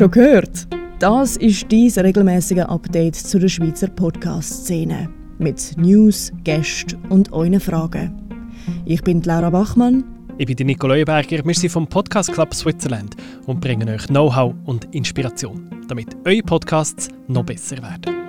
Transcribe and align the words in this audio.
Schon 0.00 0.12
gehört? 0.12 0.66
Das 0.98 1.36
ist 1.36 1.70
dies 1.70 1.98
regelmäßige 1.98 2.60
Update 2.60 3.16
zu 3.16 3.38
der 3.38 3.48
Schweizer 3.48 3.86
Podcast-Szene. 3.86 5.10
Mit 5.38 5.76
News, 5.76 6.32
Gästen 6.42 6.96
und 7.10 7.30
euren 7.34 7.60
Fragen. 7.60 8.18
Ich 8.86 9.02
bin 9.02 9.20
Laura 9.20 9.50
Bachmann. 9.50 10.02
Ich 10.38 10.46
bin 10.46 10.66
Nico 10.66 10.86
Leuenberger. 10.86 11.44
Wir 11.44 11.54
sind 11.54 11.68
vom 11.68 11.86
Podcast 11.86 12.32
Club 12.32 12.54
Switzerland 12.54 13.14
und 13.44 13.60
bringen 13.60 13.90
euch 13.90 14.06
Know-how 14.06 14.54
und 14.64 14.86
Inspiration, 14.94 15.68
damit 15.86 16.16
eure 16.24 16.44
Podcasts 16.44 17.10
noch 17.28 17.44
besser 17.44 17.76
werden. 17.82 18.19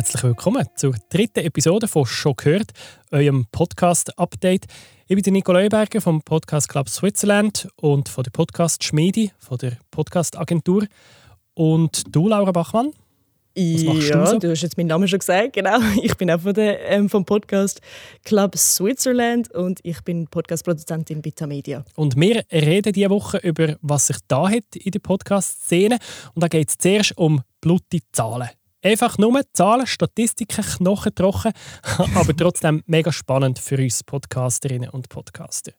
Herzlich 0.00 0.22
willkommen 0.22 0.66
zur 0.76 0.94
dritten 1.10 1.40
Episode 1.40 1.86
von 1.86 2.06
«Schon 2.06 2.32
gehört», 2.34 2.70
eurem 3.10 3.44
Podcast-Update. 3.52 4.64
Ich 5.06 5.22
bin 5.22 5.34
Nico 5.34 5.52
Leuberger 5.52 6.00
vom 6.00 6.22
Podcast 6.22 6.70
Club 6.70 6.88
Switzerland 6.88 7.68
und 7.76 8.08
von 8.08 8.24
der 8.24 8.30
Podcast 8.30 8.82
Schmiedi, 8.82 9.30
von 9.38 9.58
der 9.58 9.76
Podcast-Agentur. 9.90 10.86
Und 11.52 12.02
du, 12.16 12.28
Laura 12.28 12.50
Bachmann? 12.50 12.92
Was 13.54 13.84
machst 13.84 14.08
ja, 14.08 14.24
du, 14.24 14.30
so? 14.30 14.38
du 14.38 14.50
hast 14.50 14.62
jetzt 14.62 14.78
meinen 14.78 14.86
Namen 14.86 15.06
schon 15.06 15.18
gesagt, 15.18 15.52
genau. 15.52 15.78
Ich 16.02 16.16
bin 16.16 16.30
auch 16.30 16.40
von 16.40 16.54
der, 16.54 16.80
ähm, 16.88 17.10
vom 17.10 17.26
Podcast 17.26 17.82
Club 18.24 18.56
Switzerland 18.56 19.52
und 19.54 19.80
ich 19.82 20.00
bin 20.00 20.28
Podcast-Produzentin 20.28 21.20
bei 21.20 21.46
Media. 21.46 21.84
Und 21.94 22.16
wir 22.16 22.42
reden 22.50 22.94
diese 22.94 23.10
Woche 23.10 23.36
über, 23.42 23.76
was 23.82 24.06
sich 24.06 24.16
da 24.28 24.48
hat 24.48 24.76
in 24.76 24.92
der 24.92 25.00
Podcast-Szene. 25.00 25.98
Und 26.34 26.42
da 26.42 26.48
geht 26.48 26.70
es 26.70 26.78
zuerst 26.78 27.18
um 27.18 27.42
blutige 27.60 28.06
Zahlen. 28.12 28.48
Einfach 28.82 29.18
nur 29.18 29.42
Zahlen, 29.52 29.86
Statistiken, 29.86 30.64
Knochen 30.64 31.14
trocken, 31.14 31.52
aber 32.14 32.34
trotzdem 32.34 32.82
mega 32.86 33.12
spannend 33.12 33.58
für 33.58 33.76
uns 33.76 34.02
Podcasterinnen 34.02 34.88
und 34.88 35.10
Podcaster. 35.10 35.72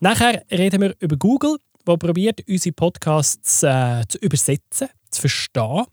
Nachher 0.00 0.44
reden 0.50 0.82
wir 0.82 0.94
über 1.00 1.16
Google, 1.16 1.56
wo 1.86 1.96
probiert 1.96 2.42
unsere 2.46 2.74
Podcasts 2.74 3.62
äh, 3.62 4.02
zu 4.06 4.18
übersetzen, 4.18 4.88
zu 5.10 5.22
verstehen. 5.22 5.86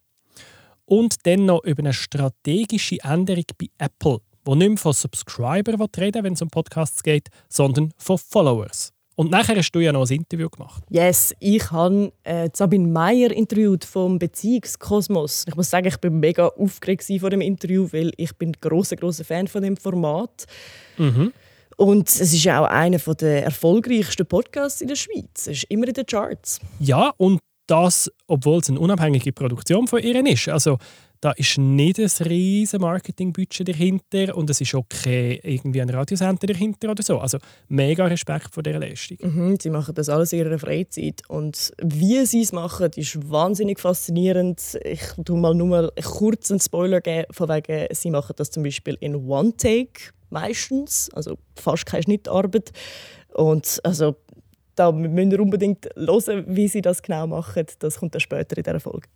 Und 0.83 1.25
dann 1.25 1.45
noch 1.45 1.63
über 1.63 1.81
eine 1.81 1.93
strategische 1.93 2.97
Änderung 3.01 3.45
bei 3.57 3.69
Apple, 3.77 4.19
wo 4.43 4.55
nicht 4.55 4.67
mehr 4.67 4.77
von 4.77 4.93
Subscriber 4.93 5.87
reden 5.97 6.23
wenn 6.23 6.33
es 6.33 6.41
um 6.41 6.49
Podcasts 6.49 7.01
geht, 7.01 7.29
sondern 7.47 7.93
von 7.97 8.17
Followers. 8.17 8.94
Und 9.15 9.31
nachher 9.31 9.55
hast 9.55 9.71
du 9.71 9.79
ja 9.79 9.93
noch 9.93 10.09
ein 10.09 10.15
Interview 10.15 10.49
gemacht. 10.49 10.83
Yes, 10.89 11.33
ich 11.39 11.71
habe 11.71 12.11
äh, 12.23 12.49
Sabine 12.53 12.87
Meyer 12.87 13.31
interviewt 13.31 13.85
vom 13.85 14.19
Beziehungskosmos. 14.19 15.45
Ich 15.47 15.55
muss 15.55 15.69
sagen, 15.69 15.87
ich 15.87 15.97
bin 15.97 16.19
mega 16.19 16.47
aufgeregt 16.47 17.05
vor 17.19 17.29
dem 17.29 17.41
Interview, 17.41 17.87
weil 17.91 18.11
ich 18.17 18.35
bin 18.35 18.51
großer 18.51 18.97
großer 18.97 19.23
Fan 19.23 19.47
von 19.47 19.63
dem 19.63 19.77
Format. 19.77 20.45
Mhm. 20.97 21.31
Und 21.77 22.07
es 22.09 22.33
ist 22.33 22.47
auch 22.47 22.65
einer 22.65 22.97
der 22.97 23.43
erfolgreichsten 23.43 24.25
Podcasts 24.25 24.81
in 24.81 24.87
der 24.87 24.95
Schweiz. 24.95 25.47
Es 25.47 25.47
ist 25.47 25.63
immer 25.65 25.87
in 25.87 25.93
den 25.93 26.05
Charts. 26.05 26.59
Ja, 26.79 27.13
und 27.17 27.39
das, 27.67 28.11
obwohl 28.27 28.59
es 28.59 28.69
eine 28.69 28.79
unabhängige 28.79 29.31
Produktion 29.31 29.87
von 29.87 29.99
ihr 29.99 30.25
ist. 30.25 30.47
Also 30.49 30.77
da 31.21 31.31
ist 31.31 31.57
nicht 31.57 31.99
ein 31.99 32.09
riesiges 32.27 32.79
Marketingbudget 32.79 33.67
dahinter 33.67 34.35
und 34.35 34.49
es 34.49 34.61
ist 34.61 34.75
kein 34.89 35.39
irgendwie 35.43 35.81
ein 35.81 35.89
Radiosender 35.89 36.47
dahinter 36.47 36.91
oder 36.91 37.03
so. 37.03 37.19
Also 37.19 37.37
mega 37.67 38.05
Respekt 38.05 38.53
vor 38.53 38.63
dieser 38.63 38.79
Leistung. 38.79 39.17
Mhm, 39.21 39.57
sie 39.59 39.69
machen 39.69 39.95
das 39.95 40.09
alles 40.09 40.33
in 40.33 40.39
ihrer 40.39 40.59
Freizeit 40.59 41.21
und 41.27 41.73
wie 41.81 42.25
sie 42.25 42.41
es 42.41 42.51
machen, 42.51 42.89
ist 42.95 43.29
wahnsinnig 43.29 43.79
faszinierend. 43.79 44.77
Ich 44.83 45.01
tue 45.23 45.37
mal 45.37 45.55
nur 45.55 45.67
mal 45.67 45.91
kurz 46.03 46.51
einen 46.51 46.59
Spoiler 46.59 47.01
geben, 47.01 47.25
von 47.31 47.49
wegen, 47.49 47.87
sie 47.91 48.11
machen 48.11 48.33
das 48.37 48.51
zum 48.51 48.63
Beispiel 48.63 48.97
in 48.99 49.15
One 49.15 49.55
Take 49.55 50.11
meistens, 50.29 51.09
also 51.13 51.37
fast 51.55 51.85
keine 51.85 52.03
Schnittarbeit. 52.03 52.71
Und 53.33 53.79
also 53.83 54.15
da 54.75 54.91
müsst 54.91 55.31
ihr 55.31 55.39
unbedingt 55.39 55.87
hören, 55.95 56.45
wie 56.47 56.67
sie 56.67 56.81
das 56.81 57.01
genau 57.01 57.27
machen. 57.27 57.65
Das 57.79 57.97
kommt 57.97 58.13
dann 58.13 58.19
später 58.19 58.57
in 58.57 58.63
dieser 58.63 58.79
Folge. 58.79 59.07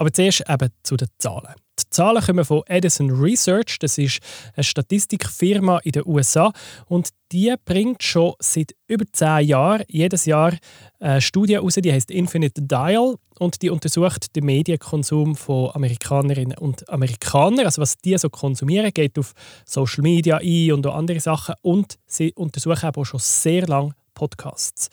Aber 0.00 0.10
zuerst 0.14 0.48
eben 0.48 0.70
zu 0.82 0.96
den 0.96 1.08
Zahlen. 1.18 1.54
Die 1.78 1.90
Zahlen 1.90 2.22
kommen 2.22 2.44
von 2.46 2.62
Edison 2.64 3.10
Research, 3.10 3.78
das 3.80 3.98
ist 3.98 4.20
eine 4.56 4.64
Statistikfirma 4.64 5.80
in 5.80 5.92
den 5.92 6.04
USA 6.06 6.52
und 6.86 7.10
die 7.32 7.54
bringt 7.66 8.02
schon 8.02 8.32
seit 8.38 8.74
über 8.86 9.04
zehn 9.12 9.48
Jahren 9.48 9.82
jedes 9.88 10.24
Jahr 10.24 10.54
eine 11.00 11.20
Studie 11.20 11.56
raus, 11.56 11.74
die 11.74 11.92
heißt 11.92 12.10
Infinite 12.10 12.62
Dial. 12.62 13.16
Und 13.38 13.60
die 13.60 13.68
untersucht 13.68 14.34
den 14.36 14.44
Medienkonsum 14.46 15.36
von 15.36 15.70
Amerikanerinnen 15.74 16.56
und 16.58 16.88
Amerikanern, 16.88 17.66
also 17.66 17.82
was 17.82 17.98
die 17.98 18.16
so 18.16 18.30
konsumieren, 18.30 18.90
geht 18.92 19.18
auf 19.18 19.32
Social 19.66 20.02
Media 20.02 20.38
ein 20.38 20.72
und 20.72 20.86
andere 20.86 21.20
Sachen. 21.20 21.54
Und 21.60 21.98
sie 22.06 22.32
untersuchen 22.34 22.90
auch 22.94 23.04
schon 23.04 23.20
sehr 23.20 23.66
lange 23.66 23.94
Podcasts. 24.14 24.88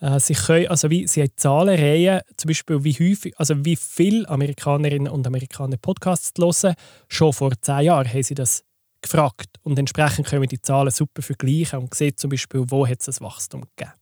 Äh, 0.00 0.18
sie, 0.18 0.34
können, 0.34 0.68
also 0.68 0.90
wie, 0.90 1.06
sie 1.06 1.22
haben 1.22 1.32
Zahlenreihen, 1.36 2.20
zum 2.36 2.48
Beispiel 2.48 2.84
wie 2.84 2.94
häufig, 2.94 3.38
also 3.38 3.64
wie 3.64 3.76
viele 3.76 4.28
Amerikanerinnen 4.28 5.12
und 5.12 5.26
Amerikaner 5.26 5.76
Podcasts 5.76 6.32
hören. 6.38 6.74
Schon 7.08 7.32
vor 7.32 7.52
zehn 7.60 7.80
Jahren 7.82 8.08
haben 8.08 8.22
sie 8.22 8.34
das 8.34 8.64
gefragt. 9.02 9.48
Und 9.62 9.78
entsprechend 9.78 10.26
können 10.26 10.42
wir 10.42 10.48
die 10.48 10.60
Zahlen 10.60 10.90
super 10.90 11.22
vergleichen 11.22 11.78
und 11.80 11.94
sehen 11.94 12.16
zum 12.16 12.30
Beispiel, 12.30 12.64
wo 12.68 12.84
es 12.86 13.08
ein 13.08 13.24
Wachstum 13.24 13.62
gegeben. 13.76 13.92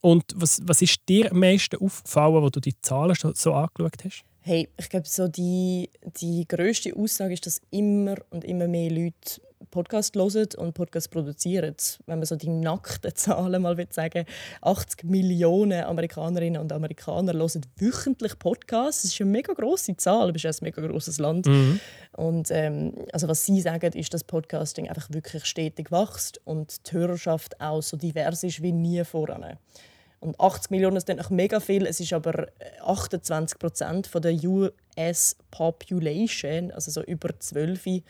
Und 0.00 0.24
was, 0.34 0.60
was 0.64 0.82
ist 0.82 1.00
dir 1.08 1.30
am 1.30 1.40
meisten 1.40 1.76
aufgefallen, 1.76 2.42
wo 2.42 2.48
du 2.48 2.60
die 2.60 2.80
Zahlen 2.80 3.14
so 3.34 3.52
angeschaut 3.52 4.04
hast? 4.04 4.24
Hey, 4.42 4.68
ich 4.78 4.88
glaube, 4.88 5.06
so 5.06 5.28
die, 5.28 5.90
die 6.20 6.46
grösste 6.48 6.96
Aussage 6.96 7.34
ist, 7.34 7.44
dass 7.44 7.60
immer 7.70 8.16
und 8.30 8.44
immer 8.44 8.66
mehr 8.66 8.90
Leute 8.90 9.42
Podcast 9.70 10.16
hören 10.16 10.48
und 10.56 10.74
Podcast 10.74 11.10
produzieren. 11.10 11.76
Wenn 12.06 12.18
man 12.18 12.26
so 12.26 12.36
die 12.36 12.48
nackten 12.48 13.12
Zahlen 13.14 13.62
mal 13.62 13.76
sagen 13.90 14.24
80 14.62 15.04
Millionen 15.04 15.84
Amerikanerinnen 15.84 16.60
und 16.60 16.72
Amerikaner 16.72 17.34
hören 17.34 17.60
wöchentlich 17.76 18.38
Podcasts. 18.38 19.02
Das 19.02 19.12
ist 19.12 19.20
eine 19.20 19.30
mega 19.30 19.52
grosse 19.52 19.96
Zahl, 19.96 20.28
aber 20.28 20.36
es 20.36 20.44
ist 20.44 20.62
ein 20.62 20.64
mega 20.64 20.86
grosses 20.86 21.18
Land. 21.18 21.46
Mhm. 21.46 21.80
Und 22.16 22.50
ähm, 22.50 22.94
also 23.12 23.28
was 23.28 23.44
sie 23.44 23.60
sagen, 23.60 23.92
ist, 23.92 24.12
dass 24.14 24.24
Podcasting 24.24 24.88
einfach 24.88 25.08
wirklich 25.10 25.44
stetig 25.44 25.92
wächst 25.92 26.40
und 26.44 26.90
die 26.90 26.96
Hörerschaft 26.96 27.60
auch 27.60 27.82
so 27.82 27.96
divers 27.96 28.42
ist 28.42 28.62
wie 28.62 28.72
nie 28.72 29.04
voran. 29.04 29.58
Und 30.20 30.38
80 30.38 30.70
Millionen 30.70 30.96
ist 30.96 31.08
noch 31.08 31.30
mega 31.30 31.60
viel. 31.60 31.86
Es 31.86 31.98
ist 31.98 32.12
aber 32.12 32.48
28 32.82 33.58
Prozent 33.58 34.06
von 34.06 34.20
der 34.20 34.34
US 34.44 35.36
Population, 35.50 36.70
also 36.72 36.90
so 36.90 37.02
über 37.02 37.30
12, 37.38 38.02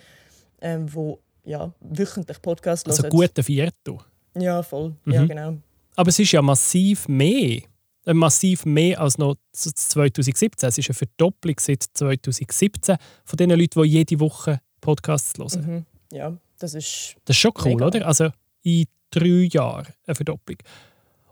ähm, 0.63 0.93
wo 0.93 1.21
ja, 1.51 1.73
wöchentlich 1.81 2.41
Podcast 2.41 2.87
hören. 2.87 2.97
Also 2.97 3.09
gute 3.09 3.43
Viertel. 3.43 3.99
Ja, 4.39 4.63
voll. 4.63 4.95
Mhm. 5.05 5.13
Ja, 5.13 5.25
genau. 5.27 5.59
Aber 5.97 6.09
es 6.09 6.19
ist 6.19 6.33
ja 6.33 6.41
massiv 6.41 7.09
mehr. 7.09 7.63
Äh, 8.07 8.15
massiv 8.15 8.65
mehr 8.65 9.01
als 9.01 9.19
noch 9.19 9.37
2017. 9.53 10.69
Es 10.69 10.79
ist 10.79 10.89
eine 10.89 10.95
Verdopplung 10.95 11.57
seit 11.59 11.83
2017 11.93 12.97
von 13.25 13.37
den 13.37 13.51
Leuten, 13.51 13.83
die 13.83 13.89
jede 13.89 14.21
Woche 14.21 14.61
Podcasts 14.81 15.39
hören. 15.39 15.67
Mhm. 15.67 16.17
Ja, 16.17 16.37
das 16.59 16.75
ist. 16.75 17.17
Das 17.25 17.37
ist 17.37 17.41
schon 17.41 17.53
cool, 17.59 17.73
mega. 17.73 17.87
oder? 17.87 18.07
Also 18.07 18.31
in 18.63 18.87
drei 19.11 19.49
Jahren 19.51 19.89
eine 20.07 20.15
Verdopplung. 20.15 20.59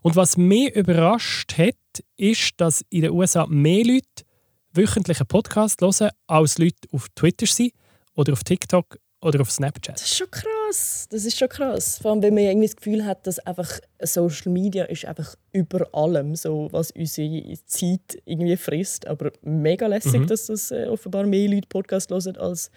Und 0.02 0.16
was 0.16 0.36
mich 0.36 0.74
überrascht 0.74 1.56
hat, 1.56 1.76
ist, 2.16 2.52
dass 2.56 2.84
in 2.90 3.02
den 3.02 3.12
USA 3.12 3.46
mehr 3.46 3.84
Leute 3.84 4.24
wöchentlich 4.72 5.20
einen 5.20 5.28
Podcast 5.28 5.80
hören, 5.80 6.10
als 6.26 6.58
Leute 6.58 6.88
auf 6.92 7.08
Twitter 7.14 7.46
sind 7.46 7.72
oder 8.14 8.32
auf 8.32 8.42
TikTok 8.44 8.98
oder 9.20 9.40
auf 9.40 9.50
Snapchat. 9.50 9.96
Das 9.96 10.02
ist 10.02 10.16
schon 10.16 10.30
krass. 10.30 11.08
Das 11.10 11.24
ist 11.24 11.36
schon 11.36 11.48
krass. 11.48 11.98
Vor 11.98 12.12
allem, 12.12 12.22
wenn 12.22 12.34
man 12.34 12.44
irgendwie 12.44 12.66
das 12.66 12.76
Gefühl 12.76 13.04
hat, 13.04 13.26
dass 13.26 13.38
einfach 13.40 13.80
Social 14.00 14.52
Media 14.52 14.84
ist 14.84 15.04
einfach 15.04 15.34
über 15.52 15.92
allem, 15.92 16.36
so 16.36 16.68
was 16.70 16.90
unsere 16.92 17.58
Zeit 17.66 18.22
irgendwie 18.24 18.56
frisst. 18.56 19.06
Aber 19.06 19.32
mega 19.42 19.86
lässig, 19.86 20.20
mhm. 20.20 20.26
dass 20.28 20.46
das 20.46 20.70
äh, 20.70 20.86
offenbar 20.86 21.26
mehr 21.26 21.48
Leute 21.48 21.66
Podcast 21.68 22.10
hören 22.10 22.36
als 22.36 22.70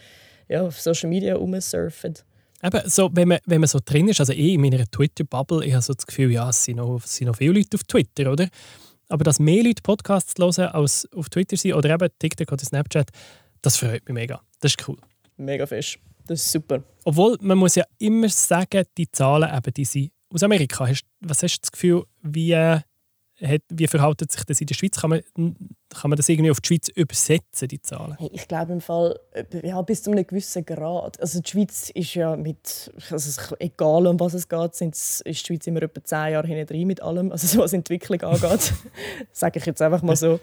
ja, 0.49 0.63
auf 0.63 0.79
Social 0.79 1.09
Media 1.09 1.35
rumsurfen. 1.35 2.15
Eben, 2.63 2.89
so, 2.89 3.09
wenn, 3.13 3.27
man, 3.27 3.39
wenn 3.45 3.61
man 3.61 3.67
so 3.67 3.79
drin 3.83 4.07
ist, 4.07 4.19
also 4.19 4.33
ich 4.33 4.53
in 4.53 4.61
meiner 4.61 4.85
Twitter-Bubble, 4.85 5.65
ich 5.65 5.73
habe 5.73 5.81
so 5.81 5.93
das 5.93 6.05
Gefühl, 6.05 6.31
ja, 6.31 6.49
es 6.49 6.63
sind, 6.63 6.77
noch, 6.77 7.01
es 7.03 7.15
sind 7.15 7.27
noch 7.27 7.35
viele 7.35 7.53
Leute 7.53 7.75
auf 7.75 7.83
Twitter, 7.83 8.31
oder? 8.31 8.49
Aber 9.09 9.23
dass 9.23 9.39
mehr 9.39 9.63
Leute 9.63 9.81
Podcasts 9.81 10.35
hören 10.39 10.69
als 10.69 11.07
auf 11.13 11.29
Twitter 11.29 11.57
sind 11.57 11.73
oder 11.73 11.89
eben 11.89 12.07
TikTok 12.19 12.51
oder 12.51 12.63
Snapchat, 12.63 13.09
das 13.61 13.77
freut 13.77 14.05
mich 14.05 14.13
mega. 14.13 14.41
Das 14.59 14.71
ist 14.71 14.87
cool. 14.87 14.97
Mega 15.37 15.65
fest. 15.65 15.97
Das 16.27 16.45
ist 16.45 16.51
super. 16.51 16.83
Obwohl, 17.03 17.37
man 17.41 17.57
muss 17.57 17.75
ja 17.75 17.83
immer 17.97 18.29
sagen, 18.29 18.85
die 18.97 19.09
Zahlen 19.11 19.49
eben, 19.55 19.73
die 19.73 19.85
sind 19.85 20.11
aus 20.33 20.43
Amerika. 20.43 20.87
Hast, 20.87 21.03
was 21.19 21.43
hast 21.43 21.57
du 21.57 21.61
das 21.61 21.71
Gefühl, 21.71 22.03
wie, 22.21 22.53
äh, 22.53 22.79
wie 23.69 23.87
verhält 23.87 24.31
sich 24.31 24.43
das 24.43 24.61
in 24.61 24.67
der 24.67 24.75
Schweiz? 24.75 24.99
Kann 24.99 25.09
man, 25.09 25.21
kann 25.89 26.09
man 26.09 26.17
das 26.17 26.29
irgendwie 26.29 26.51
auf 26.51 26.61
die 26.61 26.67
Schweiz 26.67 26.89
übersetzen, 26.89 27.67
die 27.67 27.81
Zahlen? 27.81 28.15
Hey, 28.17 28.29
ich 28.31 28.47
glaube 28.47 28.73
im 28.73 28.81
Fall 28.81 29.19
äh, 29.33 29.45
ja, 29.67 29.81
bis 29.81 30.03
zu 30.03 30.11
einem 30.11 30.25
gewissen 30.25 30.65
Grad. 30.65 31.19
Also 31.19 31.41
die 31.41 31.49
Schweiz 31.49 31.89
ist 31.89 32.13
ja 32.13 32.35
mit, 32.35 32.91
also 33.09 33.55
egal 33.59 34.07
um 34.07 34.19
was 34.19 34.33
es 34.33 34.47
geht, 34.47 34.75
sind, 34.75 34.95
ist 34.95 35.25
die 35.25 35.35
Schweiz 35.35 35.67
immer 35.67 35.81
etwa 35.81 36.03
zehn 36.03 36.33
Jahre 36.33 36.47
hinten 36.47 36.87
mit 36.87 37.01
allem, 37.01 37.31
also 37.31 37.59
was 37.59 37.73
Entwicklung 37.73 38.21
angeht. 38.21 38.73
sage 39.31 39.59
ich 39.59 39.65
jetzt 39.65 39.81
einfach 39.81 40.01
mal 40.01 40.15
so. 40.15 40.39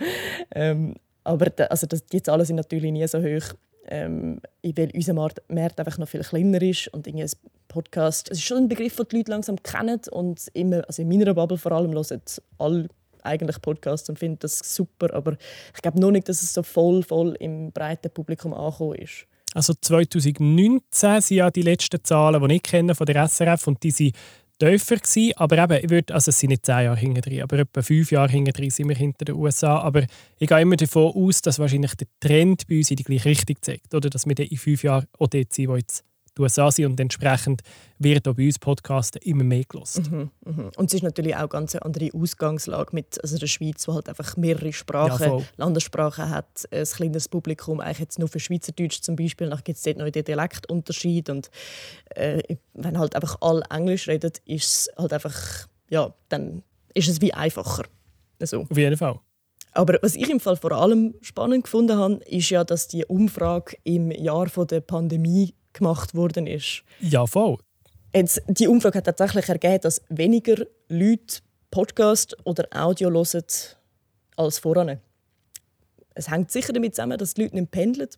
Ähm, 0.50 0.96
aber 1.24 1.52
also 1.70 1.86
das, 1.86 2.04
die 2.06 2.22
Zahlen 2.22 2.44
sind 2.44 2.56
natürlich 2.56 2.90
nie 2.90 3.06
so 3.06 3.18
hoch 3.18 3.54
ähm, 3.88 4.40
weil 4.62 4.90
unser 4.94 5.14
Markt 5.14 5.40
einfach 5.50 5.98
noch 5.98 6.08
viel 6.08 6.20
kleiner 6.20 6.60
ist 6.62 6.88
und 6.88 7.06
irgendwie 7.06 7.26
Podcast. 7.68 8.30
Es 8.30 8.38
ist 8.38 8.44
schon 8.44 8.58
ein 8.58 8.68
Begriff, 8.68 8.96
den 8.96 9.06
die 9.10 9.16
Leute 9.16 9.30
langsam 9.30 9.62
kennen 9.62 10.00
und 10.10 10.48
immer, 10.54 10.82
also 10.86 11.02
in 11.02 11.08
meiner 11.08 11.34
Bubble 11.34 11.58
vor 11.58 11.72
allem 11.72 11.92
hören 11.92 12.20
alle 12.58 12.88
eigentlich 13.22 13.60
Podcasts 13.60 14.08
und 14.08 14.18
finden 14.18 14.38
das 14.40 14.58
super, 14.58 15.12
aber 15.12 15.36
ich 15.74 15.82
glaube 15.82 16.00
noch 16.00 16.10
nicht, 16.10 16.28
dass 16.28 16.42
es 16.42 16.54
so 16.54 16.62
voll, 16.62 17.02
voll 17.02 17.34
im 17.40 17.72
breiten 17.72 18.10
Publikum 18.10 18.54
angekommen 18.54 18.94
ist. 18.94 19.26
Also 19.54 19.74
2019 19.74 21.20
sind 21.20 21.36
ja 21.36 21.50
die 21.50 21.62
letzten 21.62 22.02
Zahlen, 22.04 22.46
die 22.46 22.56
ich 22.56 22.62
kenne 22.62 22.94
von 22.94 23.06
der 23.06 23.26
SRF 23.28 23.66
und 23.66 23.82
die 23.82 23.90
sind 23.90 24.14
tiefer 24.58 24.96
gewesen, 24.96 25.32
aber 25.36 25.58
eben, 25.58 25.84
ich 25.84 25.90
würde, 25.90 26.14
also 26.14 26.30
es 26.30 26.38
sind 26.38 26.50
nicht 26.50 26.66
zehn 26.66 26.84
Jahre 26.84 26.98
hinter 26.98 27.42
aber 27.42 27.58
etwa 27.60 27.82
fünf 27.82 28.10
Jahre 28.10 28.30
hinter 28.30 28.52
sind 28.70 28.88
wir 28.88 28.96
hinter 28.96 29.24
den 29.24 29.36
USA, 29.36 29.78
aber 29.78 30.04
ich 30.38 30.48
gehe 30.48 30.60
immer 30.60 30.76
davon 30.76 31.12
aus, 31.14 31.42
dass 31.42 31.58
wahrscheinlich 31.58 31.94
der 31.94 32.08
Trend 32.20 32.66
bei 32.66 32.78
uns 32.78 32.90
in 32.90 32.96
die 32.96 33.04
gleiche 33.04 33.28
Richtung 33.28 33.56
zeigt, 33.60 33.94
oder? 33.94 34.10
Dass 34.10 34.26
wir 34.26 34.38
in 34.38 34.58
fünf 34.58 34.82
Jahren 34.82 35.06
auch 35.18 35.28
dort 35.28 35.52
sind, 35.52 35.68
wo 35.68 35.76
jetzt 35.76 36.04
die 36.38 36.42
USA 36.42 36.70
sind 36.70 36.86
und 36.86 37.00
entsprechend 37.00 37.62
wird 37.98 38.28
auch 38.28 38.34
bei 38.34 38.46
uns 38.46 38.58
Podcasten 38.58 39.20
immer 39.22 39.44
mehr 39.44 39.64
gelost. 39.68 40.10
Mhm, 40.10 40.30
mhm. 40.44 40.70
Und 40.76 40.86
es 40.86 40.94
ist 40.94 41.02
natürlich 41.02 41.36
auch 41.36 41.48
ganz 41.48 41.74
eine 41.74 41.84
andere 41.84 42.10
Ausgangslage 42.14 42.90
mit 42.92 43.22
also 43.22 43.38
der 43.38 43.46
Schweiz, 43.46 43.86
wo 43.88 43.94
halt 43.94 44.08
einfach 44.08 44.36
mehrere 44.36 44.72
Sprachen, 44.72 45.38
ja, 45.38 45.44
Landessprachen 45.56 46.30
hat, 46.30 46.68
ein 46.70 46.84
kleines 46.84 47.28
Publikum, 47.28 47.80
eigentlich 47.80 47.98
jetzt 48.00 48.18
nur 48.18 48.28
für 48.28 48.40
Schweizerdeutsch 48.40 49.00
zum 49.00 49.16
Beispiel, 49.16 49.50
dann 49.50 49.60
gibt 49.64 49.76
es 49.76 49.82
dort 49.82 49.98
noch 49.98 50.08
den 50.08 50.24
Dialektunterschied 50.24 51.28
und 51.30 51.50
äh, 52.10 52.42
wenn 52.74 52.98
halt 52.98 53.14
einfach 53.14 53.36
alle 53.40 53.62
Englisch 53.70 54.08
reden, 54.08 54.32
ist 54.44 54.64
es 54.64 54.90
halt 54.96 55.12
einfach, 55.12 55.68
ja, 55.90 56.14
dann 56.28 56.62
ist 56.94 57.08
es 57.08 57.20
wie 57.20 57.34
einfacher. 57.34 57.84
Also. 58.40 58.62
Auf 58.62 58.76
jeden 58.76 58.96
Fall. 58.96 59.18
Aber 59.72 59.98
was 60.02 60.16
ich 60.16 60.28
im 60.30 60.40
Fall 60.40 60.56
vor 60.56 60.72
allem 60.72 61.14
spannend 61.20 61.64
gefunden 61.64 61.96
habe, 61.98 62.14
ist 62.24 62.50
ja, 62.50 62.64
dass 62.64 62.88
die 62.88 63.04
Umfrage 63.04 63.76
im 63.84 64.10
Jahr 64.10 64.46
der 64.46 64.80
Pandemie 64.80 65.54
gemacht 65.78 66.14
worden 66.14 66.46
ist. 66.46 66.82
Ja, 67.00 67.26
voll. 67.26 67.58
Jetzt, 68.14 68.42
die 68.48 68.68
Umfrage 68.68 68.98
hat 68.98 69.04
tatsächlich 69.04 69.48
ergeben, 69.48 69.80
dass 69.82 70.02
weniger 70.08 70.64
Leute 70.88 71.40
Podcast 71.70 72.36
oder 72.44 72.66
Audio 72.72 73.10
hören 73.10 73.44
als 74.36 74.58
voran. 74.58 75.00
Es 76.14 76.30
hängt 76.30 76.50
sicher 76.50 76.72
damit 76.72 76.94
zusammen, 76.94 77.18
dass 77.18 77.34
die 77.34 77.42
Leute 77.42 77.56
nicht 77.56 77.70
pendeln 77.70 78.08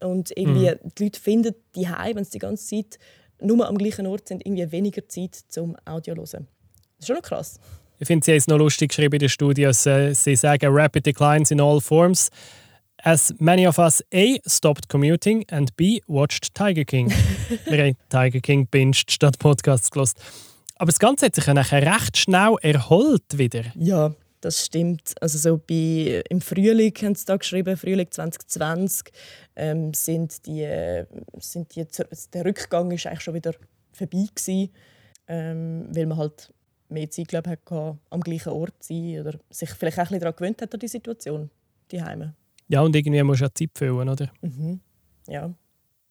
und 0.00 0.30
irgendwie 0.36 0.70
mhm. 0.70 0.92
die 0.98 1.04
Leute 1.04 1.20
finden, 1.20 1.54
die 1.74 1.88
wenn 1.88 2.24
sie 2.24 2.32
die 2.32 2.38
ganze 2.38 2.66
Zeit 2.66 2.98
nur 3.40 3.66
am 3.66 3.78
gleichen 3.78 4.06
Ort 4.06 4.28
sind, 4.28 4.44
irgendwie 4.46 4.70
weniger 4.70 5.08
Zeit 5.08 5.34
zum 5.48 5.76
Audio 5.84 6.14
hören. 6.14 6.46
Das 6.96 7.00
ist 7.00 7.06
schon 7.06 7.16
noch 7.16 7.22
krass. 7.22 7.58
Ich 7.98 8.06
finde, 8.06 8.24
sie 8.24 8.32
haben 8.32 8.38
es 8.38 8.46
noch 8.48 8.58
lustig 8.58 8.90
geschrieben 8.90 9.14
in 9.14 9.20
der 9.20 9.28
Studie, 9.28 9.62
dass 9.62 9.86
äh, 9.86 10.12
sie 10.14 10.36
sagen, 10.36 10.66
rapid 10.70 11.06
declines 11.06 11.50
in 11.50 11.60
all 11.60 11.80
forms 11.80 12.30
as 13.04 13.34
many 13.38 13.66
of 13.66 13.78
us 13.78 14.02
A. 14.12 14.38
stopped 14.46 14.88
commuting 14.88 15.44
and 15.50 15.76
B. 15.76 16.00
watched 16.06 16.54
Tiger 16.54 16.84
King. 16.84 17.10
Wir 17.66 17.84
haben 17.84 17.96
Tiger 18.08 18.40
King 18.40 18.66
binged 18.66 19.10
statt 19.10 19.38
Podcasts 19.38 19.90
gelost. 19.90 20.18
Aber 20.76 20.90
das 20.90 20.98
Ganze 20.98 21.26
hat 21.26 21.34
sich 21.34 21.46
ja 21.46 21.54
nachher 21.54 21.82
recht 21.82 22.16
schnell 22.16 22.56
erholt 22.62 23.38
wieder. 23.38 23.64
Ja, 23.76 24.14
das 24.40 24.64
stimmt. 24.64 25.14
Also 25.20 25.38
so 25.38 25.58
bei, 25.58 26.22
im 26.28 26.40
Frühling 26.40 26.94
haben 27.02 27.14
sie 27.14 27.26
da 27.26 27.36
geschrieben, 27.36 27.76
Frühling 27.76 28.10
2020, 28.10 29.12
ähm, 29.56 29.94
sind 29.94 30.46
die, 30.46 30.66
sind 31.38 31.74
die, 31.76 31.86
der 32.32 32.44
Rückgang 32.44 32.90
ist 32.90 33.06
eigentlich 33.06 33.20
schon 33.20 33.34
wieder 33.34 33.52
vorbei 33.92 34.26
gewesen, 34.34 34.70
ähm, 35.28 35.86
weil 35.90 36.06
man 36.06 36.18
halt 36.18 36.52
mehr 36.88 37.10
Zeit 37.10 37.28
glaub, 37.28 37.46
hatte, 37.46 37.98
am 38.10 38.20
gleichen 38.20 38.52
Ort 38.52 38.82
zu 38.82 38.94
sein 38.94 39.20
oder 39.20 39.38
sich 39.50 39.70
vielleicht 39.70 39.98
auch 39.98 40.02
ein 40.02 40.08
bisschen 40.08 40.20
daran 40.20 40.36
gewöhnt 40.36 40.62
hat 40.62 40.74
an 40.74 40.80
die 40.80 40.88
Situation, 40.88 41.50
die 41.90 42.02
Heime. 42.02 42.34
Ja, 42.68 42.80
und 42.80 42.96
irgendwie 42.96 43.22
musst 43.22 43.42
du 43.42 43.46
auch 43.46 43.50
Zeit 43.54 43.70
füllen, 43.74 44.08
oder? 44.08 44.30
Mhm. 44.40 44.80
Ja. 45.26 45.50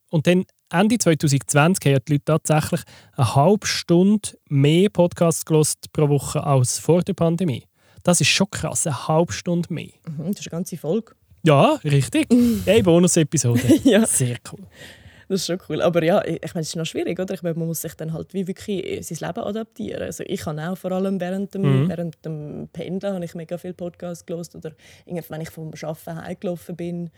Und 0.09 0.27
dann 0.27 0.45
Ende 0.69 0.97
2020 0.97 1.93
haben 1.93 2.01
die 2.07 2.13
Leute 2.13 2.25
tatsächlich 2.25 2.81
eine 3.15 3.35
halbe 3.35 3.65
Stunde 3.65 4.29
mehr 4.49 4.89
Podcasts 4.89 5.45
gelost 5.45 5.91
pro 5.93 6.09
Woche 6.09 6.43
als 6.43 6.79
vor 6.79 7.01
der 7.01 7.13
Pandemie. 7.13 7.65
Das 8.03 8.21
ist 8.21 8.27
schon 8.27 8.49
krass, 8.51 8.85
eine 8.85 9.07
halbe 9.07 9.33
Stunde 9.33 9.73
mehr. 9.73 9.89
Mhm, 10.07 10.31
das 10.31 10.41
ist 10.41 10.47
eine 10.47 10.51
ganze 10.51 10.77
Folge. 10.77 11.13
Ja, 11.45 11.79
richtig. 11.83 12.27
Eine 12.65 12.83
Bonus-Episode. 12.83 13.61
ja. 13.83 14.05
Sehr 14.05 14.37
cool. 14.51 14.65
Das 15.33 15.41
ist 15.41 15.47
schon 15.47 15.57
cool. 15.67 15.81
Aber 15.81 16.03
ja, 16.03 16.23
ich 16.23 16.53
meine, 16.53 16.61
es 16.61 16.69
ist 16.69 16.75
noch 16.75 16.85
schwierig, 16.85 17.19
oder? 17.19 17.33
Ich 17.33 17.41
meine, 17.41 17.55
man 17.55 17.67
muss 17.67 17.81
sich 17.81 17.95
dann 17.95 18.13
halt 18.13 18.35
wie 18.35 18.47
wirklich 18.47 19.03
sein 19.03 19.27
Leben 19.27 19.43
adaptieren. 19.43 20.03
Also 20.03 20.23
ich 20.27 20.45
habe 20.45 20.61
auch 20.69 20.77
vor 20.77 20.91
allem 20.91 21.19
während 21.19 21.55
dem, 21.55 21.85
mhm. 21.85 21.89
während 21.89 22.23
dem 22.23 22.69
Pendeln 22.71 23.15
habe 23.15 23.25
ich 23.25 23.33
mega 23.33 23.57
viel 23.57 23.73
Podcasts 23.73 24.27
gelost 24.27 24.55
oder 24.55 24.73
wenn 25.07 25.41
ich 25.41 25.49
vom 25.49 25.71
Arbeiten 25.81 26.21
heimgelaufen 26.21 26.75
bin, 26.75 27.09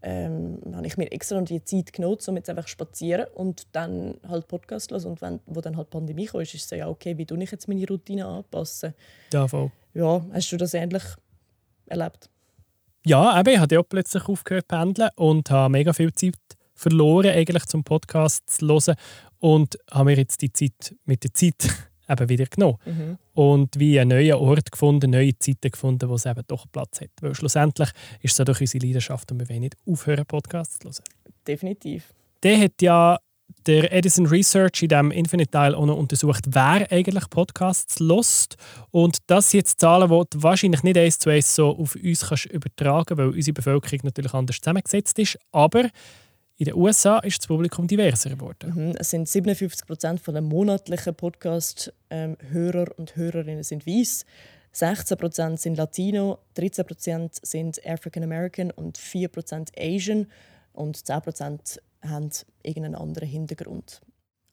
ähm, 0.00 0.60
habe 0.74 0.86
ich 0.86 0.96
mir 0.96 1.12
extra 1.12 1.42
die 1.42 1.62
Zeit 1.62 1.92
genutzt, 1.92 2.26
um 2.26 2.36
jetzt 2.36 2.48
einfach 2.48 2.66
spazieren 2.66 3.26
und 3.34 3.66
dann 3.72 4.14
halt 4.26 4.48
Podcast 4.48 4.90
los 4.90 5.04
und 5.04 5.20
wenn 5.20 5.40
wo 5.44 5.60
dann 5.60 5.76
halt 5.76 5.90
Pandemie 5.90 6.24
kam, 6.24 6.40
ist 6.40 6.54
es 6.54 6.66
so 6.66 6.74
ja 6.74 6.88
okay, 6.88 7.18
wie 7.18 7.26
tue 7.26 7.40
ich 7.42 7.50
jetzt 7.50 7.68
meine 7.68 7.86
Routine 7.86 8.24
anpassen? 8.24 8.94
Ja, 9.30 9.46
voll. 9.46 9.70
Ja, 9.92 10.24
hast 10.32 10.50
du 10.50 10.56
das 10.56 10.72
ähnlich 10.72 11.02
erlebt? 11.84 12.30
Ja, 13.04 13.38
eben, 13.38 13.50
ich 13.50 13.58
habe 13.58 13.74
ja 13.74 13.82
plötzlich 13.82 14.26
aufgehört 14.26 14.64
zu 14.70 14.76
pendeln 14.76 15.10
und 15.16 15.50
habe 15.50 15.70
mega 15.70 15.92
viel 15.92 16.14
Zeit 16.14 16.34
verloren, 16.82 17.30
eigentlich 17.30 17.64
zum 17.66 17.84
Podcast 17.84 18.48
zu 18.50 18.66
hören. 18.66 18.96
Und 19.38 19.78
habe 19.90 20.06
mir 20.06 20.16
jetzt 20.16 20.42
die 20.42 20.52
Zeit 20.52 20.94
mit 21.04 21.24
der 21.24 21.34
Zeit 21.34 21.68
eben 22.08 22.28
wieder 22.28 22.46
genommen. 22.46 22.78
Mhm. 22.84 23.18
Und 23.34 23.78
wie 23.78 23.98
einen 23.98 24.10
neuen 24.10 24.34
Ort 24.34 24.70
gefunden, 24.70 25.10
neue 25.10 25.36
Zeiten 25.38 25.70
gefunden, 25.70 26.08
wo 26.08 26.14
es 26.14 26.26
eben 26.26 26.42
doch 26.46 26.66
Platz 26.70 27.00
hat. 27.00 27.10
Weil 27.20 27.34
schlussendlich 27.34 27.90
ist 28.20 28.32
es 28.32 28.38
ja 28.38 28.44
doch 28.44 28.60
unsere 28.60 28.86
Leidenschaft 28.86 29.32
und 29.32 29.40
wir 29.40 29.48
wollen 29.48 29.60
nicht 29.60 29.76
aufhören, 29.86 30.26
Podcasts 30.26 30.78
zu 30.78 30.88
hören. 30.88 31.04
Definitiv. 31.46 32.12
Der 32.42 32.60
hat 32.60 32.82
ja 32.82 33.18
der 33.66 33.92
Edison 33.92 34.26
Research 34.26 34.82
in 34.82 34.88
diesem 34.88 35.10
Infinite-Teil 35.10 35.74
auch 35.74 35.86
noch 35.86 35.96
untersucht, 35.96 36.44
wer 36.48 36.90
eigentlich 36.90 37.28
Podcasts 37.30 37.98
lost. 38.00 38.56
Und 38.90 39.18
das 39.26 39.50
sind 39.50 39.58
jetzt 39.58 39.80
Zahlen, 39.80 40.10
die 40.10 40.24
du 40.30 40.42
wahrscheinlich 40.42 40.82
nicht 40.82 40.98
eins 40.98 41.18
zu 41.18 41.30
eins 41.30 41.54
so 41.54 41.76
auf 41.76 41.96
uns 41.96 42.28
kannst 42.28 42.46
übertragen 42.46 43.04
kannst, 43.06 43.18
weil 43.18 43.28
unsere 43.28 43.54
Bevölkerung 43.54 44.00
natürlich 44.04 44.34
anders 44.34 44.60
zusammengesetzt 44.60 45.18
ist. 45.18 45.38
Aber 45.52 45.88
in 46.62 46.66
den 46.66 46.76
USA 46.76 47.18
ist 47.18 47.40
das 47.40 47.48
Publikum 47.48 47.88
diverser 47.88 48.30
geworden. 48.30 48.72
Mhm, 48.72 48.94
es 48.96 49.10
sind 49.10 49.28
57 49.28 49.84
Prozent 49.84 50.24
der 50.24 50.40
monatlichen 50.40 51.12
Podcast-Hörer 51.12 52.86
und 52.96 53.16
Hörerinnen 53.16 53.64
sind 53.64 53.84
weiß. 53.84 54.24
16 54.70 55.18
Prozent 55.18 55.60
sind 55.60 55.76
Latino, 55.76 56.38
13 56.54 56.86
Prozent 56.86 57.34
sind 57.42 57.84
African 57.84 58.22
American 58.22 58.70
und 58.70 58.96
4 58.96 59.26
Prozent 59.26 59.72
Asian 59.76 60.28
und 60.72 61.04
10 61.04 61.22
Prozent 61.22 61.82
haben 62.00 62.30
irgendeinen 62.62 62.94
anderen 62.94 63.28
Hintergrund. 63.28 64.00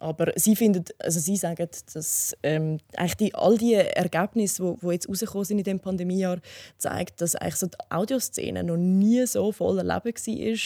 Aber 0.02 0.32
sie 0.38 0.56
finden, 0.56 0.86
also 0.98 1.20
sie 1.20 1.36
sagen, 1.36 1.68
dass 1.94 2.36
ähm, 2.42 2.80
eigentlich 2.96 3.18
die, 3.18 3.36
all 3.36 3.58
die 3.58 3.74
Ergebnisse, 3.74 4.78
die 4.82 4.88
jetzt 4.88 5.10
rausgekommen 5.10 5.44
sind 5.44 5.58
in 5.58 5.66
dem 5.66 5.80
Pandemiejahr, 5.82 6.40
zeigen, 6.78 7.12
dass 7.18 7.36
eigentlich 7.36 7.58
so 7.58 7.68
die 7.68 7.78
Audioszene 7.90 8.64
noch 8.64 8.78
nie 8.78 9.26
so 9.28 9.52
voller 9.52 9.84
Leben 9.84 10.16
war, 10.16 10.16
die 10.16 10.58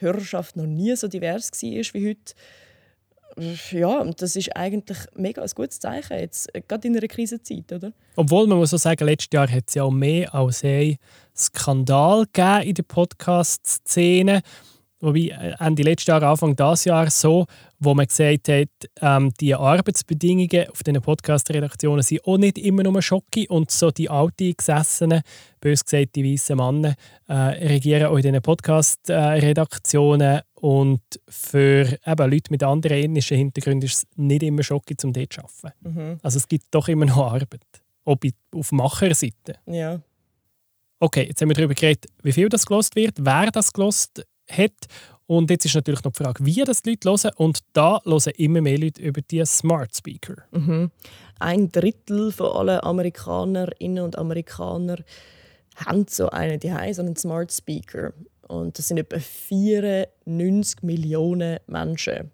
Hörerschaft 0.00 0.56
noch 0.56 0.66
nie 0.66 0.94
so 0.94 1.08
divers 1.08 1.50
war 1.50 1.94
wie 1.94 2.08
heute. 2.10 2.34
Ja, 3.70 4.04
das 4.04 4.36
ist 4.36 4.54
eigentlich 4.54 4.98
mega 5.16 5.40
ein 5.40 5.50
gutes 5.54 5.80
Zeichen, 5.80 6.18
jetzt, 6.18 6.52
gerade 6.68 6.86
in 6.86 6.94
einer 6.94 7.08
Krisenzeit, 7.08 7.72
oder? 7.72 7.94
Obwohl, 8.16 8.46
man 8.46 8.58
muss 8.58 8.70
so 8.70 8.76
sagen, 8.76 9.06
letztes 9.06 9.30
Jahr 9.32 9.50
hat 9.50 9.64
es 9.68 9.74
ja 9.74 9.84
auch 9.84 9.90
mehr 9.90 10.34
als 10.34 10.62
ein 10.64 10.98
Skandal 11.34 12.26
in 12.62 12.74
der 12.74 12.82
Podcast-Szene 12.82 14.42
wobei 15.02 15.28
äh, 15.28 15.54
Ende 15.58 15.82
letzten 15.82 16.12
Jahr, 16.12 16.22
Anfang 16.22 16.56
dieses 16.56 16.86
Jahr 16.86 17.10
so, 17.10 17.44
wo 17.78 17.92
man 17.94 18.06
gesagt 18.06 18.48
hat, 18.48 18.68
ähm, 19.00 19.30
die 19.40 19.54
Arbeitsbedingungen 19.54 20.68
auf 20.70 20.82
den 20.82 21.02
Podcast-Redaktionen 21.02 22.02
sind 22.02 22.24
auch 22.24 22.38
nicht 22.38 22.58
immer 22.58 22.82
nur 22.84 23.02
Schocke 23.02 23.44
und 23.48 23.70
so 23.70 23.90
die 23.90 24.08
alten 24.08 24.54
Gesessenen, 24.56 25.20
bös 25.60 25.84
gesagt 25.84 26.14
die 26.14 26.32
weißen 26.32 26.56
Männer, 26.56 26.94
äh, 27.28 27.34
regieren 27.34 28.06
auch 28.06 28.16
in 28.16 28.22
diesen 28.22 28.40
Podcast-Redaktionen 28.40 30.40
und 30.54 31.02
für 31.28 31.98
eben 32.06 32.30
Leute 32.30 32.50
mit 32.50 32.62
anderen 32.62 32.98
ethnischen 32.98 33.36
Hintergründen 33.36 33.86
ist 33.86 33.96
es 33.96 34.06
nicht 34.16 34.44
immer 34.44 34.62
Schocke, 34.62 34.94
um 35.02 35.12
dort 35.12 35.32
zu 35.32 35.40
arbeiten. 35.40 35.72
Mhm. 35.82 36.18
Also 36.22 36.38
es 36.38 36.46
gibt 36.46 36.66
doch 36.70 36.86
immer 36.88 37.06
noch 37.06 37.32
Arbeit, 37.32 37.66
auch 38.04 38.16
auf 38.54 38.70
Macherseite. 38.72 39.56
Ja. 39.66 40.00
Okay, 41.00 41.26
jetzt 41.26 41.42
haben 41.42 41.48
wir 41.48 41.56
darüber 41.56 41.74
geredet, 41.74 42.06
wie 42.22 42.30
viel 42.30 42.48
das 42.48 42.64
gelost 42.64 42.94
wird, 42.94 43.16
wer 43.18 43.50
das 43.50 43.72
gelost 43.72 44.24
hat. 44.56 44.86
Und 45.26 45.50
jetzt 45.50 45.64
ist 45.64 45.74
natürlich 45.74 46.04
noch 46.04 46.12
die 46.12 46.22
Frage, 46.22 46.44
wie 46.44 46.62
das 46.64 46.82
die 46.82 46.90
Leute 46.90 47.08
hören. 47.08 47.30
Und 47.36 47.60
da 47.72 48.00
hören 48.04 48.32
immer 48.36 48.60
mehr 48.60 48.78
Leute 48.78 49.00
über 49.00 49.20
die 49.22 49.44
Smart 49.46 49.96
Speaker. 49.96 50.36
Mhm. 50.50 50.90
Ein 51.38 51.70
Drittel 51.70 52.32
von 52.32 52.52
allen 52.52 52.80
Amerikanerinnen 52.80 54.04
und 54.04 54.18
Amerikaner 54.18 54.98
haben 55.76 56.06
so 56.08 56.28
einen, 56.28 56.60
die 56.60 56.68
so 56.92 57.02
einen 57.02 57.16
Smart 57.16 57.52
Speaker. 57.52 58.12
Und 58.46 58.78
das 58.78 58.88
sind 58.88 58.98
etwa 58.98 59.18
94 59.18 60.82
Millionen 60.82 61.58
Menschen. 61.66 62.30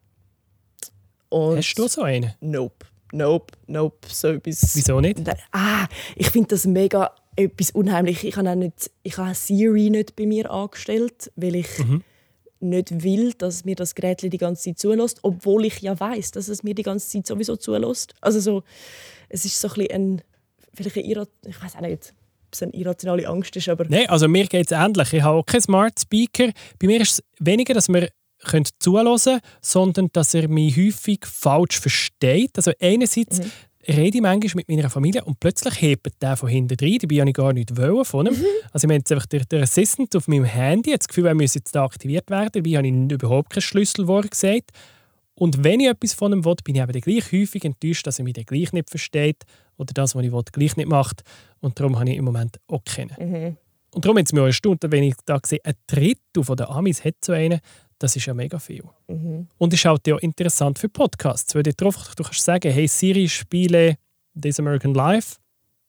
Und 1.29 1.59
Hast 1.59 1.75
du 1.75 1.87
so 1.89 2.03
einen? 2.03 2.35
Nope. 2.41 2.87
Nope, 3.13 3.55
nope. 3.67 4.09
So 4.11 4.29
etwas. 4.29 4.75
Wieso 4.75 5.01
nicht? 5.01 5.21
Ah, 5.53 5.87
ich 6.17 6.31
finde 6.31 6.49
das 6.49 6.67
mega 6.67 7.15
etwas 7.37 7.71
unheimlich. 7.71 8.25
Ich 8.25 8.37
habe, 8.37 8.57
nicht, 8.57 8.91
ich 9.03 9.17
habe 9.17 9.35
Siri 9.35 9.91
nicht 9.91 10.17
bei 10.17 10.27
mir 10.27 10.51
angestellt, 10.51 11.31
weil 11.37 11.55
ich 11.55 11.79
mhm. 11.79 12.03
Nicht 12.61 13.03
will, 13.03 13.33
dass 13.35 13.65
mir 13.65 13.77
das 13.77 13.95
Gerät 13.95 14.23
die 14.23 14.39
ganze 14.39 14.65
Zeit 14.65 14.79
zulässt, 14.79 15.21
obwohl 15.23 15.65
ich 15.67 15.81
ja 15.81 15.99
weiß, 15.99 16.33
dass 16.33 16.49
es 16.49 16.63
mir 16.63 16.75
die 16.75 16.83
ganze 16.83 17.09
Zeit 17.09 17.27
sowieso 17.27 17.57
zulässt. 17.57 18.15
Also 18.21 18.41
so, 18.41 18.63
es 19.29 19.45
ist 19.45 19.61
so 19.61 19.69
ein, 19.69 19.91
ein 19.91 20.23
vielleicht 20.75 20.97
ein 20.97 21.05
Irrat 21.05 21.31
ich 21.47 21.63
weiß 21.63 21.77
auch 21.77 21.81
nicht, 21.81 22.15
ob 22.47 22.55
es 22.55 22.63
eine 22.63 22.73
irrationale 22.73 23.29
Angst 23.29 23.55
ist, 23.57 23.69
aber... 23.69 23.85
Nein, 23.89 24.09
also 24.09 24.29
mir 24.29 24.47
geht 24.47 24.71
es 24.71 24.73
ähnlich. 24.73 25.13
Ich 25.13 25.23
habe 25.23 25.39
auch 25.39 25.47
keinen 25.47 25.61
Smart 25.61 26.01
Speaker. 26.01 26.51
Bei 26.79 26.87
mir 26.87 27.01
ist 27.01 27.13
es 27.13 27.23
weniger, 27.39 27.75
dass 27.75 27.89
wir 27.89 28.09
könnt 28.45 28.71
zuhören, 28.79 29.41
sondern 29.61 30.09
dass 30.13 30.35
er 30.35 30.49
mich 30.49 30.77
häufig 30.77 31.27
falsch 31.27 31.81
versteht. 31.81 32.53
Also 32.57 32.73
einerseits 32.81 33.41
mhm. 33.41 33.51
Rede 33.87 34.19
ich 34.19 34.23
manchmal 34.23 34.53
mit 34.57 34.69
meiner 34.69 34.91
Familie 34.91 35.25
und 35.25 35.39
plötzlich 35.41 35.81
hebt 35.81 36.21
der 36.21 36.37
von 36.37 36.49
hinten 36.49 36.77
rein. 36.81 36.99
Dabei 37.01 37.17
habe 37.21 37.31
ich 37.31 37.37
gar 37.37 37.53
nicht 37.53 37.77
wollen 37.77 38.05
von 38.05 38.27
ihm. 38.27 38.35
Mhm. 38.35 38.45
Also 38.73 38.85
ich 38.85 38.89
meine 38.89 38.99
jetzt 38.99 39.13
einfach 39.13 39.27
der, 39.27 39.45
der 39.45 39.63
Assistant 39.63 40.15
auf 40.17 40.29
meinem 40.29 40.45
Handy 40.45 40.97
das 40.97 41.09
Gefühl, 41.09 41.27
er 41.27 41.35
müsse 41.35 41.59
jetzt 41.59 41.75
da 41.75 41.85
aktiviert 41.85 42.29
werden. 42.31 42.51
Dabei 42.53 42.71
habe 42.77 42.89
ich 42.89 43.13
überhaupt 43.13 43.51
kein 43.51 43.63
Schlüsselwort 43.63 44.31
gesagt. 44.31 44.73
Und 45.35 45.63
wenn 45.63 45.81
ich 45.81 45.89
etwas 45.89 46.15
von 46.15 46.33
ihm 46.33 46.45
will, 46.45 46.57
bin 46.65 46.75
ich 46.75 46.83
eben 46.83 47.01
gleich 47.01 47.33
häufig 47.33 47.65
enttäuscht, 47.65 48.07
dass 48.07 48.19
er 48.19 48.25
mich 48.25 48.35
dann 48.35 48.45
gleich 48.45 48.73
nicht 48.73 48.91
versteht 48.91 49.45
oder 49.77 49.93
das, 49.95 50.17
was 50.17 50.25
ich 50.25 50.33
will, 50.33 50.43
gleich 50.51 50.77
nicht 50.77 50.89
macht. 50.89 51.23
Und 51.61 51.79
darum 51.79 51.99
habe 51.99 52.11
ich 52.11 52.17
im 52.17 52.25
Moment 52.25 52.59
auch 52.67 52.83
keinen. 52.85 53.15
Mhm. 53.19 53.57
Und 53.95 54.05
darum 54.05 54.19
hat 54.19 54.27
es 54.27 54.33
mich 54.33 54.43
auch 54.43 54.47
erstaunt, 54.47 54.85
wenn 54.87 55.05
ich 55.05 55.15
da 55.25 55.39
sehe, 55.45 55.61
ein 55.65 55.75
Drittel 55.87 56.57
der 56.57 56.71
Amis 56.71 57.05
hat 57.05 57.15
so 57.25 57.33
einen. 57.33 57.61
Das 57.99 58.15
ist 58.15 58.27
ja 58.27 58.35
mega 58.35 58.59
viel. 58.59 58.85
Mhm. 59.09 59.49
Und 59.59 59.75
ist 59.75 59.85
halt 59.85 60.09
auch 60.13 60.19
interessant 60.19 60.79
für 60.79 60.89
Podcasts, 60.89 61.55
weil 61.55 61.65
du, 61.65 61.73
drauf, 61.73 62.15
du 62.17 62.23
kannst 62.23 62.45
sagen, 62.45 62.73
hey 62.73 62.87
Siri, 62.87 63.29
spiele 63.29 63.97
This 64.41 64.61
American 64.61 64.95
Life 64.95 65.37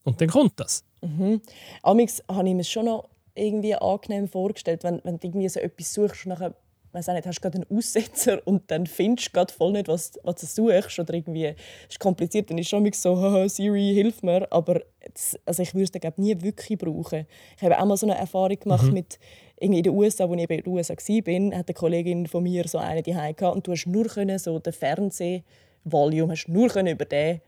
und 0.04 0.20
dann 0.20 0.30
kommt 0.30 0.60
das. 0.60 0.84
Mhm. 1.02 1.42
Amix 1.84 2.22
habe 2.28 2.48
ich 2.48 2.56
mir 2.56 2.64
schon 2.64 2.86
noch 2.86 3.10
irgendwie 3.36 3.76
angenehm 3.76 4.28
vorgestellt, 4.28 4.84
wenn, 4.84 5.02
wenn 5.04 5.20
du 5.20 5.28
irgendwie 5.28 5.50
so 5.50 5.60
etwas 5.60 5.94
suchst 5.94 6.26
und 6.26 6.30
nachher 6.30 6.56
weiß 6.92 7.08
nicht, 7.08 7.28
hast 7.28 7.42
gerade 7.42 7.60
einen 7.60 7.78
Aussetzer 7.78 8.42
und 8.46 8.70
dann 8.72 8.88
findest 8.88 9.30
du 9.30 9.32
gerade 9.34 9.54
voll 9.54 9.72
nicht, 9.74 9.88
was, 9.88 10.14
was 10.24 10.36
du 10.36 10.46
suchst 10.46 11.00
oder 11.00 11.14
irgendwie 11.14 11.54
ist 11.88 12.00
kompliziert, 12.00 12.50
dann 12.50 12.58
ist 12.58 12.70
schon 12.70 12.92
so, 12.92 13.48
Siri, 13.48 13.94
hilf 13.94 14.24
mir, 14.24 14.52
aber 14.52 14.82
das, 15.14 15.38
also 15.46 15.64
ich 15.64 15.74
würde 15.74 15.84
es 15.84 15.92
dann 15.92 16.14
nie 16.18 16.42
wirklich 16.42 16.78
brauchen. 16.78 17.26
Ich 17.58 17.64
habe 17.64 17.80
auch 17.80 17.86
mal 17.86 17.98
so 17.98 18.06
eine 18.06 18.18
Erfahrung 18.18 18.60
gemacht 18.60 18.88
mhm. 18.88 18.94
mit 18.94 19.20
in 19.60 19.84
den 19.84 19.94
USA, 19.94 20.30
wo 20.30 20.36
ich 20.36 20.50
in 20.50 20.64
den 20.64 20.68
USA 20.68 20.94
war, 20.94 21.58
hat 21.58 21.68
eine 21.68 21.74
Kollegin 21.74 22.28
von 22.28 22.44
mir 22.44 22.68
so 22.68 22.78
eine 22.78 23.04
die 23.04 23.14
und 23.14 23.68
du 23.68 23.72
hast 23.72 23.86
nur 23.86 24.06
können, 24.06 24.40
so 24.40 24.60
den 24.60 24.74
Fernsehvolume 24.74 26.32
hast 26.32 26.48
nur 26.48 26.70
können 26.70 26.94
über 26.94 27.06
den 27.06 27.42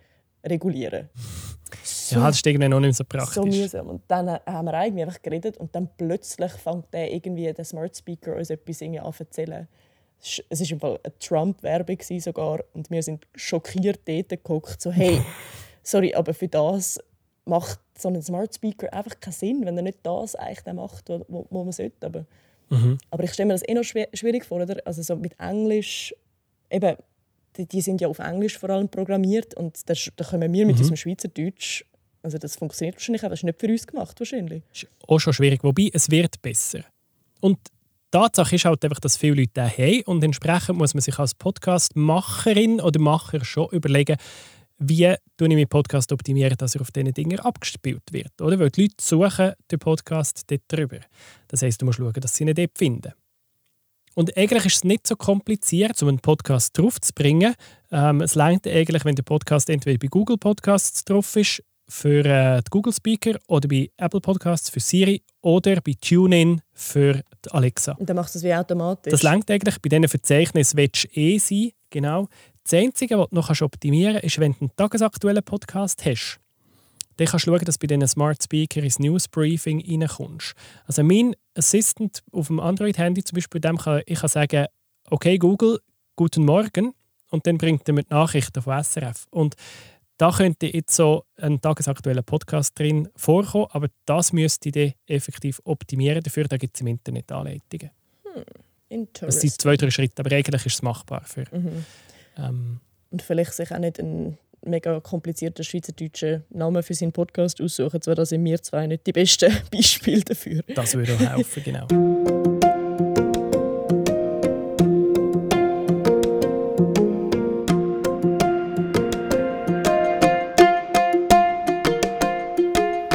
regulieren. 0.45 1.09
So, 1.83 2.17
ja, 2.17 2.27
das 2.27 2.37
ist 2.37 2.47
irgendwie 2.47 2.67
noch 2.67 2.79
nicht 2.79 2.95
so 2.95 3.03
praktisch. 3.05 3.35
So 3.35 3.45
mühsam. 3.45 3.87
Und 3.87 4.01
dann 4.07 4.29
haben 4.29 4.65
wir 4.65 4.73
eigentlich 4.73 5.05
einfach 5.05 5.21
geredet 5.21 5.57
und 5.57 5.73
dann 5.73 5.89
plötzlich 5.97 6.51
fängt 6.53 6.93
der 6.93 7.11
irgendwie 7.13 7.51
der 7.53 7.63
Smart 7.63 7.95
Speaker 7.95 8.35
uns 8.35 8.49
etwas 8.49 8.81
irgendwie 8.81 8.99
an 8.99 9.13
zu 9.13 9.23
erzählen. 9.23 9.67
Es 10.21 10.59
war 10.59 10.71
im 10.71 10.79
Fall 10.79 10.99
eine 11.03 11.17
Trump-Werbung 11.19 11.97
sogar 12.19 12.59
und 12.73 12.91
wir 12.91 13.01
sind 13.01 13.25
schockiert 13.35 14.01
dort 14.05 14.29
geguckt, 14.29 14.81
so 14.81 14.91
hey, 14.91 15.21
sorry, 15.83 16.13
aber 16.13 16.33
für 16.33 16.47
das 16.47 16.99
macht 17.45 17.79
so 17.97 18.09
ein 18.09 18.21
Smart 18.21 18.53
Speaker 18.53 18.91
einfach 18.93 19.19
keinen 19.19 19.33
Sinn, 19.33 19.65
wenn 19.65 19.77
er 19.77 19.83
nicht 19.83 19.99
das 20.03 20.35
eigentlich 20.35 20.75
macht, 20.75 21.09
was 21.09 21.51
man 21.51 21.71
sollte. 21.71 22.05
Aber, 22.05 22.25
mhm. 22.69 22.97
aber 23.09 23.23
ich 23.23 23.33
stelle 23.33 23.47
mir 23.47 23.53
das 23.53 23.67
eh 23.67 23.73
noch 23.73 23.83
schwierig 23.83 24.45
vor, 24.45 24.61
oder? 24.61 24.77
Also 24.85 25.01
so 25.01 25.15
mit 25.15 25.39
Englisch, 25.39 26.13
eben, 26.69 26.95
die, 27.57 27.65
die, 27.65 27.81
sind 27.81 27.99
ja 27.99 28.07
auf 28.07 28.19
Englisch 28.19 28.57
vor 28.57 28.69
allem 28.69 28.89
programmiert 28.89 29.53
und 29.55 29.77
da, 29.89 29.93
da 30.15 30.23
kommen 30.23 30.53
wir 30.53 30.65
mit 30.65 30.75
mhm. 30.75 30.81
unserem 30.81 30.97
Schweizerdeutsch, 30.97 31.83
also 32.23 32.37
das 32.37 32.55
funktioniert 32.55 32.95
wahrscheinlich 32.95 33.23
auch, 33.23 33.29
das 33.29 33.39
ist 33.39 33.43
nicht 33.43 33.59
für 33.59 33.67
uns 33.67 33.87
gemacht 33.87 34.19
wahrscheinlich. 34.19 34.63
Das 34.69 34.83
ist 34.83 34.89
auch 35.07 35.19
schon 35.19 35.33
schwierig, 35.33 35.63
wobei 35.63 35.89
es 35.91 36.09
wird 36.11 36.41
besser. 36.41 36.81
Und 37.39 37.57
die 37.57 38.17
Tatsache 38.17 38.55
ist 38.55 38.65
halt 38.65 38.83
einfach, 38.83 38.99
dass 38.99 39.17
viele 39.17 39.35
Leute 39.35 39.53
den 39.55 39.69
haben 39.69 40.01
und 40.03 40.23
entsprechend 40.23 40.77
muss 40.77 40.93
man 40.93 41.01
sich 41.01 41.17
als 41.17 41.33
Podcastmacherin 41.33 42.79
oder 42.79 42.99
Macher 42.99 43.43
schon 43.43 43.69
überlegen, 43.69 44.17
wie 44.81 45.15
tue 45.37 45.47
ich 45.47 45.53
meinen 45.53 45.67
Podcast 45.67 46.11
optimieren, 46.11 46.57
dass 46.57 46.75
er 46.75 46.81
auf 46.81 46.91
diesen 46.91 47.13
Dingen 47.13 47.39
abgespielt 47.39 48.11
wird. 48.11 48.41
Oder? 48.41 48.59
Weil 48.59 48.71
die 48.71 48.83
Leute 48.83 48.95
suchen 48.99 49.53
den 49.69 49.79
Podcast 49.79 50.43
dort 50.47 50.61
drüber. 50.67 50.99
Das 51.47 51.61
heisst, 51.61 51.81
du 51.81 51.85
musst 51.85 51.99
schauen, 51.99 52.13
dass 52.13 52.35
sie 52.35 52.43
ihn 52.43 52.53
dort 52.53 52.77
finden. 52.77 53.13
Und 54.15 54.35
eigentlich 54.35 54.65
ist 54.65 54.77
es 54.77 54.83
nicht 54.83 55.07
so 55.07 55.15
kompliziert, 55.15 56.01
um 56.01 56.09
einen 56.09 56.19
Podcast 56.19 56.77
draufzubringen. 56.77 57.53
Ähm, 57.91 58.21
es 58.21 58.35
reicht 58.35 58.67
eigentlich, 58.67 59.05
wenn 59.05 59.15
der 59.15 59.23
Podcast 59.23 59.69
entweder 59.69 59.97
bei 59.99 60.07
Google 60.07 60.37
Podcasts 60.37 61.05
drauf 61.05 61.35
ist, 61.35 61.63
für 61.87 62.25
äh, 62.25 62.61
die 62.61 62.69
Google 62.69 62.93
Speaker 62.93 63.37
oder 63.47 63.67
bei 63.67 63.89
Apple 63.97 64.21
Podcasts 64.21 64.69
für 64.69 64.79
Siri 64.79 65.23
oder 65.41 65.81
bei 65.81 65.93
TuneIn 65.99 66.61
für 66.73 67.21
Alexa. 67.49 67.93
Und 67.93 68.09
dann 68.09 68.15
machst 68.15 68.35
du 68.35 68.39
das 68.39 68.43
wie 68.43 68.53
automatisch? 68.53 69.11
Das 69.11 69.25
reicht 69.25 69.51
eigentlich. 69.51 69.79
Bei 69.81 69.89
diesen 69.89 70.07
Verzeichnissen 70.07 70.77
willst 70.77 71.03
du 71.03 71.19
eh 71.19 71.37
sein. 71.37 71.71
Genau. 71.89 72.29
Das 72.63 72.73
Einzige, 72.73 73.17
was 73.17 73.29
du 73.29 73.35
noch 73.35 73.61
optimieren 73.61 74.13
kannst, 74.13 74.25
ist, 74.25 74.39
wenn 74.39 74.53
du 74.53 74.59
einen 74.61 74.75
tagesaktuellen 74.75 75.43
Podcast 75.43 76.05
hast. 76.05 76.39
Dann 77.17 77.27
kannst 77.27 77.45
du 77.45 77.51
schauen, 77.51 77.65
dass 77.65 77.77
du 77.77 77.87
bei 77.87 77.93
diesen 77.93 78.07
Smart 78.07 78.43
Speaker 78.43 78.81
ins 78.81 78.99
Newsbriefing 78.99 79.83
reinkommst. 79.85 80.53
Also 80.85 81.03
mein 81.03 81.35
Assistant 81.55 82.23
auf 82.31 82.47
dem 82.47 82.59
Android-Handy 82.59 83.23
zum 83.23 83.35
Beispiel, 83.35 83.61
dem 83.61 83.77
kann 83.77 84.01
ich 84.05 84.19
kann 84.19 84.29
sagen, 84.29 84.65
okay 85.09 85.37
Google, 85.37 85.79
guten 86.15 86.45
Morgen 86.45 86.93
und 87.29 87.45
dann 87.47 87.57
bringt 87.57 87.87
er 87.87 87.93
mir 87.93 88.03
die 88.03 88.13
Nachrichten 88.13 88.61
von 88.61 88.83
SRF. 88.83 89.27
Und 89.31 89.55
da 90.17 90.31
könnte 90.31 90.67
jetzt 90.67 90.95
so 90.95 91.25
ein 91.37 91.59
tagesaktueller 91.59 92.21
Podcast 92.21 92.77
drin 92.77 93.09
vorkommen, 93.15 93.67
aber 93.71 93.87
das 94.05 94.33
müsste 94.33 94.69
ich 94.69 94.73
dann 94.73 94.93
effektiv 95.07 95.59
optimieren. 95.63 96.21
Dafür 96.21 96.43
gibt 96.45 96.75
es 96.75 96.81
im 96.81 96.87
Internet 96.87 97.31
Anleitungen. 97.31 97.89
Hm, 98.89 99.07
das 99.13 99.41
sind 99.41 99.59
zwei, 99.59 99.77
drei 99.77 99.89
Schritte, 99.89 100.19
aber 100.19 100.35
eigentlich 100.35 100.65
ist 100.65 100.75
es 100.75 100.81
machbar. 100.81 101.23
Für, 101.25 101.45
mhm. 101.51 101.85
Ähm, 102.41 102.79
Und 103.09 103.21
vielleicht 103.21 103.53
sich 103.53 103.71
auch 103.71 103.79
nicht 103.79 103.99
einen 103.99 104.37
mega 104.63 104.99
komplizierten 104.99 105.63
schweizerdeutschen 105.63 106.43
Namen 106.49 106.83
für 106.83 106.93
seinen 106.93 107.11
Podcast 107.11 107.61
aussuchen. 107.61 108.01
Zwar 108.01 108.15
da 108.15 108.25
sind 108.25 108.43
wir 108.45 108.61
zwei 108.61 108.87
nicht 108.87 109.05
die 109.07 109.11
besten 109.11 109.51
Beispiele 109.71 110.21
dafür. 110.21 110.61
Das 110.75 110.93
würde 110.95 111.15
auch 111.15 111.37
helfen, 111.37 111.63
genau. 111.63 111.87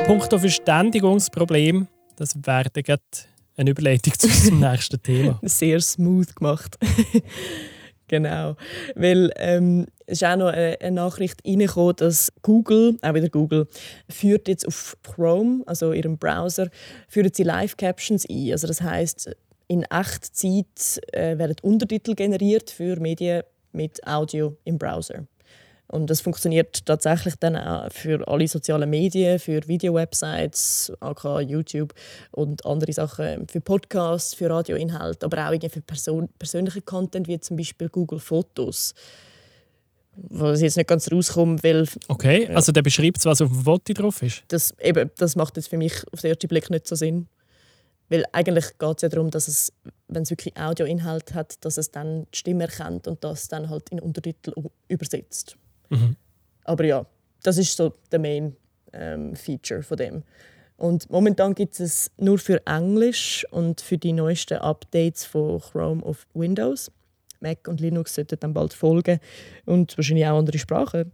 Punkto 0.06 0.38
Verständigungsproblem, 0.38 1.88
das 2.16 2.36
wäre 2.44 2.70
gerade 2.70 3.02
eine 3.56 3.70
Überleitung 3.70 4.14
zu 4.16 4.28
unserem 4.28 4.60
nächsten 4.72 5.02
Thema. 5.02 5.40
Sehr 5.42 5.80
smooth 5.80 6.34
gemacht. 6.36 6.78
genau. 8.08 8.56
Weil 8.94 9.32
ähm, 9.36 9.86
es 10.06 10.22
ist 10.22 10.24
auch 10.24 10.36
noch 10.36 10.48
eine, 10.48 10.78
eine 10.80 10.92
Nachricht 10.92 11.46
reingekommen, 11.46 11.96
dass 11.96 12.32
Google, 12.42 12.96
auch 13.02 13.14
wieder 13.14 13.28
Google, 13.28 13.66
führt 14.08 14.48
jetzt 14.48 14.66
auf 14.66 14.96
Chrome, 15.02 15.62
also 15.66 15.92
ihrem 15.92 16.18
Browser, 16.18 16.68
führen 17.08 17.32
sie 17.32 17.42
Live-Captions 17.42 18.26
ein. 18.28 18.52
Also 18.52 18.66
das 18.66 18.80
heißt, 18.80 19.34
in 19.68 19.82
Echtzeit 19.82 21.00
äh, 21.12 21.38
werden 21.38 21.56
Untertitel 21.62 22.14
generiert 22.14 22.70
für 22.70 22.98
Medien 23.00 23.42
mit 23.72 24.06
Audio 24.06 24.56
im 24.64 24.78
Browser. 24.78 25.26
Und 25.88 26.10
das 26.10 26.20
funktioniert 26.20 26.84
tatsächlich 26.84 27.36
dann 27.36 27.56
auch 27.56 27.90
für 27.92 28.26
alle 28.26 28.48
sozialen 28.48 28.90
Medien, 28.90 29.38
für 29.38 29.66
Video-Websites, 29.68 30.92
AK 31.00 31.42
YouTube 31.42 31.94
und 32.32 32.66
andere 32.66 32.92
Sachen, 32.92 33.46
für 33.46 33.60
Podcasts, 33.60 34.34
für 34.34 34.50
Radioinhalte, 34.50 35.26
aber 35.26 35.48
auch 35.48 35.70
für 35.70 35.80
Person 35.80 36.28
persönlichen 36.38 36.84
Content, 36.84 37.28
wie 37.28 37.38
zum 37.38 37.56
Beispiel 37.56 37.88
Google 37.88 38.18
Fotos. 38.18 38.94
Was 40.16 40.62
jetzt 40.62 40.76
nicht 40.76 40.88
ganz 40.88 41.12
rauskommt, 41.12 41.62
weil... 41.62 41.86
Okay, 42.08 42.48
also 42.48 42.72
der 42.72 42.82
beschreibt, 42.82 43.24
was 43.24 43.42
auf 43.42 43.50
dem 43.50 43.62
Foto 43.62 43.92
drauf 43.92 44.22
ist? 44.22 44.42
Das, 44.48 44.74
eben, 44.80 45.10
das 45.18 45.36
macht 45.36 45.56
jetzt 45.56 45.68
für 45.68 45.76
mich 45.76 45.92
auf 46.12 46.22
den 46.22 46.30
ersten 46.30 46.48
Blick 46.48 46.70
nicht 46.70 46.88
so 46.88 46.96
Sinn. 46.96 47.28
Weil 48.08 48.24
eigentlich 48.32 48.78
geht 48.78 48.96
es 48.96 49.02
ja 49.02 49.08
darum, 49.08 49.30
dass 49.30 49.46
es, 49.46 49.72
wenn 50.08 50.22
es 50.22 50.30
wirklich 50.30 50.56
Audioinhalt 50.56 51.34
hat, 51.34 51.64
dass 51.64 51.76
es 51.76 51.90
dann 51.90 52.26
die 52.32 52.38
Stimme 52.38 52.64
erkennt 52.64 53.06
und 53.08 53.22
das 53.24 53.48
dann 53.48 53.68
halt 53.68 53.90
in 53.90 54.00
Untertitel 54.00 54.54
übersetzt. 54.88 55.56
Mhm. 55.88 56.16
Aber 56.64 56.84
ja, 56.84 57.06
das 57.42 57.58
ist 57.58 57.76
so 57.76 57.92
der 58.10 58.18
Main 58.18 58.56
ähm, 58.92 59.34
Feature 59.36 59.82
von 59.82 59.96
dem. 59.96 60.22
Und 60.76 61.08
momentan 61.10 61.54
gibt 61.54 61.80
es 61.80 62.10
nur 62.18 62.38
für 62.38 62.64
Englisch 62.66 63.46
und 63.50 63.80
für 63.80 63.96
die 63.96 64.12
neuesten 64.12 64.58
Updates 64.58 65.24
von 65.24 65.60
Chrome 65.60 66.04
auf 66.04 66.26
Windows. 66.34 66.90
Mac 67.40 67.68
und 67.68 67.80
Linux 67.80 68.14
sollten 68.14 68.38
dann 68.40 68.52
bald 68.52 68.74
folgen 68.74 69.20
und 69.64 69.96
wahrscheinlich 69.96 70.26
auch 70.26 70.38
andere 70.38 70.58
Sprachen. 70.58 71.12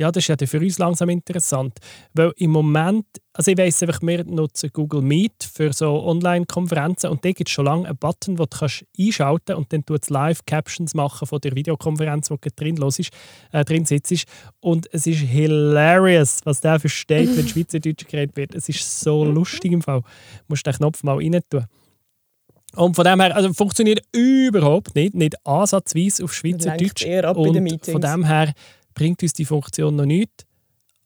Ja, 0.00 0.10
das 0.10 0.26
ist 0.26 0.28
ja 0.28 0.46
für 0.46 0.58
uns 0.58 0.78
langsam 0.78 1.10
interessant. 1.10 1.78
Weil 2.14 2.32
im 2.36 2.52
Moment, 2.52 3.04
also 3.34 3.50
ich 3.50 3.58
weiss 3.58 3.82
einfach, 3.82 4.00
wir 4.00 4.24
nutzen 4.24 4.70
Google 4.72 5.02
Meet 5.02 5.44
für 5.52 5.74
so 5.74 6.02
Online-Konferenzen 6.04 7.10
und 7.10 7.22
da 7.22 7.32
gibt 7.32 7.50
es 7.50 7.52
schon 7.52 7.66
lange 7.66 7.86
einen 7.86 7.98
Button, 7.98 8.36
den 8.36 8.46
du 8.46 8.46
kannst 8.46 8.86
einschalten 8.98 9.44
kannst 9.48 9.58
und 9.58 9.72
dann 9.74 9.84
tut 9.84 10.04
es 10.04 10.08
Live-Captions 10.08 10.94
machen 10.94 11.28
von 11.28 11.38
der 11.42 11.54
Videokonferenz, 11.54 12.30
wo 12.30 12.38
du 12.40 12.48
drin, 12.56 12.76
los 12.76 12.98
ist, 12.98 13.10
äh, 13.52 13.62
drin 13.62 13.84
sitzt. 13.84 14.24
Und 14.60 14.88
es 14.90 15.06
ist 15.06 15.18
hilarious, 15.18 16.38
was 16.44 16.62
der 16.62 16.80
versteht, 16.80 17.36
wenn 17.36 17.46
Schweizerdeutsch 17.46 18.06
geredet 18.06 18.38
wird. 18.38 18.54
Es 18.54 18.70
ist 18.70 19.00
so 19.00 19.22
lustig 19.22 19.70
im 19.70 19.82
Fall. 19.82 20.00
Du 20.00 20.06
musst 20.48 20.66
den 20.66 20.72
Knopf 20.72 21.02
mal 21.02 21.18
rein 21.18 21.38
tun. 21.50 21.66
Und 22.76 22.94
von 22.94 23.04
dem 23.04 23.20
her, 23.20 23.36
also 23.36 23.52
funktioniert 23.52 24.00
überhaupt 24.12 24.94
nicht, 24.94 25.14
nicht 25.14 25.34
ansatzweise 25.46 26.24
auf 26.24 26.32
Schweizerdeutsch. 26.32 27.04
Eher 27.04 27.24
ab 27.24 27.36
und 27.36 27.48
in 27.48 27.52
den 27.52 27.64
Meetings. 27.64 27.90
von 27.90 28.00
dem 28.00 28.24
her 28.24 28.54
bringt 28.94 29.22
uns 29.22 29.32
die 29.32 29.44
Funktion 29.44 29.96
noch 29.96 30.06
nichts. 30.06 30.44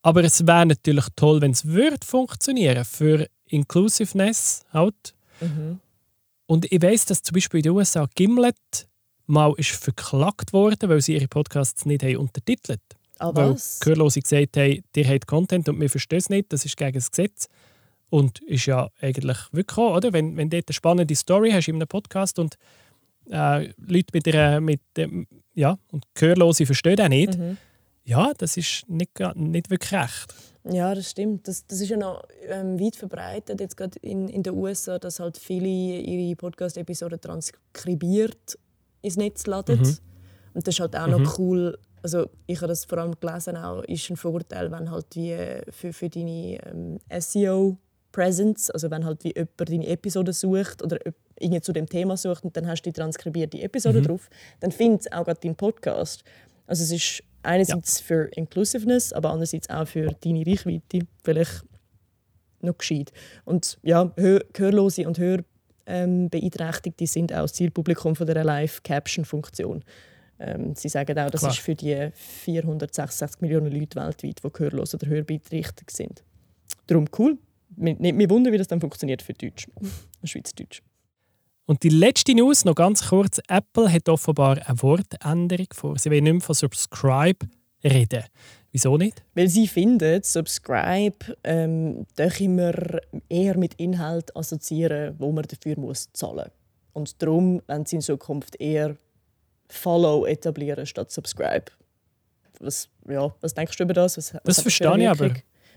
Aber 0.02 0.22
es 0.22 0.46
wäre 0.46 0.66
natürlich 0.66 1.06
toll, 1.16 1.40
wenn 1.40 1.52
es 1.52 1.64
würde 1.66 2.04
funktionieren 2.04 2.84
für 2.84 3.26
Inclusiveness 3.46 4.64
halt. 4.72 5.14
Mhm. 5.40 5.80
Und 6.46 6.70
ich 6.70 6.82
weiß, 6.82 7.06
dass 7.06 7.22
zum 7.22 7.34
Beispiel 7.34 7.58
in 7.58 7.64
den 7.64 7.72
USA 7.72 8.06
Gimlet 8.14 8.56
mal 9.26 9.54
ist 9.56 9.70
verklagt 9.70 10.52
worden, 10.52 10.90
weil 10.90 11.00
sie 11.00 11.14
ihre 11.14 11.28
Podcasts 11.28 11.86
nicht 11.86 12.02
haben 12.02 12.16
untertitelt 12.18 12.80
Ah, 13.18 13.30
Weil 13.32 13.52
was? 13.52 13.78
Gehörlose 13.80 14.20
gesagt 14.20 14.56
haben, 14.56 14.82
ihr 14.94 15.08
habt 15.08 15.26
Content 15.26 15.68
und 15.68 15.80
wir 15.80 15.88
verstehen 15.88 16.18
es 16.18 16.28
nicht, 16.30 16.52
das 16.52 16.64
ist 16.64 16.76
gegen 16.76 16.92
das 16.94 17.10
Gesetz. 17.10 17.48
Und 18.10 18.40
ist 18.40 18.66
ja 18.66 18.88
eigentlich 19.00 19.38
wirklich 19.52 19.78
auch, 19.78 19.96
oder? 19.96 20.12
Wenn, 20.12 20.36
wenn 20.36 20.50
du 20.50 20.56
dort 20.56 20.68
eine 20.68 20.74
spannende 20.74 21.14
Story 21.14 21.50
hast 21.52 21.68
in 21.68 21.76
einem 21.76 21.88
Podcast 21.88 22.38
und 22.38 22.56
äh, 23.30 23.68
Leute 23.78 24.08
mit 24.12 24.26
der, 24.26 24.60
mit 24.60 24.80
dem, 24.96 25.26
ja, 25.54 25.78
und 25.92 26.04
Gehörlose 26.14 26.66
verstehen 26.66 27.00
auch 27.00 27.08
nicht, 27.08 27.38
Mhm. 27.38 27.56
Ja, 28.04 28.32
das 28.36 28.56
ist 28.56 28.88
nicht, 28.88 29.10
nicht 29.34 29.70
wirklich 29.70 29.92
recht. 29.92 30.34
Ja, 30.70 30.94
das 30.94 31.10
stimmt. 31.10 31.46
Das, 31.48 31.66
das 31.66 31.80
ist 31.80 31.88
ja 31.90 31.96
noch 31.96 32.22
ähm, 32.48 32.80
weit 32.80 32.96
verbreitet, 32.96 33.60
jetzt 33.60 33.76
gerade 33.76 33.98
in, 34.00 34.28
in 34.28 34.42
den 34.42 34.54
USA, 34.54 34.98
dass 34.98 35.20
halt 35.20 35.36
viele 35.38 35.66
ihre 35.68 36.36
Podcast-Episoden 36.36 37.20
transkribiert 37.20 38.58
ins 39.02 39.16
Netz 39.16 39.46
laden. 39.46 39.80
Mhm. 39.80 39.96
Und 40.54 40.66
das 40.66 40.74
ist 40.74 40.80
halt 40.80 40.96
auch 40.96 41.06
Mhm. 41.06 41.22
noch 41.22 41.38
cool. 41.38 41.78
Also 42.02 42.26
ich 42.46 42.58
habe 42.58 42.68
das 42.68 42.84
vor 42.84 42.98
allem 42.98 43.14
gelesen, 43.18 43.56
auch, 43.56 43.82
ist 43.84 44.10
ein 44.10 44.16
Vorteil, 44.16 44.70
wenn 44.70 44.90
halt 44.90 45.06
wie 45.14 45.36
für, 45.70 45.92
für 45.92 46.08
deine 46.10 46.58
ähm, 46.66 46.98
SEO-Presence, 47.18 48.70
also 48.70 48.90
wenn 48.90 49.04
halt 49.04 49.24
wie 49.24 49.34
jemand 49.34 49.70
deine 49.70 49.86
Episode 49.86 50.32
sucht 50.32 50.82
oder 50.82 50.98
irgendwie 51.38 51.60
zu 51.62 51.72
dem 51.72 51.86
Thema 51.88 52.16
sucht 52.16 52.44
und 52.44 52.56
dann 52.56 52.66
hast 52.66 52.82
du 52.82 52.90
die 52.90 52.98
transkribierte 52.98 53.60
Episode 53.60 54.00
Mhm. 54.00 54.04
drauf, 54.04 54.28
dann 54.60 54.70
findet 54.72 55.12
auch 55.12 55.24
gerade 55.24 55.40
deinen 55.40 55.56
Podcast. 55.56 56.24
Also 56.66 56.84
es 56.84 56.92
ist 56.92 57.22
einerseits 57.44 58.00
für 58.00 58.28
Inclusiveness, 58.36 59.12
aber 59.12 59.30
andererseits 59.30 59.68
auch 59.70 59.86
für 59.86 60.06
deine 60.22 60.46
Reichweite 60.46 61.00
vielleicht 61.22 61.64
noch 62.60 62.78
gescheit. 62.78 63.12
Und 63.44 63.78
ja, 63.82 64.12
Hör 64.16 64.40
Gehörlose 64.52 65.06
und 65.06 65.18
Hörbeeinträchtigte 65.18 67.06
sind 67.06 67.32
auch 67.32 67.42
das 67.42 67.52
Zielpublikum 67.54 68.16
von 68.16 68.26
der 68.26 68.42
Live-Caption-Funktion. 68.44 69.84
Ähm, 70.38 70.74
sie 70.74 70.88
sagen 70.88 71.18
auch, 71.18 71.30
das 71.30 71.40
Klar. 71.40 71.52
ist 71.52 71.60
für 71.60 71.74
die 71.74 72.10
466 72.12 73.40
Millionen 73.40 73.66
Leute 73.72 73.96
weltweit, 73.96 74.22
die 74.22 74.34
gehörlos 74.52 74.94
oder 74.94 75.06
hörbeeinträchtigt 75.06 75.90
sind. 75.90 76.24
Darum 76.86 77.06
cool. 77.18 77.38
Nicht 77.76 78.00
mich 78.00 78.30
wundern, 78.30 78.52
wie 78.52 78.58
das 78.58 78.68
dann 78.68 78.80
funktioniert 78.80 79.22
für 79.22 79.32
Deutsch. 79.32 79.68
Schweizerdeutsch. 80.24 80.82
Und 81.66 81.82
die 81.82 81.88
letzte 81.88 82.34
News, 82.34 82.64
noch 82.64 82.74
ganz 82.74 83.08
kurz. 83.08 83.40
Apple 83.48 83.90
hat 83.90 84.08
offenbar 84.08 84.58
eine 84.66 84.82
Wortänderung 84.82 85.68
vor. 85.72 85.98
Sie 85.98 86.10
wollen 86.10 86.24
nicht 86.24 86.32
mehr 86.32 86.42
von 86.42 86.54
Subscribe 86.54 87.46
reden. 87.82 88.24
Wieso 88.70 88.96
nicht? 88.96 89.22
Weil 89.34 89.48
sie 89.48 89.68
finden, 89.68 90.22
Subscribe 90.22 91.36
ähm, 91.44 92.06
wir 92.16 93.00
eher 93.28 93.56
mit 93.56 93.74
Inhalt 93.74 94.36
assoziieren, 94.36 95.14
wo 95.18 95.32
man 95.32 95.44
dafür 95.44 95.78
muss 95.78 96.12
zahlen 96.12 96.36
muss. 96.36 96.92
Und 96.92 97.22
darum 97.22 97.62
wollen 97.66 97.86
sie 97.86 97.96
in 97.96 98.02
Zukunft 98.02 98.60
eher 98.60 98.96
Follow 99.68 100.26
etablieren 100.26 100.86
statt 100.86 101.10
Subscribe. 101.10 101.66
Was, 102.60 102.88
ja, 103.08 103.34
was 103.40 103.54
denkst 103.54 103.76
du 103.76 103.84
über 103.84 103.94
das? 103.94 104.16
Was, 104.16 104.34
Das 104.44 104.60
verstehe 104.60 104.98
ich 104.98 105.08
aber. 105.08 105.34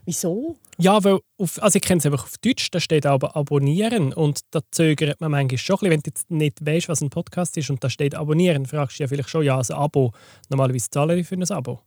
Wieso? 0.07 0.55
Ja, 0.77 1.03
weil 1.03 1.19
auf, 1.37 1.61
also 1.61 1.75
ich 1.75 1.81
kenne 1.81 1.99
es 1.99 2.05
einfach 2.05 2.23
auf 2.23 2.37
Deutsch, 2.37 2.71
da 2.71 2.79
steht 2.79 3.05
aber 3.05 3.35
abonnieren 3.35 4.13
und 4.13 4.39
da 4.51 4.61
zögert 4.71 5.19
man 5.19 5.31
manchmal 5.31 5.57
schon 5.57 5.75
ein 5.75 5.79
bisschen, 5.79 5.91
wenn 5.91 5.99
du 5.99 6.09
jetzt 6.09 6.31
nicht 6.31 6.65
weißt, 6.65 6.87
was 6.87 7.01
ein 7.01 7.09
Podcast 7.09 7.57
ist 7.57 7.69
und 7.69 7.83
da 7.83 7.89
steht 7.89 8.15
abonnieren, 8.15 8.65
fragst 8.65 8.97
du 8.97 9.03
ja 9.03 9.09
vielleicht 9.09 9.27
schon, 9.27 9.43
ja, 9.43 9.59
ein 9.59 9.71
Abo, 9.71 10.13
normalerweise 10.47 10.89
zahle 10.89 11.17
ich 11.17 11.27
für 11.27 11.35
ein 11.35 11.43
Abo. 11.51 11.81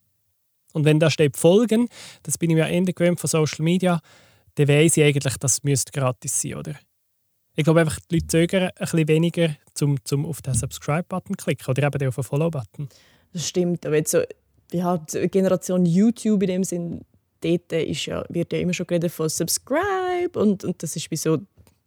Und 0.75 0.85
wenn 0.85 1.01
da 1.01 1.09
steht 1.09 1.39
folgen, 1.39 1.89
das 2.23 2.37
bin 2.37 2.51
ich 2.51 2.57
mir 2.57 2.69
ja 2.69 2.69
ähnlich 2.69 2.95
gewöhnt 2.95 3.19
von 3.19 3.29
Social 3.29 3.65
Media, 3.65 4.03
dann 4.57 4.69
weiss 4.69 4.99
ich 4.99 5.05
eigentlich, 5.05 5.39
das 5.39 5.63
müsste 5.63 5.91
gratis 5.91 6.43
sein, 6.43 6.57
oder? 6.57 6.75
Ich 7.57 7.65
glaube 7.65 7.81
einfach, 7.81 8.01
die 8.11 8.17
Leute 8.17 8.27
zögern 8.27 8.65
ein 8.65 8.73
bisschen 8.79 9.09
weniger, 9.09 9.57
zum, 9.73 9.97
zum 10.05 10.27
auf 10.27 10.43
den 10.43 10.53
Subscribe-Button 10.53 11.39
zu 11.39 11.45
klicken 11.45 11.71
oder 11.71 11.85
eben 11.85 12.09
auf 12.09 12.17
den 12.17 12.25
Follow-Button. 12.25 12.91
Das 13.33 13.49
stimmt. 13.49 13.87
Aber 13.87 13.97
jetzt 13.97 14.11
so, 14.11 14.21
ja, 14.73 14.99
die 14.99 15.27
Generation 15.29 15.87
YouTube 15.87 16.43
in 16.43 16.49
dem 16.49 16.65
Sinn, 16.65 17.01
dort 17.41 17.73
ist 17.73 18.07
ja, 18.07 18.25
wird 18.29 18.53
ja 18.53 18.59
immer 18.59 18.73
schon 18.73 18.87
geredet 18.87 19.13
von 19.13 19.29
Subscribe 19.29 20.39
und, 20.39 20.65
und 20.65 20.83
das 20.83 20.97
ist 20.97 21.11
wieso, 21.11 21.39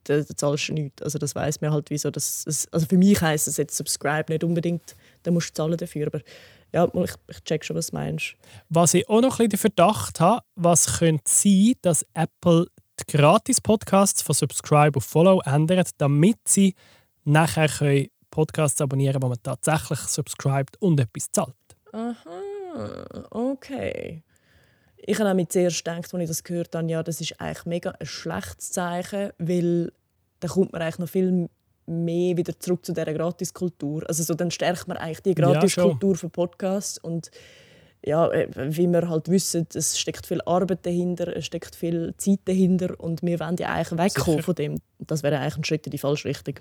da, 0.03 0.19
da 0.19 0.35
zahlst 0.35 0.69
du 0.69 0.73
nichts. 0.73 1.01
Also 1.01 1.17
das 1.19 1.35
weiß 1.35 1.61
man 1.61 1.71
halt, 1.71 1.89
wieso 1.89 2.11
das, 2.11 2.67
also 2.71 2.85
für 2.85 2.97
mich 2.97 3.21
heisst 3.21 3.47
es 3.47 3.57
jetzt 3.57 3.77
Subscribe 3.77 4.31
nicht 4.31 4.43
unbedingt, 4.43 4.95
da 5.23 5.31
musst 5.31 5.49
du 5.49 5.53
zahlen 5.53 5.77
dafür, 5.77 6.07
aber 6.07 6.21
ja, 6.73 6.89
ich, 7.03 7.13
ich 7.29 7.43
check 7.43 7.63
schon, 7.63 7.75
was 7.75 7.87
du 7.87 7.95
meinst. 7.95 8.35
Was 8.69 8.93
ich 8.93 9.07
auch 9.07 9.21
noch 9.21 9.39
ein 9.39 9.49
bisschen 9.49 9.49
den 9.49 9.59
Verdacht 9.59 10.19
habe, 10.19 10.43
was 10.55 10.99
könnte 10.99 11.23
sein, 11.25 11.73
dass 11.81 12.05
Apple 12.13 12.67
die 12.99 13.17
Gratis-Podcasts 13.17 14.21
von 14.21 14.35
Subscribe 14.35 14.97
auf 14.97 15.03
Follow 15.03 15.41
ändert, 15.45 15.89
damit 15.97 16.37
sie 16.47 16.75
nachher 17.23 17.69
können 17.69 18.07
Podcasts 18.33 18.81
abonnieren 18.81 19.13
können, 19.13 19.23
wo 19.23 19.27
man 19.29 19.43
tatsächlich 19.43 19.99
subscribt 19.99 20.81
und 20.81 20.99
etwas 20.99 21.31
zahlt. 21.31 21.53
Aha, 21.91 23.27
okay. 23.29 24.23
Ich 25.05 25.19
habe 25.19 25.27
nämlich 25.29 25.49
zuerst 25.49 25.83
gedacht, 25.83 26.13
als 26.13 26.23
ich 26.23 26.27
das 26.27 26.43
gehört 26.43 26.75
habe, 26.75 26.89
ja, 26.89 27.03
das 27.03 27.19
ist 27.19 27.39
eigentlich 27.39 27.65
mega 27.65 27.91
ein 27.91 28.05
schlechtes 28.05 28.71
Zeichen, 28.71 29.31
weil 29.37 29.91
dann 30.39 30.49
kommt 30.49 30.71
man 30.71 30.81
eigentlich 30.81 30.99
noch 30.99 31.09
viel 31.09 31.49
mehr 31.85 32.37
wieder 32.37 32.57
zurück 32.57 32.85
zu 32.85 32.93
dieser 32.93 33.13
Gratiskultur. 33.13 34.03
Also 34.07 34.23
so, 34.23 34.33
dann 34.33 34.51
stärkt 34.51 34.87
man 34.87 34.97
eigentlich 34.97 35.21
die 35.21 35.29
Ja. 35.31 35.51
Gratiskultur 35.51 36.15
für 36.15 36.29
Podcasts 36.29 36.97
und 36.97 37.31
ja, 38.05 38.29
äh, 38.31 38.47
wie 38.53 38.87
wir 38.87 39.09
halt 39.09 39.29
wissen, 39.29 39.67
es 39.73 39.97
steckt 39.97 40.25
viel 40.25 40.41
Arbeit 40.41 40.85
dahinter, 40.85 41.35
es 41.35 41.45
steckt 41.45 41.75
viel 41.75 42.13
Zeit 42.17 42.39
dahinter 42.45 42.99
und 42.99 43.21
wir 43.23 43.39
wollen 43.39 43.55
ja 43.57 43.69
eigentlich 43.69 43.97
wegkommen 43.99 44.37
Sicher. 44.37 44.43
von 44.43 44.55
dem. 44.55 44.81
Das 44.99 45.23
wäre 45.23 45.39
eigentlich 45.39 45.57
ein 45.57 45.63
Schritt 45.63 45.85
in 45.87 45.91
die 45.91 45.97
falsche 45.97 46.27
Richtung. 46.27 46.55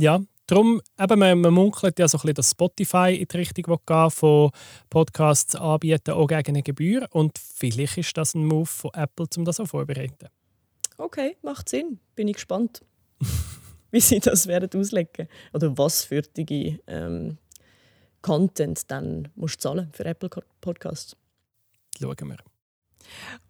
Ja, 0.00 0.18
darum, 0.46 0.80
eben, 0.98 1.18
man, 1.18 1.40
man 1.42 1.52
munkelt 1.52 1.98
ja 1.98 2.08
so 2.08 2.16
ein 2.16 2.20
bisschen, 2.22 2.34
dass 2.36 2.50
Spotify 2.52 3.14
in 3.14 3.28
die 3.28 3.36
Richtung 3.36 3.78
gehen 3.84 4.10
von 4.10 4.50
Podcasts 4.88 5.54
anbieten, 5.54 6.12
auch 6.12 6.26
gegen 6.26 6.48
eine 6.48 6.62
Gebühr. 6.62 7.06
Und 7.10 7.38
vielleicht 7.38 7.98
ist 7.98 8.16
das 8.16 8.34
ein 8.34 8.46
Move 8.46 8.64
von 8.64 8.92
Apple, 8.94 9.26
um 9.36 9.44
das 9.44 9.60
auch 9.60 9.66
vorzubereiten. 9.66 10.28
Okay, 10.96 11.36
macht 11.42 11.68
Sinn. 11.68 12.00
Bin 12.14 12.28
ich 12.28 12.36
gespannt, 12.36 12.80
wie 13.90 14.00
sie 14.00 14.20
das 14.20 14.46
werden 14.46 14.70
auslegen 14.80 15.28
oder 15.52 15.76
was 15.76 16.04
für 16.04 16.22
die 16.22 16.80
ähm, 16.86 17.36
Content 18.22 18.90
dann 18.90 19.28
musst 19.34 19.56
du 19.56 19.68
zahlen 19.68 19.90
für 19.92 20.06
Apple 20.06 20.30
Podcasts. 20.62 21.14
Schauen 21.98 22.16
wir. 22.22 22.49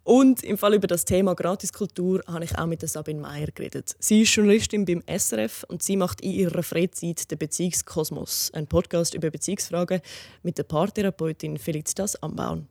Und 0.03 0.43
im 0.43 0.57
Fall 0.57 0.73
über 0.73 0.87
das 0.87 1.05
Thema 1.05 1.35
Gratiskultur 1.35 2.21
habe 2.27 2.45
ich 2.45 2.57
auch 2.57 2.65
mit 2.65 2.87
Sabine 2.87 3.21
Meyer 3.21 3.47
geredet. 3.53 3.95
Sie 3.99 4.21
ist 4.21 4.35
Journalistin 4.35 4.85
beim 4.85 5.03
SRF 5.07 5.63
und 5.67 5.83
sie 5.83 5.95
macht 5.95 6.21
in 6.21 6.31
ihrer 6.31 6.63
Freizeit 6.63 7.29
den 7.29 7.37
Beziehungskosmos, 7.37 8.51
einen 8.53 8.67
Podcast 8.67 9.13
über 9.13 9.29
Beziehungsfragen 9.29 10.01
mit 10.43 10.57
der 10.57 10.63
Paartherapeutin 10.63 11.57
Felicitas 11.57 12.21
Ambauen. 12.21 12.67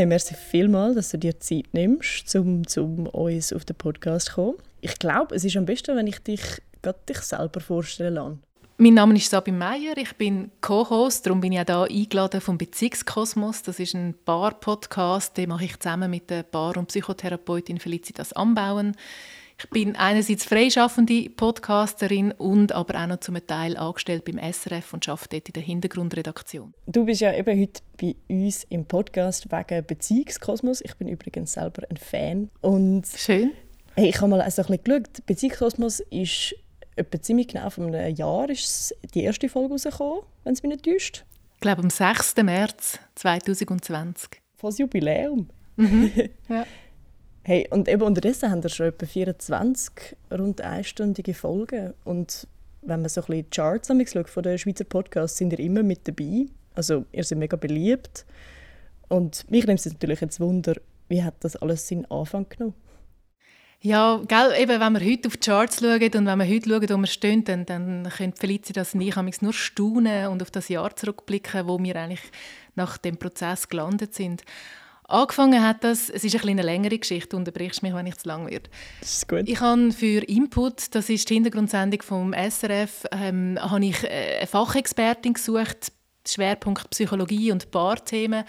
Hey, 0.00 0.06
merci 0.06 0.34
vielmals, 0.34 0.94
dass 0.94 1.10
du 1.10 1.18
dir 1.18 1.38
Zeit 1.40 1.74
nimmst, 1.74 2.34
um, 2.34 2.62
um 2.78 3.06
uns 3.08 3.52
auf 3.52 3.66
den 3.66 3.76
Podcast 3.76 4.28
zu 4.28 4.34
kommen. 4.34 4.56
Ich 4.80 4.98
glaube, 4.98 5.34
es 5.34 5.44
ist 5.44 5.58
am 5.58 5.66
besten, 5.66 5.94
wenn 5.94 6.06
ich 6.06 6.20
dich 6.20 6.40
dich 7.06 7.18
selber 7.18 7.60
vorstellen 7.60 8.14
lasse. 8.14 8.38
Mein 8.82 8.94
Name 8.94 9.14
ist 9.14 9.28
Sabine 9.28 9.58
Meyer, 9.58 9.94
ich 9.98 10.16
bin 10.16 10.52
Co-Host, 10.62 11.26
darum 11.26 11.42
bin 11.42 11.52
ich 11.52 11.60
auch 11.60 11.86
hier 11.86 12.00
eingeladen 12.00 12.40
vom 12.40 12.56
Beziehungskosmos. 12.56 13.62
Das 13.62 13.78
ist 13.78 13.92
ein 13.92 14.14
Paar-Podcast, 14.24 15.36
den 15.36 15.50
mache 15.50 15.66
ich 15.66 15.78
zusammen 15.78 16.10
mit 16.10 16.30
der 16.30 16.44
Paar- 16.44 16.78
und 16.78 16.86
Psychotherapeutin 16.86 17.78
Felicitas 17.78 18.32
Anbauen. 18.32 18.96
Ich 19.58 19.68
bin 19.68 19.96
einerseits 19.96 20.46
freischaffende 20.46 21.28
Podcasterin 21.28 22.32
und 22.32 22.72
aber 22.72 23.02
auch 23.02 23.06
noch 23.06 23.20
zum 23.20 23.36
Teil 23.46 23.76
angestellt 23.76 24.24
beim 24.24 24.38
SRF 24.38 24.94
und 24.94 25.06
arbeite 25.10 25.28
dort 25.28 25.48
in 25.48 25.52
der 25.52 25.62
Hintergrundredaktion. 25.62 26.72
Du 26.86 27.04
bist 27.04 27.20
ja 27.20 27.34
eben 27.34 27.60
heute 27.60 27.82
bei 28.00 28.16
uns 28.28 28.64
im 28.70 28.86
Podcast 28.86 29.52
wegen 29.52 29.84
Beziehungskosmos. 29.84 30.80
Ich 30.80 30.94
bin 30.94 31.06
übrigens 31.06 31.52
selber 31.52 31.82
ein 31.90 31.98
Fan. 31.98 32.48
Und 32.62 33.06
Schön. 33.14 33.50
hey, 33.94 34.08
ich 34.08 34.16
habe 34.22 34.28
mal 34.28 34.40
also 34.40 34.62
ein 34.62 34.68
bisschen 34.68 35.02
geschaut. 35.02 35.26
Beziehungskosmos 35.26 36.00
ist 36.08 36.54
etwa 37.00 37.20
ziemlich 37.20 37.48
genau 37.48 37.70
vor 37.70 37.86
einem 37.86 38.14
Jahr 38.14 38.48
ist 38.48 38.94
die 39.14 39.24
erste 39.24 39.48
Folge 39.48 39.72
rausgekommen, 39.72 40.22
wenn 40.44 40.52
es 40.52 40.62
mich 40.62 40.72
nicht 40.72 40.84
täuscht. 40.84 41.24
Ich 41.56 41.60
glaube, 41.60 41.82
am 41.82 41.90
6. 41.90 42.36
März 42.36 42.98
2020. 43.16 44.40
Volles 44.56 44.78
Jubiläum. 44.78 45.48
Ja. 46.48 46.66
Hey, 47.42 47.66
und 47.70 47.88
eben 47.88 48.02
unterdessen 48.02 48.50
haben 48.50 48.62
wir 48.62 48.68
schon 48.68 48.88
etwa 48.88 49.06
24 49.06 50.16
rund 50.30 50.60
einstündige 50.60 51.32
Folgen. 51.32 51.94
Und 52.04 52.46
wenn 52.82 53.00
man 53.00 53.08
so 53.08 53.22
ein 53.22 53.26
bisschen 53.26 53.44
die 53.44 53.50
Charts 53.50 54.12
schaut 54.12 54.28
von 54.28 54.42
den 54.42 54.58
Schweizer 54.58 54.84
Podcasts, 54.84 55.38
sind 55.38 55.52
ihr 55.54 55.60
immer 55.60 55.82
mit 55.82 56.06
dabei. 56.06 56.46
Also 56.74 57.06
ihr 57.12 57.24
seid 57.24 57.38
mega 57.38 57.56
beliebt. 57.56 58.26
Und 59.08 59.50
mich 59.50 59.66
nimmt 59.66 59.80
es 59.80 59.86
natürlich 59.86 60.20
jetzt 60.20 60.38
Wunder, 60.38 60.74
wie 61.08 61.22
hat 61.22 61.34
das 61.40 61.56
alles 61.56 61.88
seinen 61.88 62.04
Anfang 62.10 62.46
genommen? 62.48 62.74
Ja, 63.82 64.20
gell, 64.28 64.52
eben, 64.58 64.78
wenn 64.78 64.92
wir 64.92 65.10
heute 65.10 65.28
auf 65.28 65.38
die 65.38 65.48
Charts 65.48 65.80
schauen 65.80 66.02
und 66.02 66.26
wenn 66.26 66.38
wir 66.38 66.46
heute 66.46 66.68
schauen, 66.68 66.88
wo 66.90 66.96
wir 66.98 67.06
stehen, 67.06 67.44
dann, 67.44 67.64
dann 67.64 68.12
können 68.14 68.34
Felicitas 68.34 68.94
und 68.94 69.00
ich 69.00 69.40
nur 69.40 69.54
staunen 69.54 70.28
und 70.28 70.42
auf 70.42 70.50
das 70.50 70.68
Jahr 70.68 70.94
zurückblicken, 70.94 71.66
wo 71.66 71.82
wir 71.82 71.96
eigentlich 71.96 72.20
nach 72.74 72.98
dem 72.98 73.16
Prozess 73.16 73.68
gelandet 73.68 74.14
sind. 74.14 74.42
Angefangen 75.04 75.66
hat 75.66 75.82
das, 75.82 76.10
es 76.10 76.24
ist 76.24 76.46
eine 76.46 76.62
längere 76.62 76.98
Geschichte, 76.98 77.36
unterbrichst 77.36 77.82
mich, 77.82 77.94
wenn 77.94 78.06
ich 78.06 78.18
zu 78.18 78.28
lang 78.28 78.48
werde. 78.50 78.68
Das 79.00 79.14
ist 79.14 79.28
gut. 79.28 79.48
Ich 79.48 79.60
habe 79.60 79.90
für 79.92 80.22
Input, 80.28 80.94
das 80.94 81.08
ist 81.08 81.28
die 81.30 81.34
Hintergrundsendung 81.34 82.02
vom 82.02 82.34
SRF, 82.34 83.06
ähm, 83.12 83.58
habe 83.60 83.86
ich 83.86 84.04
äh, 84.04 84.36
eine 84.38 84.46
Fachexpertin 84.46 85.32
gesucht, 85.32 85.90
Schwerpunkt 86.28 86.90
Psychologie 86.90 87.50
und 87.50 87.70
Paarthemen 87.70 88.44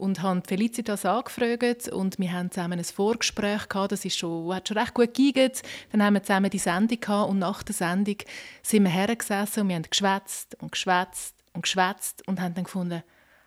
und 0.00 0.22
haben 0.22 0.42
Felicitas 0.42 1.04
angefragt 1.04 1.88
und 1.88 2.18
wir 2.18 2.32
haben 2.32 2.50
zusammen 2.50 2.78
ein 2.78 2.84
Vorgespräch 2.84 3.68
gehabt, 3.68 3.92
das 3.92 4.04
ist 4.04 4.16
schon, 4.16 4.54
hat 4.54 4.66
schon 4.66 4.78
recht 4.78 4.94
gut 4.94 5.14
gegangen. 5.14 5.52
Dann 5.92 6.02
haben 6.02 6.14
wir 6.14 6.22
zusammen 6.22 6.50
die 6.50 6.58
Sendung 6.58 7.00
gehabt 7.00 7.30
und 7.30 7.38
nach 7.38 7.62
der 7.62 7.74
Sendung 7.74 8.16
sind 8.62 8.84
wir 8.84 8.90
hergesessen 8.90 9.62
und 9.62 9.68
wir 9.68 9.76
haben 9.76 9.86
geschwätzt 9.88 10.56
und 10.60 10.72
geschwätzt 10.72 11.36
und 11.52 11.62
geschwätzt 11.62 12.26
und 12.26 12.40
haben 12.40 12.54
dann 12.54 12.64
gefunden, 12.64 13.02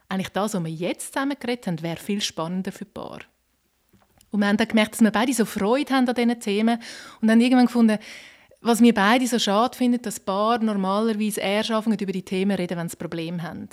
eigentlich 0.09 0.29
das, 0.29 0.53
was 0.53 0.63
wir 0.63 0.71
jetzt 0.71 1.13
zusammen 1.13 1.37
geredet 1.39 1.67
haben, 1.67 1.81
wäre 1.81 1.97
viel 1.97 2.21
spannender 2.21 2.71
für 2.71 2.85
die 2.85 2.91
Paar. 2.91 3.19
Und 4.29 4.39
wir 4.39 4.47
haben 4.47 4.57
dann 4.57 4.67
gemerkt, 4.67 4.93
dass 4.93 5.01
wir 5.01 5.11
beide 5.11 5.33
so 5.33 5.45
Freude 5.45 5.93
haben 5.93 6.07
an 6.07 6.15
diesen 6.15 6.39
Themen 6.39 6.79
und 7.21 7.27
dann 7.27 7.41
irgendwann 7.41 7.65
gefunden, 7.65 7.97
was 8.61 8.81
wir 8.81 8.93
beide 8.93 9.27
so 9.27 9.39
schade 9.39 9.77
finden, 9.77 10.01
dass 10.01 10.19
Paar 10.19 10.59
normalerweise 10.59 11.41
erst 11.41 11.71
anfangen, 11.71 11.99
über 11.99 12.11
die 12.11 12.23
Themen 12.23 12.55
reden, 12.55 12.77
wenn 12.77 12.89
sie 12.89 12.95
Probleme 12.95 13.43
haben. 13.43 13.69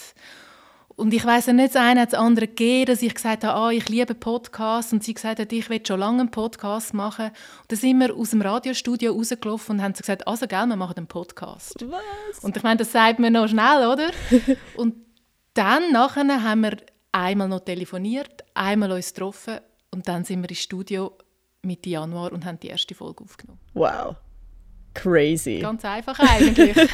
Und 1.00 1.14
ich 1.14 1.24
weiß 1.24 1.46
ja 1.46 1.54
nicht, 1.54 1.74
das 1.74 1.82
eine 1.82 2.02
hat 2.02 2.12
das 2.12 2.20
andere 2.20 2.46
gegeben, 2.46 2.84
dass 2.84 3.00
ich 3.00 3.14
gesagt 3.14 3.42
habe, 3.42 3.58
ah, 3.58 3.70
ich 3.70 3.88
liebe 3.88 4.14
Podcasts 4.14 4.92
und 4.92 5.02
sie 5.02 5.14
gesagt 5.14 5.40
hat, 5.40 5.50
ich 5.50 5.70
will 5.70 5.80
schon 5.84 5.98
lange 5.98 6.20
einen 6.20 6.30
Podcast 6.30 6.92
machen. 6.92 7.28
Und 7.28 7.72
dann 7.72 7.78
sind 7.78 7.98
wir 8.00 8.14
aus 8.14 8.30
dem 8.30 8.42
Radiostudio 8.42 9.14
rausgelaufen 9.14 9.76
und 9.76 9.82
haben 9.82 9.94
gesagt, 9.94 10.28
also 10.28 10.46
gell, 10.46 10.66
wir 10.66 10.76
machen 10.76 10.98
einen 10.98 11.06
Podcast. 11.06 11.86
Was? 11.88 12.44
Und 12.44 12.54
ich 12.54 12.62
meine, 12.62 12.76
das 12.76 12.92
sagt 12.92 13.18
man 13.18 13.32
noch 13.32 13.48
schnell, 13.48 13.88
oder? 13.88 14.10
und 14.76 14.94
dann 15.54 15.90
nachher 15.90 16.42
haben 16.42 16.60
wir 16.60 16.76
einmal 17.12 17.48
noch 17.48 17.60
telefoniert, 17.60 18.44
einmal 18.52 18.92
uns 18.92 19.14
getroffen 19.14 19.60
und 19.90 20.06
dann 20.06 20.24
sind 20.24 20.42
wir 20.42 20.50
ins 20.50 20.60
Studio 20.60 21.16
Mitte 21.62 21.88
Januar 21.88 22.30
und 22.32 22.44
haben 22.44 22.60
die 22.60 22.68
erste 22.68 22.94
Folge 22.94 23.24
aufgenommen. 23.24 23.60
Wow. 23.72 24.16
Crazy. 24.94 25.58
Ganz 25.60 25.84
einfach 25.84 26.18
eigentlich. 26.18 26.76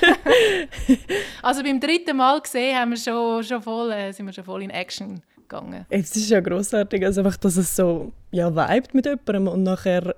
also 1.42 1.62
beim 1.62 1.80
dritten 1.80 2.16
Mal 2.16 2.40
gesehen 2.40 2.78
haben 2.78 2.90
wir 2.90 2.96
schon, 2.98 3.42
schon 3.42 3.62
voll, 3.62 3.92
äh, 3.92 4.12
sind 4.12 4.26
wir 4.26 4.32
schon 4.32 4.44
voll 4.44 4.62
in 4.62 4.70
Action 4.70 5.22
gegangen. 5.36 5.86
Es 5.88 6.14
ist 6.16 6.30
ja 6.30 6.40
großartig, 6.40 7.04
also 7.04 7.20
einfach, 7.20 7.36
dass 7.36 7.56
es 7.56 7.74
so 7.74 8.12
ja 8.30 8.54
vibet 8.54 8.94
mit 8.94 9.06
jemandem 9.06 9.48
und 9.48 9.62
nachher 9.62 10.14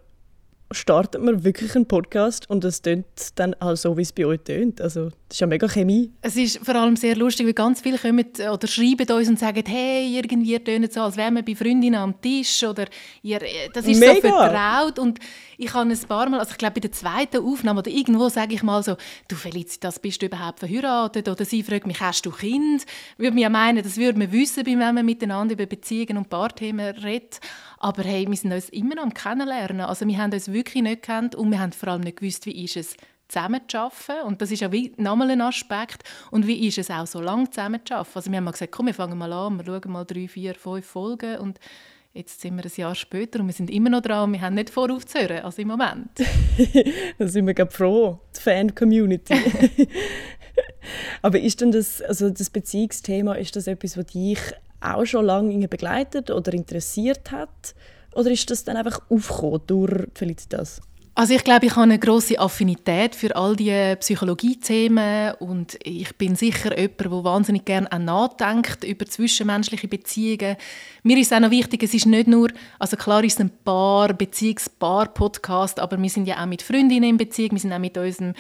startet 0.71 1.23
man 1.23 1.45
wirklich 1.45 1.75
einen 1.75 1.87
Podcast 1.87 2.49
und 2.51 2.65
es 2.65 2.83
tönt 2.83 3.07
dann 3.37 3.55
auch 3.55 3.77
so, 3.77 3.97
wie 3.97 4.03
es 4.03 4.13
bei 4.13 4.27
euch 4.27 4.41
tönt. 4.41 4.81
Also 4.81 5.07
das 5.07 5.37
ist 5.37 5.41
ja 5.41 5.47
mega 5.47 5.67
Chemie. 5.67 6.13
Es 6.21 6.37
ist 6.37 6.59
vor 6.65 6.75
allem 6.75 6.97
sehr 6.97 7.17
lustig, 7.17 7.47
weil 7.47 7.55
ganz 7.55 7.81
viele 7.81 7.99
kommen 7.99 8.25
oder 8.53 8.67
schreiben 8.67 9.11
uns 9.11 9.29
und 9.29 9.39
sagen, 9.39 9.65
hey, 9.67 10.19
irgendwie 10.19 10.59
tönt 10.59 10.93
so, 10.93 11.01
als 11.01 11.17
wären 11.17 11.35
wir 11.35 11.43
bei 11.43 11.55
Freundinnen 11.55 12.01
am 12.01 12.21
Tisch 12.21 12.63
oder 12.65 12.87
ihr, 13.23 13.41
das 13.73 13.87
ist 13.87 13.99
mega. 13.99 14.15
so 14.15 14.21
vertraut 14.21 14.99
und 14.99 15.19
ich 15.57 15.73
habe 15.73 15.91
ein 15.91 15.99
paar 16.07 16.29
Mal, 16.29 16.41
also 16.41 16.53
ich 16.53 16.59
glaube 16.59 16.75
bei 16.75 16.81
der 16.81 16.93
zweiten 16.93 17.45
Aufnahme 17.45 17.81
oder 17.81 17.91
irgendwo 17.91 18.29
sage 18.29 18.55
ich 18.55 18.63
mal 18.63 18.83
so, 18.83 18.97
du 19.27 19.37
Felicitas, 19.37 19.99
bist 19.99 20.23
du 20.23 20.27
überhaupt 20.27 20.61
verheiratet? 20.61 21.29
Oder 21.29 21.45
sie 21.45 21.63
fragt 21.63 21.87
mich, 21.87 22.01
hast 22.01 22.25
du 22.27 22.31
Kind? 22.31 22.85
Würde 23.17 23.35
mir 23.35 23.43
ja 23.43 23.49
meinen, 23.49 23.83
das 23.83 23.97
würde 23.97 24.19
man 24.19 24.31
wissen, 24.33 24.65
wenn 24.67 24.79
man 24.79 25.05
miteinander 25.05 25.55
über 25.55 25.67
Beziehungen 25.67 26.19
und 26.19 26.31
Paarthemen 26.31 26.97
redet. 26.97 27.41
Aber 27.79 28.03
hey, 28.03 28.27
wir 28.29 28.37
sind 28.37 28.53
uns 28.53 28.69
immer 28.71 28.97
noch 28.97 29.05
am 29.05 29.15
Kennenlernen. 29.15 29.83
Also 29.83 30.07
wir 30.07 30.19
haben 30.19 30.33
uns 30.33 30.53
wirklich 30.53 30.83
nicht 30.83 31.03
gekannt 31.03 31.35
und 31.35 31.51
wir 31.51 31.61
haben 31.61 31.73
vor 31.73 31.91
allem 31.91 32.03
nicht 32.03 32.19
gewusst, 32.19 32.47
wie 32.47 32.65
ist 32.65 32.77
es 32.77 32.97
zusammen 33.29 33.61
zu 33.69 33.79
arbeiten. 33.79 34.27
Und 34.27 34.43
das 34.43 34.51
ist 34.51 34.61
ja 34.61 34.71
nochmal 34.97 35.31
ein 35.31 35.41
Aspekt. 35.41 36.03
Und 36.31 36.47
wie 36.47 36.67
ist 36.67 36.79
es 36.79 36.91
auch 36.91 37.07
so 37.07 37.21
lange 37.21 37.51
zusammen 37.51 37.81
zu 37.85 37.95
arbeiten? 37.95 38.13
Also 38.15 38.31
wir 38.31 38.37
haben 38.39 38.45
mal 38.45 38.51
gesagt, 38.53 38.73
komm, 38.73 38.87
wir 38.87 38.95
fangen 38.95 39.19
mal 39.19 39.33
an, 39.33 39.59
wir 39.59 39.65
schauen 39.65 39.93
mal 39.93 40.05
drei, 40.05 40.27
vier, 40.29 40.55
fünf 40.55 40.87
Folgen 40.87 41.39
und 41.39 41.59
Jetzt 42.15 42.41
sind 42.41 42.57
wir 42.57 42.65
ein 42.65 42.73
Jahr 42.75 42.95
später 42.95 43.39
und 43.39 43.47
wir 43.47 43.53
sind 43.53 43.71
immer 43.71 43.91
noch 43.91 44.01
dran 44.01 44.25
und 44.25 44.33
wir 44.33 44.41
haben 44.41 44.55
nicht 44.55 44.71
vor 44.71 44.91
aufzuhören, 44.91 45.45
also 45.45 45.61
im 45.63 45.69
Moment. 45.69 46.09
da 47.19 47.29
sind 47.29 47.47
wir 47.47 47.55
gerade 47.55 47.71
froh, 47.71 48.19
die 48.35 48.41
Fan-Community. 48.41 49.35
Aber 51.23 51.39
ist 51.39 51.61
denn 51.61 51.71
das, 51.71 52.03
also 52.03 52.31
das 52.31 52.51
Beziehungsthema, 52.51 53.35
ist 53.35 53.55
das 53.55 53.67
etwas, 53.67 53.97
was 53.97 54.07
dich 54.07 54.41
auch 54.81 55.05
schon 55.05 55.27
lange 55.27 55.69
begleitet 55.69 56.31
oder 56.31 56.53
interessiert 56.53 57.31
hat? 57.31 57.75
Oder 58.15 58.31
ist 58.31 58.51
das 58.51 58.65
dann 58.65 58.77
einfach 58.77 59.01
aufgekommen 59.11 59.63
durch 59.67 60.07
Felicitas? 60.15 60.81
Also 61.19 61.35
ich 61.35 61.43
glaube, 61.43 61.67
ich 61.67 61.73
habe 61.73 61.83
eine 61.83 61.99
große 61.99 62.39
Affinität 62.39 63.17
für 63.17 63.35
all 63.35 63.57
diese 63.57 63.97
Psychologie-Themen 63.97 65.35
und 65.41 65.77
ich 65.83 66.17
bin 66.17 66.37
sicher 66.37 66.79
jemand, 66.79 67.01
der 67.01 67.25
wahnsinnig 67.25 67.65
gerne 67.65 67.91
auch 67.91 67.99
nachdenkt 67.99 68.85
über 68.85 69.05
zwischenmenschliche 69.05 69.89
Beziehungen. 69.89 70.55
Mir 71.03 71.19
ist 71.19 71.35
auch 71.35 71.41
noch 71.41 71.51
wichtig, 71.51 71.83
es 71.83 71.93
ist 71.93 72.07
nicht 72.07 72.29
nur, 72.29 72.51
also 72.79 72.97
klar 72.97 73.25
ist 73.25 73.33
es 73.33 73.41
ein 73.41 73.51
Paar, 73.65 74.15
Beziehungspaar-Podcast, 74.15 75.81
aber 75.81 76.01
wir 76.01 76.09
sind 76.09 76.29
ja 76.29 76.41
auch 76.41 76.47
mit 76.47 76.63
Freundinnen 76.63 77.11
in 77.11 77.17
Beziehung, 77.17 77.51
wir 77.51 77.59
sind 77.59 77.73
auch 77.73 77.81
mit 77.81 77.99
unserem 77.99 78.35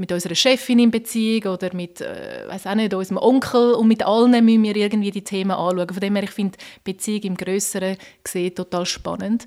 mit 0.00 0.10
unserer 0.10 0.34
Chefin 0.34 0.78
in 0.78 0.90
Beziehung 0.90 1.52
oder 1.52 1.74
mit, 1.74 2.00
äh, 2.00 2.46
auch 2.48 2.74
nicht, 2.74 2.94
unserem 2.94 3.18
Onkel 3.18 3.74
und 3.74 3.86
mit 3.86 4.02
allen 4.04 4.44
müssen 4.44 4.64
wir 4.64 4.74
irgendwie 4.74 5.10
die 5.10 5.22
Themen 5.22 5.52
anschauen. 5.52 5.88
Von 5.88 6.00
dem 6.00 6.16
her, 6.16 6.24
ich 6.24 6.30
finde 6.30 6.58
Beziehung 6.82 7.22
im 7.22 7.36
Größeren 7.36 7.96
gesehen 8.24 8.54
total 8.54 8.86
spannend. 8.86 9.46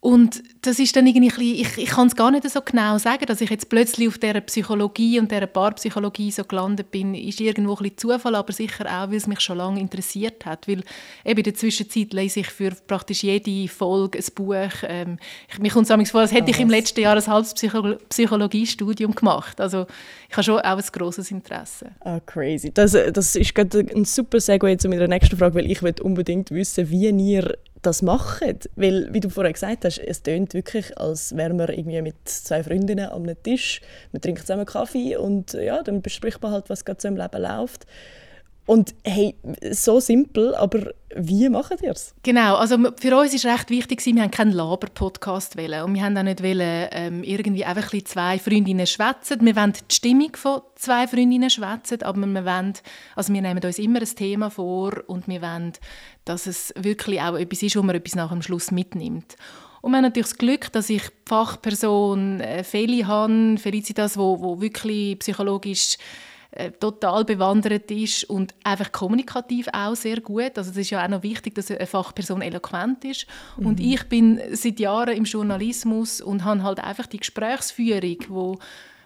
Und 0.00 0.44
das 0.62 0.78
ist 0.78 0.94
dann 0.94 1.08
irgendwie, 1.08 1.60
ich, 1.60 1.76
ich 1.76 1.88
kann 1.88 2.06
es 2.06 2.14
gar 2.14 2.30
nicht 2.30 2.48
so 2.48 2.60
genau 2.60 2.98
sagen, 2.98 3.26
dass 3.26 3.40
ich 3.40 3.50
jetzt 3.50 3.68
plötzlich 3.68 4.06
auf 4.06 4.18
dieser 4.18 4.40
Psychologie 4.42 5.18
und 5.18 5.32
dieser 5.32 5.48
Paarpsychologie 5.48 6.30
so 6.30 6.44
gelandet 6.44 6.92
bin, 6.92 7.16
ist 7.16 7.40
irgendwo 7.40 7.72
ein 7.72 7.82
bisschen 7.82 7.98
Zufall, 7.98 8.36
aber 8.36 8.52
sicher 8.52 8.86
auch, 8.86 9.10
weil 9.10 9.16
es 9.16 9.26
mich 9.26 9.40
schon 9.40 9.58
lange 9.58 9.80
interessiert 9.80 10.46
hat, 10.46 10.68
weil 10.68 10.84
eben 11.24 11.38
in 11.38 11.42
der 11.42 11.54
Zwischenzeit 11.54 12.12
lese 12.12 12.40
ich 12.40 12.46
für 12.46 12.70
praktisch 12.86 13.24
jede 13.24 13.66
Folge 13.66 14.18
ein 14.18 14.24
Buch. 14.36 14.72
Ähm, 14.84 15.18
ich, 15.50 15.58
mir 15.58 15.72
kommt 15.72 15.90
es 15.90 16.10
vor, 16.12 16.20
als 16.20 16.32
hätte 16.32 16.52
ich 16.52 16.60
im 16.60 16.70
letzten 16.70 17.00
Jahr 17.00 17.16
ein 17.16 17.26
halbes 17.26 17.54
Psycho 17.54 17.96
Psychologiestudium 18.08 19.16
gemacht. 19.16 19.60
Also 19.60 19.86
ich 20.28 20.36
habe 20.36 20.44
schon 20.44 20.60
auch 20.60 20.78
ein 20.78 20.84
grosses 20.92 21.32
Interesse. 21.32 21.90
Ah, 22.00 22.20
crazy. 22.20 22.72
Das, 22.72 22.92
das 22.92 23.34
ist 23.34 23.52
gerade 23.52 23.80
ein 23.80 24.04
super 24.04 24.38
Segue 24.38 24.76
zu 24.78 24.88
meiner 24.88 25.08
nächsten 25.08 25.36
Frage, 25.36 25.56
weil 25.56 25.68
ich 25.68 25.82
will 25.82 25.94
unbedingt 26.02 26.52
wissen, 26.52 26.88
wie 26.88 27.08
ihr 27.08 27.58
das 27.82 28.02
machen. 28.02 28.58
Weil, 28.76 29.12
wie 29.12 29.20
du 29.20 29.28
vorher 29.28 29.52
gesagt 29.52 29.84
hast, 29.84 29.98
es 29.98 30.22
tönt 30.22 30.54
wirklich, 30.54 30.96
als 30.98 31.36
wären 31.36 31.58
wir 31.58 31.68
irgendwie 31.70 32.02
mit 32.02 32.16
zwei 32.24 32.62
Freundinnen 32.62 33.10
am 33.10 33.26
Tisch. 33.42 33.80
Man 34.12 34.22
trinkt 34.22 34.40
zusammen 34.40 34.66
Kaffee 34.66 35.16
und 35.16 35.52
ja, 35.52 35.82
dann 35.82 36.02
bespricht 36.02 36.42
man 36.42 36.52
halt, 36.52 36.70
was 36.70 36.84
gerade 36.84 37.00
so 37.00 37.08
im 37.08 37.16
Leben 37.16 37.42
läuft. 37.42 37.86
Und 38.68 38.94
hey, 39.02 39.34
so 39.70 39.98
simpel, 39.98 40.54
aber 40.54 40.92
wie 41.16 41.48
machen 41.48 41.78
ihr 41.80 41.92
es? 41.92 42.14
Genau, 42.22 42.56
also 42.56 42.76
für 43.00 43.16
uns 43.16 43.32
ist 43.32 43.46
recht 43.46 43.70
wichtig, 43.70 44.04
wir 44.04 44.20
haben 44.20 44.30
keinen 44.30 44.52
Laber-Podcast 44.52 45.56
und 45.56 45.94
wir 45.94 46.02
haben 46.02 46.18
auch 46.18 46.22
nicht 46.22 46.42
wollen, 46.42 46.88
ähm, 46.92 47.22
irgendwie 47.22 47.64
einfach 47.64 47.94
ein 47.94 48.04
zwei 48.04 48.38
Freundinnen 48.38 48.86
schwätzen. 48.86 49.38
Wir 49.40 49.56
wollen 49.56 49.72
die 49.72 49.94
Stimmung 49.94 50.36
von 50.36 50.60
zwei 50.74 51.06
Freundinnen 51.06 51.48
schwätzen, 51.48 52.02
aber 52.02 52.20
wir 52.20 52.44
wollen, 52.44 52.74
also 53.16 53.32
wir 53.32 53.40
nehmen 53.40 53.64
uns 53.64 53.78
immer 53.78 54.00
ein 54.00 54.14
Thema 54.14 54.50
vor 54.50 55.02
und 55.06 55.28
wir 55.28 55.40
wollen, 55.40 55.72
dass 56.26 56.46
es 56.46 56.74
wirklich 56.76 57.22
auch 57.22 57.36
etwas 57.36 57.62
ist, 57.62 57.74
wo 57.74 57.82
man 57.82 57.96
etwas 57.96 58.16
nach 58.16 58.28
dem 58.28 58.42
Schluss 58.42 58.70
mitnimmt. 58.70 59.36
Und 59.80 59.92
wir 59.92 59.96
haben 59.96 60.04
natürlich 60.04 60.28
das 60.28 60.36
Glück, 60.36 60.72
dass 60.72 60.90
ich 60.90 61.04
Fachperson 61.24 62.40
äh, 62.40 62.62
Feli 62.64 63.00
habe, 63.00 63.56
Felicitas, 63.56 64.18
wo, 64.18 64.42
wo 64.42 64.60
wirklich 64.60 65.18
psychologisch 65.20 65.96
äh, 66.58 66.72
total 66.72 67.24
bewandert 67.24 67.88
ist 67.90 68.24
und 68.24 68.52
einfach 68.64 68.90
kommunikativ 68.90 69.68
auch 69.72 69.94
sehr 69.94 70.20
gut. 70.20 70.58
Also 70.58 70.72
es 70.72 70.76
ist 70.76 70.90
ja 70.90 71.04
auch 71.04 71.08
noch 71.08 71.22
wichtig, 71.22 71.54
dass 71.54 71.70
eine 71.70 71.86
Fachperson 71.86 72.42
eloquent 72.42 73.04
ist. 73.04 73.26
Mhm. 73.56 73.66
Und 73.66 73.80
ich 73.80 74.02
bin 74.08 74.40
seit 74.52 74.80
Jahren 74.80 75.16
im 75.16 75.22
Journalismus 75.22 76.20
und 76.20 76.44
habe 76.44 76.64
halt 76.64 76.80
einfach 76.80 77.06
die 77.06 77.18
Gesprächsführung, 77.18 78.18
wo 78.28 78.58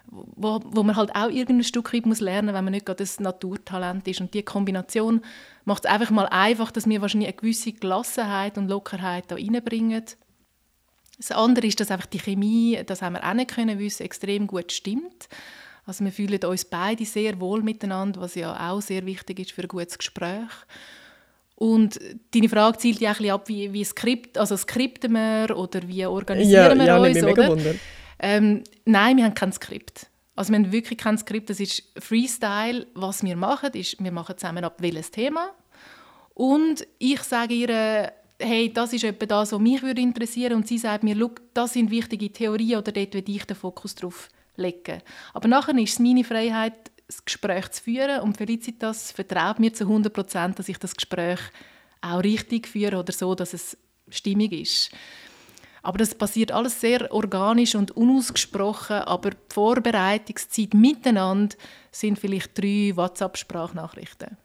wo, 0.07 0.61
wo 0.65 0.83
man 0.83 0.97
halt 0.97 1.15
auch 1.15 1.31
irgendein 1.31 1.65
Stück 1.65 1.95
weit 1.95 2.07
muss 2.07 2.21
lernen 2.21 2.47
muss, 2.47 2.55
wenn 2.55 2.65
man 2.65 2.73
nicht 2.73 2.87
gerade 2.87 3.05
ein 3.05 3.23
Naturtalent 3.23 4.07
ist. 4.09 4.21
Und 4.21 4.35
diese 4.35 4.45
Kombination 4.45 5.23
macht 5.65 5.85
es 5.85 5.91
einfach 5.91 6.11
mal 6.11 6.27
einfach, 6.27 6.71
dass 6.71 6.89
wir 6.89 7.01
wahrscheinlich 7.01 7.29
eine 7.29 7.37
gewisse 7.37 7.73
Gelassenheit 7.73 8.59
und 8.59 8.69
Lockerheit 8.69 9.31
da 9.31 9.37
reinbringen. 9.37 10.05
Das 11.17 11.31
andere 11.31 11.67
ist, 11.67 11.81
dass 11.81 11.91
einfach 11.91 12.07
die 12.07 12.19
Chemie, 12.19 12.83
das 12.85 13.01
haben 13.01 13.15
wir 13.15 13.25
auch 13.27 13.35
nicht 13.35 13.55
können 13.55 13.79
wissen, 13.79 14.03
extrem 14.03 14.47
gut 14.47 14.73
stimmt. 14.73 15.29
Also 15.85 16.05
wir 16.05 16.13
fühlen 16.13 16.43
uns 16.45 16.65
beide 16.65 17.05
sehr 17.05 17.41
wohl 17.41 17.63
miteinander, 17.63 18.21
was 18.21 18.35
ja 18.35 18.71
auch 18.71 18.81
sehr 18.81 19.05
wichtig 19.05 19.41
ist 19.41 19.53
für 19.53 19.63
ein 19.63 19.69
gutes 19.69 19.99
Gespräch. 19.99 20.51
Und 21.57 21.99
deine 22.35 22.49
Frage 22.49 22.79
zielt 22.79 23.01
ja 23.01 23.13
ein 23.13 23.31
ab, 23.31 23.49
wie, 23.49 23.73
wie 23.73 23.85
Skript, 23.85 24.39
also 24.39 24.57
skripten 24.57 25.13
wir 25.13 25.57
oder 25.57 25.87
wie 25.87 26.05
organisieren 26.07 26.79
ja, 26.81 26.85
wir 26.85 26.87
ja, 26.87 26.99
uns, 26.99 27.23
oder? 27.23 27.75
Ähm, 28.19 28.65
nein, 28.85 29.17
wir 29.17 29.25
haben 29.25 29.35
kein 29.35 29.53
Skript. 29.53 30.07
Also 30.35 30.53
wir 30.53 30.59
haben 30.59 30.73
wirklich 30.73 30.99
kein 30.99 31.19
Skript, 31.19 31.51
das 31.51 31.61
ist 31.61 31.83
Freestyle. 31.99 32.87
Was 32.95 33.23
wir 33.23 33.37
machen, 33.37 33.71
ist, 33.75 34.03
wir 34.03 34.13
machen 34.13 34.37
zusammen 34.39 34.65
ab 34.65 34.77
welches 34.79 35.11
Thema 35.11 35.51
und 36.35 36.87
ich 36.99 37.23
sage 37.23 37.55
ihr, 37.55 38.13
hey, 38.39 38.73
das 38.73 38.93
ist 38.93 39.05
etwa 39.05 39.27
das, 39.27 39.53
was 39.53 39.61
mich 39.61 39.83
würde 39.83 40.01
interessieren 40.01 40.55
und 40.55 40.67
sie 40.67 40.79
sagt 40.79 41.05
mir, 41.05 41.31
das 41.55 41.75
sind 41.75 41.91
wichtige 41.91 42.33
Theorien 42.33 42.79
oder 42.79 42.93
dort 42.93 43.15
will 43.15 43.25
ich 43.27 43.45
den 43.45 43.57
Fokus 43.57 43.95
drauf 43.95 44.29
legen. 44.57 45.03
Aber 45.35 45.49
nachher 45.49 45.77
ist 45.79 45.95
es 45.95 45.99
meine 45.99 46.25
Freiheit, 46.25 46.91
das 47.07 47.25
Gespräch 47.25 47.71
zu 47.71 47.83
führen 47.83 48.21
und 48.21 48.37
Felicitas 48.37 49.13
vertraut 49.13 49.59
mir 49.59 49.73
zu 49.73 49.85
100 49.85 50.13
Prozent, 50.13 50.59
dass 50.59 50.69
ich 50.69 50.79
das 50.79 50.95
Gespräch 50.95 51.41
auch 52.01 52.23
richtig 52.23 52.69
führe 52.69 52.99
oder 52.99 53.13
so, 53.13 53.35
dass 53.35 53.53
es 53.53 53.77
stimmig 54.09 54.53
ist. 54.53 54.91
Aber 55.83 55.99
das 55.99 56.15
passiert 56.15 56.53
alles 56.53 56.81
sehr 56.81 57.13
organisch 57.13 57.75
und 57.75 57.91
unausgesprochen, 57.91 58.99
aber 58.99 59.31
die 59.31 59.37
Vorbereitungszeit 59.53 60.75
miteinander 60.75 61.57
sind 61.91 62.19
vielleicht 62.19 62.57
drei 62.57 62.93
WhatsApp-Sprachnachrichten. 62.95 64.37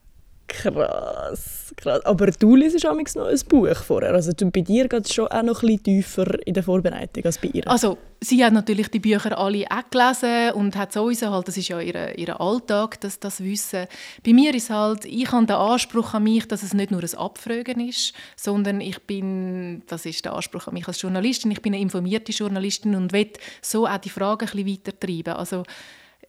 Krass, 0.47 1.73
krass. 1.75 2.05
Aber 2.05 2.27
du 2.27 2.55
liest 2.55 2.85
auch 2.85 2.95
noch 2.95 3.27
ein 3.27 3.39
Buch 3.49 3.75
vorher. 3.75 4.13
Also 4.13 4.31
bei 4.33 4.61
dir 4.61 4.87
geht 4.87 5.05
es 5.05 5.13
schon 5.13 5.27
auch 5.27 5.43
noch 5.43 5.61
ein 5.61 5.83
tiefer 5.83 6.47
in 6.47 6.53
der 6.53 6.63
Vorbereitung 6.63 7.25
als 7.25 7.37
bei 7.37 7.49
ihr. 7.49 7.67
Also 7.67 7.97
sie 8.21 8.43
hat 8.45 8.53
natürlich 8.53 8.87
die 8.87 8.99
Bücher 8.99 9.37
alle 9.37 9.65
auch 9.69 9.89
gelesen 9.89 10.53
und 10.53 10.77
hat 10.77 10.93
sowieso 10.93 11.31
halt, 11.31 11.49
das 11.49 11.57
ist 11.57 11.67
ja 11.67 11.81
ihr, 11.81 12.17
ihr 12.17 12.39
Alltag, 12.39 13.01
das, 13.01 13.19
das 13.19 13.43
Wissen. 13.43 13.87
Bei 14.25 14.31
mir 14.31 14.55
ist 14.55 14.69
halt, 14.69 15.03
ich 15.03 15.29
habe 15.31 15.45
den 15.45 15.57
Anspruch 15.57 16.13
an 16.13 16.23
mich, 16.23 16.47
dass 16.47 16.63
es 16.63 16.73
nicht 16.73 16.91
nur 16.91 17.01
ein 17.03 17.17
Abfragen 17.17 17.85
ist, 17.85 18.13
sondern 18.37 18.79
ich 18.79 18.99
bin, 19.03 19.83
das 19.87 20.05
ist 20.05 20.23
der 20.23 20.33
Anspruch 20.33 20.67
an 20.67 20.75
mich 20.75 20.87
als 20.87 21.01
Journalistin, 21.01 21.51
ich 21.51 21.61
bin 21.61 21.73
eine 21.73 21.81
informierte 21.81 22.31
Journalistin 22.31 22.95
und 22.95 23.11
will 23.11 23.31
so 23.61 23.85
auch 23.85 23.97
die 23.97 24.09
Fragen 24.09 24.47
ein 24.47 24.63
bisschen 24.63 24.67
weitertreiben. 24.67 25.33
Also 25.33 25.63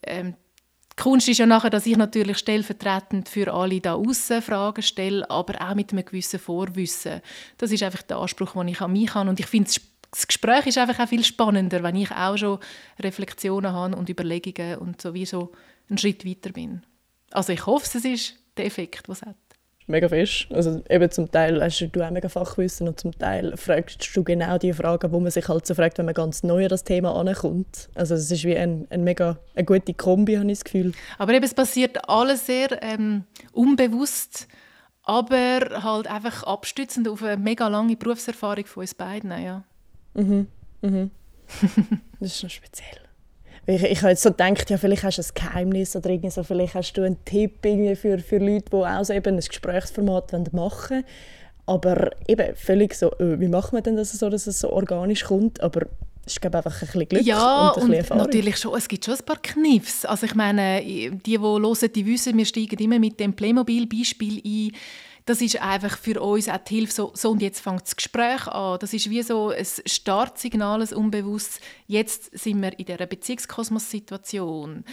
ähm, 0.03 0.35
die 0.99 1.03
Kunst 1.03 1.29
ist 1.29 1.37
ja 1.37 1.45
nachher, 1.45 1.69
dass 1.69 1.85
ich 1.85 1.95
natürlich 1.95 2.37
stellvertretend 2.39 3.29
für 3.29 3.53
alle 3.53 3.79
da 3.79 3.93
außen 3.93 4.41
Fragen 4.41 4.81
stelle, 4.81 5.29
aber 5.29 5.61
auch 5.61 5.73
mit 5.73 5.93
einem 5.93 6.03
gewissen 6.03 6.39
Vorwissen. 6.39 7.21
Das 7.57 7.71
ist 7.71 7.83
einfach 7.83 8.01
der 8.01 8.17
Anspruch, 8.17 8.51
den 8.51 8.67
ich 8.67 8.81
an 8.81 8.91
mich 8.91 9.13
habe. 9.13 9.29
Und 9.29 9.39
ich 9.39 9.45
finde, 9.45 9.71
das 10.11 10.27
Gespräch 10.27 10.67
ist 10.67 10.77
einfach 10.77 10.99
auch 10.99 11.07
viel 11.07 11.23
spannender, 11.23 11.83
wenn 11.83 11.95
ich 11.95 12.11
auch 12.11 12.35
schon 12.35 12.59
Reflexionen 12.99 13.71
habe 13.71 13.95
und 13.95 14.09
Überlegungen 14.09 14.79
und 14.79 15.01
sowieso 15.01 15.53
einen 15.87 15.97
Schritt 15.97 16.25
weiter 16.25 16.51
bin. 16.51 16.83
Also 17.31 17.53
ich 17.53 17.65
hoffe, 17.65 17.97
es 17.97 18.03
ist 18.03 18.35
der 18.57 18.65
Effekt, 18.65 19.07
was 19.07 19.21
hat 19.21 19.37
mega 19.89 20.07
fest. 20.07 20.47
Also 20.51 20.81
eben 20.89 21.11
zum 21.11 21.31
Teil 21.31 21.61
hast 21.61 21.79
du 21.79 22.05
auch 22.05 22.11
mega 22.11 22.29
Fachwissen 22.29 22.87
und 22.87 22.99
zum 22.99 23.17
Teil 23.17 23.57
fragst 23.57 24.15
du 24.15 24.23
genau 24.23 24.57
die 24.57 24.73
Fragen, 24.73 25.11
wo 25.11 25.19
man 25.19 25.31
sich 25.31 25.47
halt 25.47 25.65
so 25.65 25.73
fragt, 25.73 25.97
wenn 25.97 26.05
man 26.05 26.13
ganz 26.13 26.43
neu 26.43 26.63
an 26.63 26.69
das 26.69 26.83
Thema 26.83 27.15
ankommt. 27.15 27.89
Also 27.95 28.15
es 28.15 28.31
ist 28.31 28.43
wie 28.43 28.55
ein, 28.55 28.87
ein 28.89 29.03
mega 29.03 29.37
eine 29.55 29.65
gute 29.65 29.93
Kombi, 29.93 30.35
habe 30.35 30.49
ich 30.51 30.59
das 30.59 30.63
Gefühl. 30.63 30.93
Aber 31.17 31.33
eben, 31.33 31.43
es 31.43 31.53
passiert 31.53 32.09
alles 32.09 32.45
sehr 32.45 32.81
ähm, 32.81 33.23
unbewusst, 33.51 34.47
aber 35.03 35.83
halt 35.83 36.07
einfach 36.07 36.43
abstützend 36.43 37.07
auf 37.07 37.23
eine 37.23 37.37
mega 37.37 37.67
lange 37.67 37.95
Berufserfahrung 37.95 38.65
von 38.65 38.81
uns 38.81 38.93
beiden, 38.93 39.31
ja. 39.31 39.63
Mhm, 40.13 40.47
mhm. 40.81 41.11
das 42.19 42.35
ist 42.35 42.43
noch 42.43 42.49
speziell. 42.49 43.08
Ich, 43.69 43.83
ich 43.83 44.01
habe 44.01 44.09
jetzt 44.09 44.23
so 44.23 44.31
gedacht, 44.31 44.69
ja, 44.69 44.77
vielleicht 44.77 45.03
hast 45.03 45.17
du 45.17 45.21
ein 45.21 45.33
Geheimnis 45.33 45.95
oder 45.95 46.09
irgendwie 46.09 46.31
so, 46.31 46.43
vielleicht 46.43 46.73
hast 46.73 46.93
du 46.93 47.03
einen 47.03 47.23
Tipp 47.23 47.63
irgendwie 47.63 47.95
für, 47.95 48.17
für 48.17 48.37
Leute, 48.37 48.65
die 48.71 48.75
auch 48.75 49.03
so 49.03 49.13
eben 49.13 49.35
ein 49.35 49.39
Gesprächsformat 49.39 50.31
machen 50.53 50.53
wollen. 50.53 51.03
Aber 51.67 52.09
eben 52.27 52.55
völlig 52.55 52.95
so, 52.95 53.11
äh, 53.19 53.39
wie 53.39 53.47
macht 53.47 53.73
man 53.73 53.83
denn 53.83 53.95
das 53.95 54.11
so, 54.11 54.29
dass 54.29 54.47
es 54.47 54.59
so 54.61 54.71
organisch 54.71 55.25
kommt? 55.25 55.61
Aber 55.61 55.81
es 56.25 56.33
ist 56.33 56.41
glaube 56.41 56.57
einfach 56.57 56.81
ein 56.81 56.87
bisschen 56.87 57.07
Glück 57.07 57.23
ja, 57.23 57.69
und 57.69 57.93
und 57.93 58.17
natürlich 58.17 58.57
schon, 58.57 58.75
es 58.75 58.87
gibt 58.87 59.05
schon 59.05 59.15
ein 59.15 59.25
paar 59.25 59.41
Kniffs. 59.41 60.05
Also 60.05 60.25
ich 60.25 60.35
meine, 60.35 60.81
die, 60.81 61.11
die 61.11 61.39
hören, 61.39 61.91
die 61.93 62.05
wissen, 62.05 62.37
wir 62.37 62.45
steigen 62.45 62.77
immer 62.79 62.97
mit 62.97 63.19
dem 63.19 63.33
Playmobil-Beispiel 63.33 64.41
ein 64.43 64.71
das 65.29 65.41
ist 65.41 65.61
einfach 65.61 65.95
für 65.95 66.19
uns 66.19 66.49
auch 66.49 66.57
die 66.57 66.73
Hilfe, 66.73 66.91
so, 66.91 67.11
so 67.13 67.29
und 67.29 67.43
jetzt 67.43 67.59
fängt 67.59 67.83
das 67.83 67.95
Gespräch 67.95 68.47
an. 68.47 68.79
Das 68.79 68.95
ist 68.95 69.11
wie 69.11 69.21
so 69.21 69.49
ein 69.49 69.63
Startsignal, 69.85 70.81
ein 70.81 70.93
Unbewusst. 70.93 71.61
Jetzt 71.85 72.35
sind 72.35 72.59
wir 72.63 72.77
in 72.79 72.85
dieser 72.85 73.05
Beziehungskosmos-Situation 73.05 74.83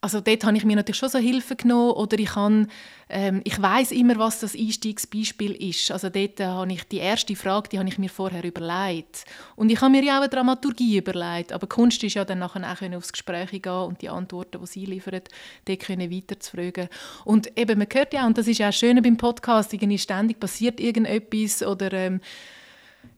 also 0.00 0.20
dort 0.20 0.44
habe 0.44 0.56
ich 0.56 0.64
mir 0.64 0.76
natürlich 0.76 0.98
schon 0.98 1.08
so 1.08 1.18
Hilfe 1.18 1.56
genommen 1.56 1.90
oder 1.92 2.18
ich, 2.18 2.36
habe, 2.36 2.68
ähm, 3.08 3.40
ich 3.42 3.60
weiß 3.60 3.90
immer, 3.90 4.16
was 4.16 4.38
das 4.38 4.54
Einstiegsbeispiel 4.54 5.52
ist. 5.52 5.90
Also 5.90 6.08
dort 6.08 6.38
äh, 6.38 6.46
habe 6.46 6.72
ich 6.72 6.84
die 6.84 6.98
erste 6.98 7.34
Frage, 7.34 7.70
die 7.70 7.78
habe 7.80 7.88
ich 7.88 7.98
mir 7.98 8.08
vorher 8.08 8.44
überlegt. 8.44 9.24
Und 9.56 9.70
ich 9.70 9.80
habe 9.80 9.90
mir 9.90 10.04
ja 10.04 10.18
auch 10.18 10.22
eine 10.22 10.28
Dramaturgie 10.28 10.98
überlegt, 10.98 11.52
aber 11.52 11.66
Kunst 11.66 12.04
ist 12.04 12.14
ja 12.14 12.24
dann 12.24 12.38
nachher 12.38 12.62
auch 12.62 12.96
aufs 12.96 13.12
Gespräch 13.12 13.50
gehen 13.50 13.72
und 13.72 14.00
die 14.00 14.08
Antworten, 14.08 14.60
die 14.60 14.66
sie 14.66 14.84
liefern, 14.84 15.22
dort 15.64 15.80
können 15.80 16.12
weiterzufragen. 16.12 16.88
Und 17.24 17.58
eben, 17.58 17.78
man 17.78 17.88
hört 17.92 18.14
ja, 18.14 18.24
und 18.24 18.38
das 18.38 18.46
ist 18.46 18.58
ja 18.58 18.68
auch 18.68 18.72
schön 18.72 19.02
beim 19.02 19.16
Podcast, 19.16 19.72
irgendwie 19.72 19.98
ständig 19.98 20.38
passiert 20.38 20.78
irgendetwas 20.78 21.62
oder 21.64 21.92
ähm, 21.92 22.20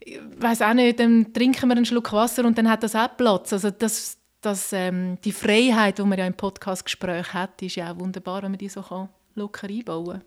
ich 0.03 0.19
weiß 0.39 0.63
auch 0.63 0.73
nicht, 0.73 0.99
dann 0.99 1.31
trinken 1.35 1.69
wir 1.69 1.77
einen 1.77 1.85
Schluck 1.85 2.13
Wasser 2.13 2.45
und 2.47 2.57
dann 2.57 2.71
hat 2.71 2.83
das 2.83 2.97
auch 2.97 3.15
Platz. 3.19 3.53
Also 3.53 3.71
das, 3.71 4.20
dass 4.41 4.73
ähm, 4.73 5.19
die 5.25 5.33
Freiheit, 5.33 5.99
die 5.99 6.03
man 6.03 6.19
ja 6.19 6.27
im 6.27 6.35
Podcastgespräch 6.35 7.35
hat, 7.35 7.61
ist 7.63 7.77
ja 7.77 7.93
auch 7.93 7.99
wunderbar, 7.99 8.43
wenn 8.43 8.53
man 8.53 8.59
die 8.59 8.69
so 8.69 8.83
kann, 8.83 9.09
locker 9.35 9.69
einbauen 9.69 10.23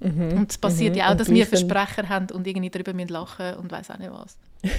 kann. 0.00 0.16
Mhm. 0.16 0.38
Und 0.38 0.50
es 0.50 0.58
passiert 0.58 0.94
mhm. 0.94 0.98
ja 0.98 1.12
auch, 1.12 1.16
dass 1.16 1.30
wir 1.30 1.46
Versprecher 1.46 2.08
haben 2.08 2.26
und 2.32 2.46
irgendwie 2.46 2.70
darüber 2.70 2.92
lachen 3.04 3.54
und 3.54 3.70
weiß 3.70 3.90
auch 3.90 3.98
nicht 3.98 4.12
was. 4.12 4.38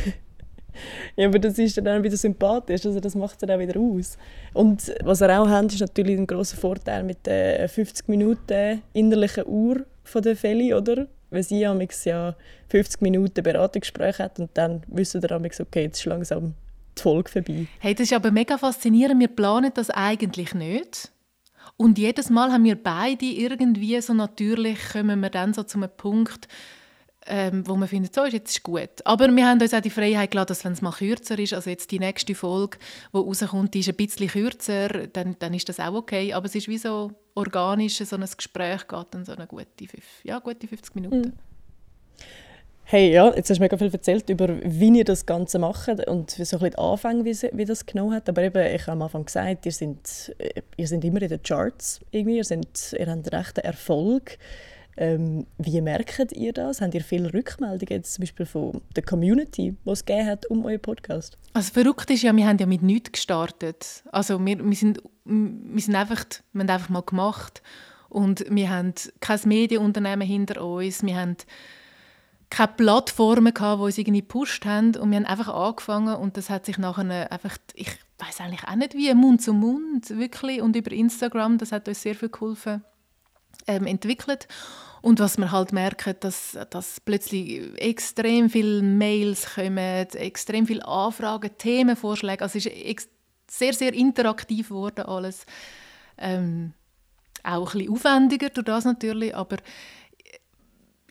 ja, 1.16 1.28
aber 1.28 1.40
das 1.40 1.58
ist 1.58 1.78
dann 1.78 2.04
wieder 2.04 2.18
sympathisch, 2.18 2.86
also 2.86 3.00
das 3.00 3.16
macht 3.16 3.34
es 3.34 3.38
dann 3.40 3.52
auch 3.52 3.60
wieder 3.60 3.80
aus. 3.80 4.18
Und 4.54 4.94
was 5.04 5.22
er 5.22 5.42
auch 5.42 5.48
hat, 5.48 5.74
ist 5.74 5.82
natürlich 5.82 6.18
ein 6.18 6.28
großer 6.28 6.58
Vorteil 6.58 7.04
mit 7.04 7.26
der 7.26 7.68
50 7.70 8.08
Minuten 8.08 8.82
innerlichen 8.94 9.46
Uhr 9.46 9.86
von 10.04 10.22
der 10.22 10.36
Feli, 10.36 10.74
oder? 10.74 11.08
Weil 11.30 11.44
sie 11.44 11.62
ja 12.06 12.36
50 12.70 13.02
Minuten 13.02 13.44
Beratungsgespräch 13.44 14.20
hat 14.20 14.40
und 14.40 14.52
dann 14.54 14.84
wissen 14.88 15.22
wir 15.22 15.32
okay, 15.62 15.84
jetzt 15.84 16.00
ist 16.00 16.06
langsam 16.06 16.54
die 16.98 17.02
Folge 17.02 17.30
vorbei. 17.30 17.68
Hey, 17.80 17.96
das 17.96 18.06
ist 18.06 18.14
aber 18.14 18.32
mega 18.32 18.58
faszinierend. 18.58 19.20
Wir 19.20 19.28
planen 19.28 19.72
das 19.74 19.90
eigentlich 19.90 20.54
nicht. 20.54 21.12
Und 21.78 21.98
jedes 21.98 22.30
Mal 22.30 22.52
haben 22.52 22.64
wir 22.64 22.76
beide 22.76 23.26
irgendwie 23.26 24.00
so 24.02 24.14
natürlich, 24.14 24.78
kommen 24.92 25.20
wir 25.22 25.30
dann 25.30 25.54
so 25.54 25.64
zu 25.64 25.78
einem 25.78 25.90
Punkt, 25.96 26.48
ähm, 27.26 27.66
wo 27.68 27.76
man 27.76 27.88
findet, 27.88 28.14
so, 28.14 28.26
jetzt 28.26 28.52
ist 28.52 28.64
gut. 28.64 29.06
Aber 29.06 29.34
wir 29.34 29.48
haben 29.48 29.62
uns 29.62 29.74
auch 29.74 29.82
die 29.82 29.90
Freiheit 29.90 30.32
gelassen, 30.32 30.48
dass 30.50 30.66
wenn 30.66 30.74
es 30.74 30.82
mal 30.82 30.92
kürzer 30.92 31.40
ist, 31.40 31.54
also 31.54 31.70
jetzt 31.70 31.92
die 31.92 32.00
nächste 32.00 32.36
Folge, 32.36 32.78
die 33.14 33.18
rauskommt, 33.18 33.74
die 33.74 33.80
ist 33.80 33.90
ein 33.90 33.96
bisschen 33.96 34.28
kürzer, 34.28 35.08
dann, 35.08 35.38
dann 35.40 35.54
ist 35.54 35.70
das 35.70 35.80
auch 35.80 35.94
okay. 35.94 36.34
Aber 36.34 36.46
es 36.46 36.56
ist 36.56 36.68
wie 36.68 36.78
so 36.78 37.12
organisch, 37.34 37.98
so 37.98 38.16
ein 38.16 38.26
Gespräch 38.26 38.88
geht 38.88 39.08
dann 39.12 39.26
so 39.26 39.32
eine 39.32 39.48
gute, 39.48 39.68
ja, 40.24 40.40
gute 40.40 40.68
50 40.68 40.96
Minuten. 40.96 41.30
Mhm. 41.30 41.34
Hey, 42.86 43.14
ja, 43.14 43.34
jetzt 43.34 43.50
hast 43.50 43.58
du 43.58 43.64
mega 43.64 43.78
viel 43.78 43.92
erzählt 43.92 44.30
über, 44.30 44.50
wie 44.64 44.98
ihr 44.98 45.06
das 45.06 45.26
Ganze 45.26 45.58
macht 45.58 45.88
und 46.08 46.32
so 46.32 46.42
ein 46.42 46.46
bisschen 46.46 46.70
die 46.72 46.78
Anfänge, 46.78 47.26
wie, 47.26 47.50
wie 47.54 47.66
das 47.66 47.86
genommen 47.86 48.14
hat. 48.14 48.28
Aber 48.28 48.44
eben, 48.44 48.76
ich 48.76 48.82
habe 48.82 48.92
am 48.92 49.02
Anfang 49.04 49.26
gesagt, 49.26 49.66
ihr 49.66 49.72
seid, 49.72 50.36
äh, 50.38 50.62
ihr 50.76 50.88
seid 50.88 51.04
immer 51.04 51.22
in 51.22 51.30
den 51.30 51.42
Charts. 51.42 52.02
Irgendwie. 52.12 52.38
Ihr, 52.38 52.44
seid, 52.44 52.96
ihr 52.98 53.08
habt 53.08 53.32
rechten 53.32 53.62
Erfolg. 53.62 54.38
Ähm, 54.96 55.48
wie 55.58 55.82
merkt 55.82 56.34
ihr 56.34 56.54
das? 56.54 56.82
Habt 56.82 56.94
ihr 56.94 57.04
viele 57.04 57.34
Rückmeldungen 57.34 57.88
jetzt 57.90 58.14
zum 58.14 58.24
Beispiel 58.24 58.46
von 58.46 58.82
der 58.96 59.04
Community, 59.04 59.76
die 59.84 59.90
es 59.90 60.06
gegeben 60.06 60.28
hat 60.28 60.46
um 60.48 60.66
euren 60.66 60.82
Podcast? 60.82 61.38
Also 61.54 61.74
verrückt 61.74 62.12
ist 62.12 62.22
ja, 62.22 62.36
wir 62.36 62.46
haben 62.46 62.60
ja 62.60 62.66
mit 62.66 62.84
nichts 62.84 63.14
gestartet. 63.14 64.04
Also 64.12 64.44
wir, 64.46 64.64
wir, 64.64 64.76
sind, 64.76 65.02
wir, 65.26 65.82
sind 65.82 65.96
einfach, 65.96 66.26
wir 66.52 66.60
haben 66.60 66.70
einfach 66.70 66.90
mal 66.90 67.02
gemacht 67.02 67.64
und 68.10 68.46
wir 68.50 68.70
haben 68.70 68.94
kein 69.20 69.40
Medienunternehmen 69.46 70.28
hinter 70.28 70.64
uns. 70.64 71.02
Wir 71.02 71.16
haben 71.16 71.38
keine 72.54 72.74
Plattformen 72.74 73.54
gehabt, 73.54 73.80
die 73.80 73.84
uns 73.86 73.98
irgendwie 73.98 74.22
gepusht 74.22 74.66
haben 74.66 74.96
und 74.96 75.10
wir 75.10 75.18
haben 75.18 75.26
einfach 75.26 75.48
angefangen 75.48 76.16
und 76.16 76.38
das 76.38 76.52
hat 76.52 76.68
sich 76.68 76.78
nachher 76.78 77.32
einfach, 77.32 77.58
ich 77.74 77.90
weiß 78.20 78.42
eigentlich 78.42 78.64
auch 78.68 78.76
nicht 78.76 78.94
wie, 78.94 79.12
Mund 79.16 79.42
zu 79.42 79.54
Mund 79.54 80.10
wirklich 80.12 80.62
und 80.62 80.76
über 80.76 80.92
Instagram, 80.92 81.58
das 81.58 81.72
hat 81.72 81.88
uns 81.88 82.04
sehr 82.04 82.14
viel 82.14 82.30
geholfen, 82.30 82.84
ähm, 83.68 83.88
entwickelt. 83.88 84.48
Und 85.02 85.20
was 85.20 85.38
wir 85.38 85.52
halt 85.52 85.74
merken, 85.74 86.16
dass, 86.20 86.58
dass 86.70 87.00
plötzlich 87.02 87.62
extrem 87.76 88.50
viele 88.50 88.82
Mails 88.84 89.56
kommen, 89.56 89.78
extrem 89.78 90.68
viele 90.68 90.88
Anfragen, 90.88 91.50
Themenvorschläge, 91.58 92.44
also 92.44 92.58
es 92.60 92.68
ist 92.68 93.10
sehr, 93.50 93.74
sehr 93.74 93.94
interaktiv 93.94 94.70
geworden 94.70 95.06
alles. 95.06 95.46
Ähm, 96.18 96.74
auch 97.44 97.74
ein 97.74 97.80
bisschen 97.80 97.94
aufwendiger 97.94 98.50
durch 98.50 98.66
das 98.66 98.86
natürlich, 98.86 99.36
aber 99.36 99.58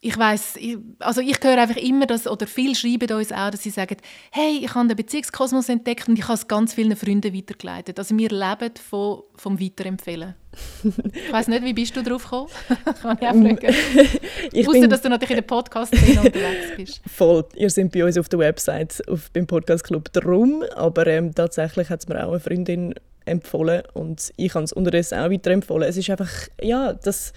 ich 0.04 0.18
weiß, 0.18 0.58
also 0.98 1.20
ich 1.20 1.36
höre 1.40 1.58
einfach 1.58 1.76
immer, 1.76 2.06
dass, 2.06 2.26
oder 2.26 2.48
viele 2.48 2.74
schreiben 2.74 3.16
uns 3.16 3.30
auch, 3.30 3.50
dass 3.50 3.62
sie 3.62 3.70
sagen, 3.70 3.96
hey, 4.32 4.58
ich 4.60 4.74
habe 4.74 4.88
den 4.88 4.96
Beziehungskosmos 4.96 5.68
entdeckt 5.68 6.08
und 6.08 6.18
ich 6.18 6.24
habe 6.24 6.34
es 6.34 6.48
ganz 6.48 6.74
vielen 6.74 6.96
Freunden 6.96 7.32
weitergeleitet. 7.32 8.00
Also 8.00 8.18
wir 8.18 8.28
leben 8.28 8.72
von, 8.90 9.22
vom 9.36 9.60
Weiterempfehlen. 9.60 10.34
ich 10.82 11.32
weiß 11.32 11.46
nicht, 11.46 11.62
wie 11.62 11.72
bist 11.72 11.96
du 11.96 12.02
drauf 12.02 12.24
gekommen? 12.24 12.48
Kann 13.00 13.16
ich 13.20 13.28
auch 13.28 13.32
fragen. 13.32 13.58
ich 14.52 14.66
wusste, 14.66 14.88
dass 14.88 15.02
du 15.02 15.08
natürlich 15.08 15.30
in 15.30 15.36
der 15.36 15.42
podcast 15.42 15.92
unterwegs 15.92 16.76
bist. 16.76 17.00
Voll. 17.06 17.44
Ihr 17.54 17.70
seid 17.70 17.92
bei 17.92 18.04
uns 18.04 18.18
auf 18.18 18.28
der 18.28 18.40
Website, 18.40 19.08
auf, 19.08 19.30
beim 19.30 19.46
Podcast 19.46 19.84
Club 19.84 20.12
drum, 20.12 20.64
aber 20.74 21.06
ähm, 21.06 21.32
tatsächlich 21.32 21.90
hat 21.90 22.00
es 22.00 22.08
mir 22.08 22.26
auch 22.26 22.32
eine 22.32 22.40
Freundin 22.40 22.92
empfohlen 23.24 23.84
und 23.94 24.32
ich 24.36 24.52
habe 24.52 24.64
es 24.64 24.72
unterdessen 24.72 25.20
auch 25.20 25.30
weiterempfohlen. 25.30 25.88
Es 25.88 25.96
ist 25.96 26.10
einfach, 26.10 26.32
ja, 26.60 26.92
das, 26.92 27.32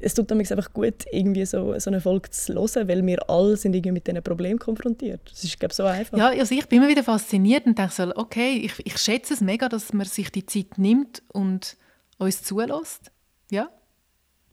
es 0.00 0.14
tut 0.14 0.30
nämlich 0.30 0.50
einfach 0.52 0.72
gut, 0.72 1.04
irgendwie 1.10 1.44
so, 1.44 1.78
so 1.78 1.90
eine 1.90 2.00
Folge 2.00 2.30
zu 2.30 2.54
hören, 2.54 2.88
weil 2.88 3.04
wir 3.04 3.28
alle 3.28 3.56
sind 3.56 3.74
irgendwie 3.74 3.92
mit 3.92 4.06
diesen 4.06 4.22
Problemen 4.22 4.58
konfrontiert. 4.58 5.20
Das 5.30 5.42
ist, 5.42 5.58
glaube 5.58 5.74
so 5.74 5.84
einfach. 5.84 6.16
Ja, 6.16 6.28
also 6.28 6.54
ich 6.54 6.66
bin 6.68 6.78
immer 6.78 6.88
wieder 6.88 7.02
fasziniert 7.02 7.66
und 7.66 7.78
denke 7.78 7.92
so, 7.92 8.14
okay, 8.14 8.56
ich, 8.56 8.86
ich 8.86 8.98
schätze 8.98 9.34
es 9.34 9.40
mega, 9.40 9.68
dass 9.68 9.92
man 9.92 10.06
sich 10.06 10.30
die 10.30 10.46
Zeit 10.46 10.78
nimmt 10.78 11.22
und 11.28 11.76
uns 12.18 12.42
zulässt. 12.42 13.10
Ja, 13.50 13.70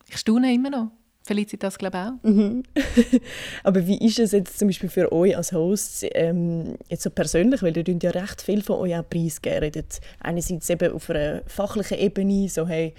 ich 0.07 0.17
staune 0.17 0.53
immer 0.53 0.69
noch. 0.69 0.91
Felicitas 1.25 1.77
glaube 1.79 1.97
auch. 1.97 2.29
Mhm. 2.29 2.63
Aber 3.63 3.87
wie 3.87 3.97
ist 3.97 4.19
es 4.19 4.31
jetzt 4.31 4.59
zum 4.59 4.67
Beispiel 4.67 4.89
für 4.89 5.11
euch 5.11 5.35
als 5.35 5.51
Hosts 5.51 6.05
ähm, 6.13 6.75
jetzt 6.87 7.01
so 7.01 7.09
persönlich, 7.09 7.63
weil 7.63 7.75
ihr 7.75 7.97
ja 8.01 8.11
recht 8.11 8.43
viel 8.43 8.61
von 8.61 8.77
euch 8.77 8.95
auch 8.95 9.09
preisgeben. 9.09 9.71
Einerseits 10.19 10.69
eben 10.69 10.93
auf 10.93 11.09
einer 11.09 11.41
fachlichen 11.47 11.97
Ebene, 11.97 12.47
so 12.47 12.67
hey, 12.67 12.93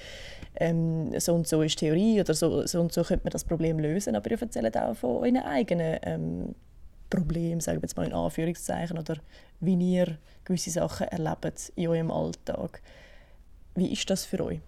ähm, 0.57 1.19
so 1.21 1.35
und 1.35 1.47
so 1.47 1.62
ist 1.62 1.79
Theorie 1.79 2.21
oder 2.21 2.35
so, 2.35 2.67
so 2.67 2.81
und 2.81 2.93
so 2.93 3.05
könnte 3.05 3.25
man 3.25 3.31
das 3.31 3.45
Problem 3.45 3.79
lösen, 3.79 4.17
aber 4.17 4.31
ihr 4.31 4.41
erzählt 4.41 4.77
auch 4.77 4.97
von 4.97 5.19
euren 5.19 5.37
eigenen 5.37 5.99
ähm, 6.03 6.55
Problemen, 7.11 7.61
sagen 7.61 7.79
wir 7.79 7.83
jetzt 7.83 7.97
mal 7.97 8.07
in 8.07 8.12
Anführungszeichen, 8.12 8.99
oder 8.99 9.17
wie 9.61 9.75
ihr 9.75 10.19
gewisse 10.45 10.71
Sachen 10.71 11.07
erlebt 11.09 11.73
in 11.77 11.89
eurem 11.89 12.11
Alltag. 12.11 12.83
Wie 13.77 13.93
ist 13.93 14.09
das 14.11 14.25
für 14.25 14.43
euch? 14.45 14.61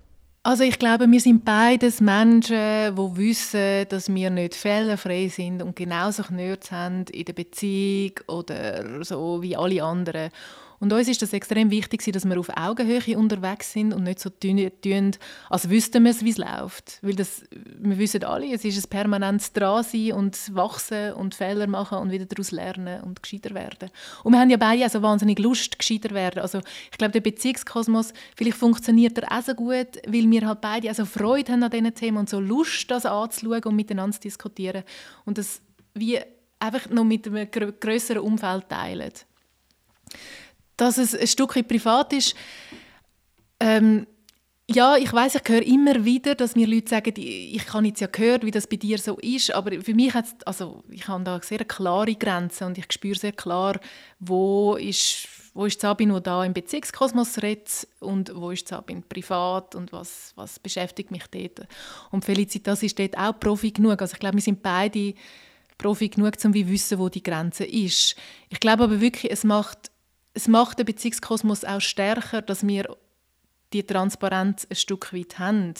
Also 0.49 0.65
ich 0.65 0.79
glaube, 0.79 1.11
wir 1.11 1.21
sind 1.21 1.45
beides 1.45 2.01
Menschen, 2.01 2.97
die 2.97 3.17
wissen, 3.19 3.87
dass 3.91 4.09
wir 4.09 4.31
nicht 4.31 4.55
fehlerfrei 4.55 5.29
sind 5.29 5.63
und 5.63 5.77
genauso 5.77 6.23
Nerds 6.31 6.73
haben 6.73 7.05
in 7.13 7.27
der 7.27 7.35
Beziehung 7.35 8.13
oder 8.29 9.05
so 9.05 9.43
wie 9.43 9.55
alle 9.55 9.85
anderen. 9.85 10.31
Und 10.81 10.93
uns 10.93 11.09
ist 11.09 11.23
das 11.23 11.33
extrem 11.33 11.71
wichtig, 11.71 12.05
dass 12.12 12.25
wir 12.25 12.38
auf 12.38 12.51
Augenhöhe 12.57 13.19
unterwegs 13.19 13.73
sind 13.73 13.93
und 13.93 14.05
nicht 14.05 14.21
so 14.21 14.31
tun, 14.31 14.71
als 15.51 15.69
wüssten 15.69 16.05
wir, 16.05 16.21
wie 16.21 16.31
es 16.31 16.38
läuft. 16.38 16.99
Weil 17.03 17.14
das, 17.14 17.43
wir 17.51 17.99
wissen 17.99 18.23
alle, 18.25 18.53
es 18.53 18.64
ist 18.64 18.87
ein 18.87 18.91
permanentes 18.91 19.53
Dransein 19.53 20.12
und 20.12 20.55
Wachsen 20.55 21.14
und 21.14 21.35
Fehler 21.35 21.67
machen 21.67 21.99
und 21.99 22.12
wieder 22.12 22.27
daraus 22.27 22.53
lernen 22.53 23.03
und 23.03 23.23
gescheiter 23.23 23.55
werden. 23.55 23.91
Und 24.23 24.33
wir 24.33 24.41
haben 24.41 24.51
ja 24.51 24.57
beide 24.57 24.85
also 24.85 25.03
wahnsinnig 25.03 25.38
Lust, 25.41 25.79
gescheiter 25.79 26.11
werden. 26.11 26.41
Also 26.41 26.61
ich 26.91 26.99
glaube, 26.99 27.12
der 27.12 27.21
Beziehungskosmos, 27.21 28.12
vielleicht 28.37 28.57
funktioniert 28.57 29.19
er 29.19 29.37
auch 29.37 29.43
so 29.43 29.55
gut, 29.55 29.99
weil 30.07 30.31
wir 30.31 30.47
halt 30.47 30.61
beide 30.61 30.88
also 30.88 31.05
Freude 31.05 31.53
haben 31.53 31.62
an 31.62 31.71
diesen 31.71 31.95
Themen 31.95 32.19
und 32.19 32.29
so 32.29 32.38
Lust, 32.38 32.91
das 32.91 33.05
anzuschauen 33.05 33.64
und 33.64 33.77
miteinander 33.77 34.14
zu 34.14 34.21
diskutieren. 34.21 34.85
Und 35.25 35.38
das 35.38 35.61
wie 35.95 36.19
einfach 36.61 36.88
noch 36.88 37.05
mit 37.05 37.27
einem 37.27 37.49
größeren 37.51 38.23
Umfeld 38.23 38.69
teilen 38.69 39.12
dass 40.79 40.97
es 40.97 41.14
ein 41.14 41.27
Stück 41.27 41.53
privat 41.69 42.14
ist. 42.14 42.35
Ähm, 43.61 44.07
ja, 44.71 44.97
ich 44.97 45.11
weiß, 45.11 45.37
ich 45.37 45.49
höre 45.49 45.62
immer 45.62 46.05
wieder, 46.05 46.35
dass 46.35 46.55
mir 46.55 46.67
Leute 46.67 46.91
sagen, 46.91 47.14
ich 47.17 47.73
habe 47.73 47.87
jetzt 47.87 48.01
ja 48.01 48.07
gehört, 48.07 48.45
wie 48.45 48.51
das 48.51 48.67
bei 48.67 48.77
dir 48.77 48.99
so 48.99 49.17
ist, 49.19 49.51
aber 49.55 49.81
für 49.81 49.95
mich 49.95 50.12
hat 50.12 50.27
also 50.47 50.85
ich 50.91 51.09
habe 51.09 51.25
da 51.25 51.41
sehr 51.41 51.64
klare 51.64 52.14
Grenze 52.14 52.67
und 52.67 52.77
ich 52.77 52.85
spüre 52.93 53.19
sehr 53.19 53.33
klar, 53.33 53.81
wo 54.19 54.77
ist, 54.77 55.27
wo 55.55 55.64
ist 55.64 55.81
Sabine, 55.81 56.14
wo 56.14 56.21
da 56.21 56.45
im 56.45 56.53
Beziehungskosmos 56.53 57.41
redet 57.41 57.88
und 58.01 58.31
wo 58.35 58.51
ist 58.51 58.69
Sabine 58.69 59.01
privat 59.09 59.75
und 59.75 59.91
was, 59.91 60.33
was 60.37 60.59
beschäftigt 60.59 61.11
mich 61.12 61.25
dort. 61.29 61.67
Und 62.11 62.27
Felicitas 62.27 62.83
ist 62.83 62.99
dort 62.99 63.17
auch 63.17 63.41
Profi 63.41 63.71
genug, 63.71 64.03
also 64.03 64.12
ich 64.12 64.21
glaube, 64.21 64.37
wir 64.37 64.43
sind 64.43 64.62
beide 64.62 65.14
Profi 65.79 66.11
genug, 66.11 66.35
um 66.45 66.53
zu 66.53 66.69
wissen, 66.69 66.99
wo 66.99 67.09
die 67.09 67.23
Grenze 67.23 67.64
ist. 67.64 68.17
Ich 68.51 68.61
glaube 68.61 68.85
aber 68.85 69.01
wirklich, 69.01 69.33
es 69.33 69.45
macht 69.45 69.91
es 70.38 70.46
macht 70.46 70.79
den 70.79 70.87
Beziehungskosmos 70.87 71.64
auch 71.64 71.81
stärker, 71.81 72.42
dass 72.42 72.64
wir 72.64 72.96
die 73.72 73.83
Transparenz 73.83 74.68
ein 74.70 74.77
Stück 74.77 75.12
weit 75.12 75.40
haben. 75.40 75.74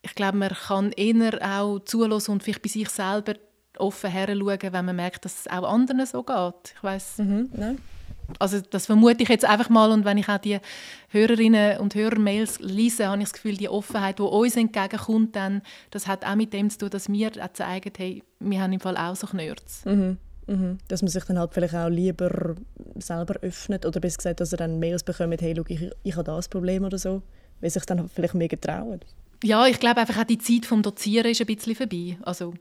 Ich 0.00 0.14
glaube, 0.14 0.38
man 0.38 0.48
kann 0.48 0.92
eher 0.92 1.38
auch 1.42 1.78
zulassen 1.80 2.32
und 2.32 2.42
vielleicht 2.42 2.62
bei 2.62 2.70
sich 2.70 2.88
selber 2.88 3.34
offen 3.76 4.10
heranschauen, 4.10 4.72
wenn 4.72 4.84
man 4.86 4.96
merkt, 4.96 5.26
dass 5.26 5.40
es 5.40 5.46
auch 5.46 5.70
anderen 5.70 6.06
so 6.06 6.22
geht. 6.22 6.74
Ich 6.74 6.82
weiß. 6.82 7.18
Mhm, 7.18 7.50
Also 8.38 8.62
das 8.62 8.86
vermute 8.86 9.22
ich 9.22 9.28
jetzt 9.28 9.44
einfach 9.44 9.68
mal 9.68 9.92
und 9.92 10.06
wenn 10.06 10.16
ich 10.16 10.28
auch 10.30 10.38
die 10.38 10.58
Hörerinnen 11.10 11.80
und 11.80 11.94
Hörer-Mails 11.94 12.60
lese, 12.60 13.08
habe 13.08 13.18
ich 13.18 13.24
das 13.24 13.34
Gefühl, 13.34 13.58
die 13.58 13.68
Offenheit, 13.68 14.20
die 14.20 14.22
uns 14.22 14.56
entgegenkommt, 14.56 15.36
dann, 15.36 15.60
das 15.90 16.06
hat 16.06 16.24
auch 16.24 16.34
mit 16.34 16.54
dem 16.54 16.70
zu 16.70 16.78
tun, 16.78 16.90
dass 16.90 17.10
wir 17.10 17.30
auch 17.42 17.52
zeigen, 17.52 17.92
hey, 17.94 18.22
wir 18.40 18.62
haben 18.62 18.72
im 18.72 18.80
Fall 18.80 18.96
auch 18.96 19.14
so 19.14 19.26
Knörz. 19.26 19.84
Mhm. 19.84 20.16
Mhm. 20.46 20.78
Dass 20.88 21.02
man 21.02 21.08
sich 21.08 21.24
dann 21.24 21.38
halt 21.38 21.54
vielleicht 21.54 21.74
auch 21.74 21.88
lieber 21.88 22.54
selber 22.96 23.34
öffnet 23.40 23.86
oder 23.86 24.00
besser 24.00 24.18
gesagt, 24.18 24.40
dass 24.40 24.52
er 24.52 24.58
dann 24.58 24.78
Mails 24.78 25.02
bekommt, 25.02 25.40
hey, 25.40 25.54
schau, 25.56 25.64
ich, 25.68 25.90
ich 26.02 26.16
habe 26.16 26.24
das 26.24 26.48
Problem 26.48 26.84
oder 26.84 26.98
so, 26.98 27.22
weil 27.60 27.70
sich 27.70 27.84
dann 27.84 28.08
vielleicht 28.08 28.34
mehr 28.34 28.48
getrauen. 28.48 29.00
Ja, 29.42 29.66
ich 29.66 29.80
glaube 29.80 30.00
einfach 30.00 30.18
auch 30.18 30.24
die 30.24 30.38
Zeit 30.38 30.66
vom 30.66 30.82
Dozieren 30.82 31.30
ist 31.30 31.40
ein 31.40 31.46
bisschen 31.46 31.74
vorbei. 31.74 32.18
Also, 32.22 32.54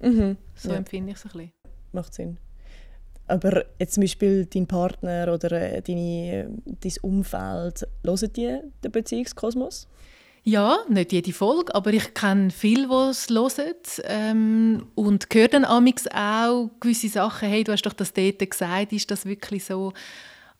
mhm. 0.00 0.36
so 0.54 0.70
ja. 0.70 0.76
empfinde 0.76 1.12
ich 1.12 1.18
es 1.18 1.24
ein 1.24 1.32
bisschen. 1.32 1.52
Macht 1.92 2.14
Sinn. 2.14 2.38
Aber 3.28 3.64
jetzt 3.78 3.94
zum 3.94 4.02
Beispiel 4.02 4.46
dein 4.46 4.66
Partner 4.66 5.32
oder 5.32 5.52
äh, 5.52 5.80
deine, 5.80 6.50
dein 6.64 6.92
Umfeld, 7.02 7.86
hören 8.04 8.32
die 8.36 8.58
den 8.84 8.92
Beziehungskosmos? 8.92 9.88
Ja, 10.44 10.78
nicht 10.88 11.12
jede 11.12 11.32
Folge, 11.32 11.72
aber 11.72 11.92
ich 11.92 12.14
kenne 12.14 12.50
viele, 12.50 12.88
die 12.88 13.10
es 13.10 13.28
hören 13.28 13.74
ähm, 14.04 14.86
und 14.96 15.28
höre 15.32 15.46
dann 15.46 15.64
auch 15.64 16.70
gewisse 16.80 17.08
Sachen, 17.08 17.48
hey, 17.48 17.62
du 17.62 17.70
hast 17.70 17.82
doch 17.82 17.92
das 17.92 18.12
dort 18.12 18.50
gesagt, 18.50 18.92
ist 18.92 19.08
das 19.12 19.24
wirklich 19.24 19.64
so? 19.64 19.92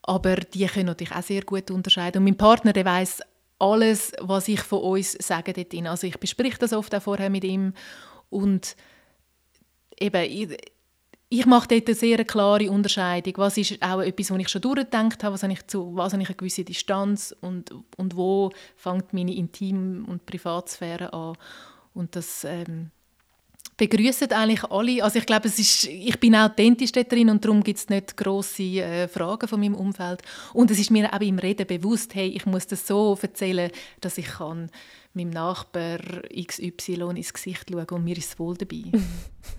Aber 0.03 0.37
die 0.37 0.67
können 0.67 0.87
natürlich 0.87 1.15
auch 1.15 1.23
sehr 1.23 1.43
gut 1.43 1.71
unterscheiden. 1.73 2.19
Und 2.19 2.25
mein 2.25 2.37
Partner, 2.37 2.73
der 2.73 2.85
weiss 2.85 3.23
alles, 3.59 4.13
was 4.21 4.47
ich 4.47 4.61
von 4.61 4.83
uns 4.83 5.13
sage 5.13 5.53
dort 5.53 5.73
drin. 5.73 5.89
Also 5.89 6.07
ich 6.07 6.19
bespreche 6.19 6.59
das 6.59 6.73
oft 6.73 6.95
auch 6.95 7.03
vorher 7.03 7.31
mit 7.31 7.43
ihm 7.43 7.75
und 8.31 8.77
eben, 9.99 10.57
ich 11.33 11.47
mache 11.47 11.69
dort 11.69 11.87
eine 11.87 11.95
sehr 11.95 12.25
klare 12.27 12.71
Unterscheidung. 12.71 13.33
Was 13.39 13.57
ist 13.57 13.83
auch 13.83 14.03
etwas, 14.03 14.31
was 14.31 14.39
ich 14.39 14.49
schon 14.51 14.61
durchgedacht 14.61 15.25
habe, 15.25 15.33
was 15.33 15.43
habe 15.43 15.55
ich, 15.55 15.67
zu, 15.67 15.97
was 15.97 16.13
habe 16.13 16.23
ich 16.23 16.29
eine 16.29 16.37
gewisse 16.37 16.63
Distanz 16.63 17.35
und, 17.41 17.73
und 17.97 18.17
wo 18.17 18.51
fängt 18.77 19.15
meine 19.15 19.33
Intim- 19.33 20.05
und 20.05 20.27
Privatsphäre 20.27 21.11
an. 21.15 21.39
Und 21.95 22.17
das 22.17 22.45
ähm, 22.45 22.91
begrüßen 23.79 24.31
eigentlich 24.31 24.63
alle. 24.65 25.03
Also 25.03 25.21
ich 25.21 25.25
glaube, 25.25 25.49
es 25.49 25.59
ist, 25.59 25.87
ich 25.87 26.21
bin 26.21 26.37
authentisch 26.37 26.93
da 26.93 27.03
drin 27.03 27.31
und 27.31 27.43
darum 27.43 27.63
gibt 27.63 27.79
es 27.79 27.89
nicht 27.89 28.15
grosse 28.15 28.63
äh, 28.63 29.09
Fragen 29.09 29.49
von 29.49 29.59
meinem 29.59 29.75
Umfeld. 29.75 30.21
Und 30.53 30.71
es 30.71 30.79
ist 30.79 30.91
mir 30.91 31.15
auch 31.15 31.21
im 31.21 31.39
Reden 31.39 31.67
bewusst, 31.67 32.15
hey, 32.15 32.29
ich 32.29 32.45
muss 32.45 32.67
das 32.67 32.87
so 32.87 33.19
erzählen, 33.23 33.71
dass 34.03 34.19
ich 34.19 34.27
kann 34.27 34.71
meinem 35.15 35.31
Nachbar 35.31 35.99
XY 36.35 37.13
ins 37.17 37.33
Gesicht 37.33 37.71
schauen 37.71 37.89
und 37.89 38.05
mir 38.05 38.19
ist 38.19 38.39
wohl 38.39 38.55
dabei. 38.55 38.85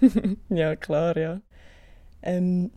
ja, 0.50 0.76
klar, 0.76 1.18
ja. 1.18 1.42
Ähm, 2.24 2.72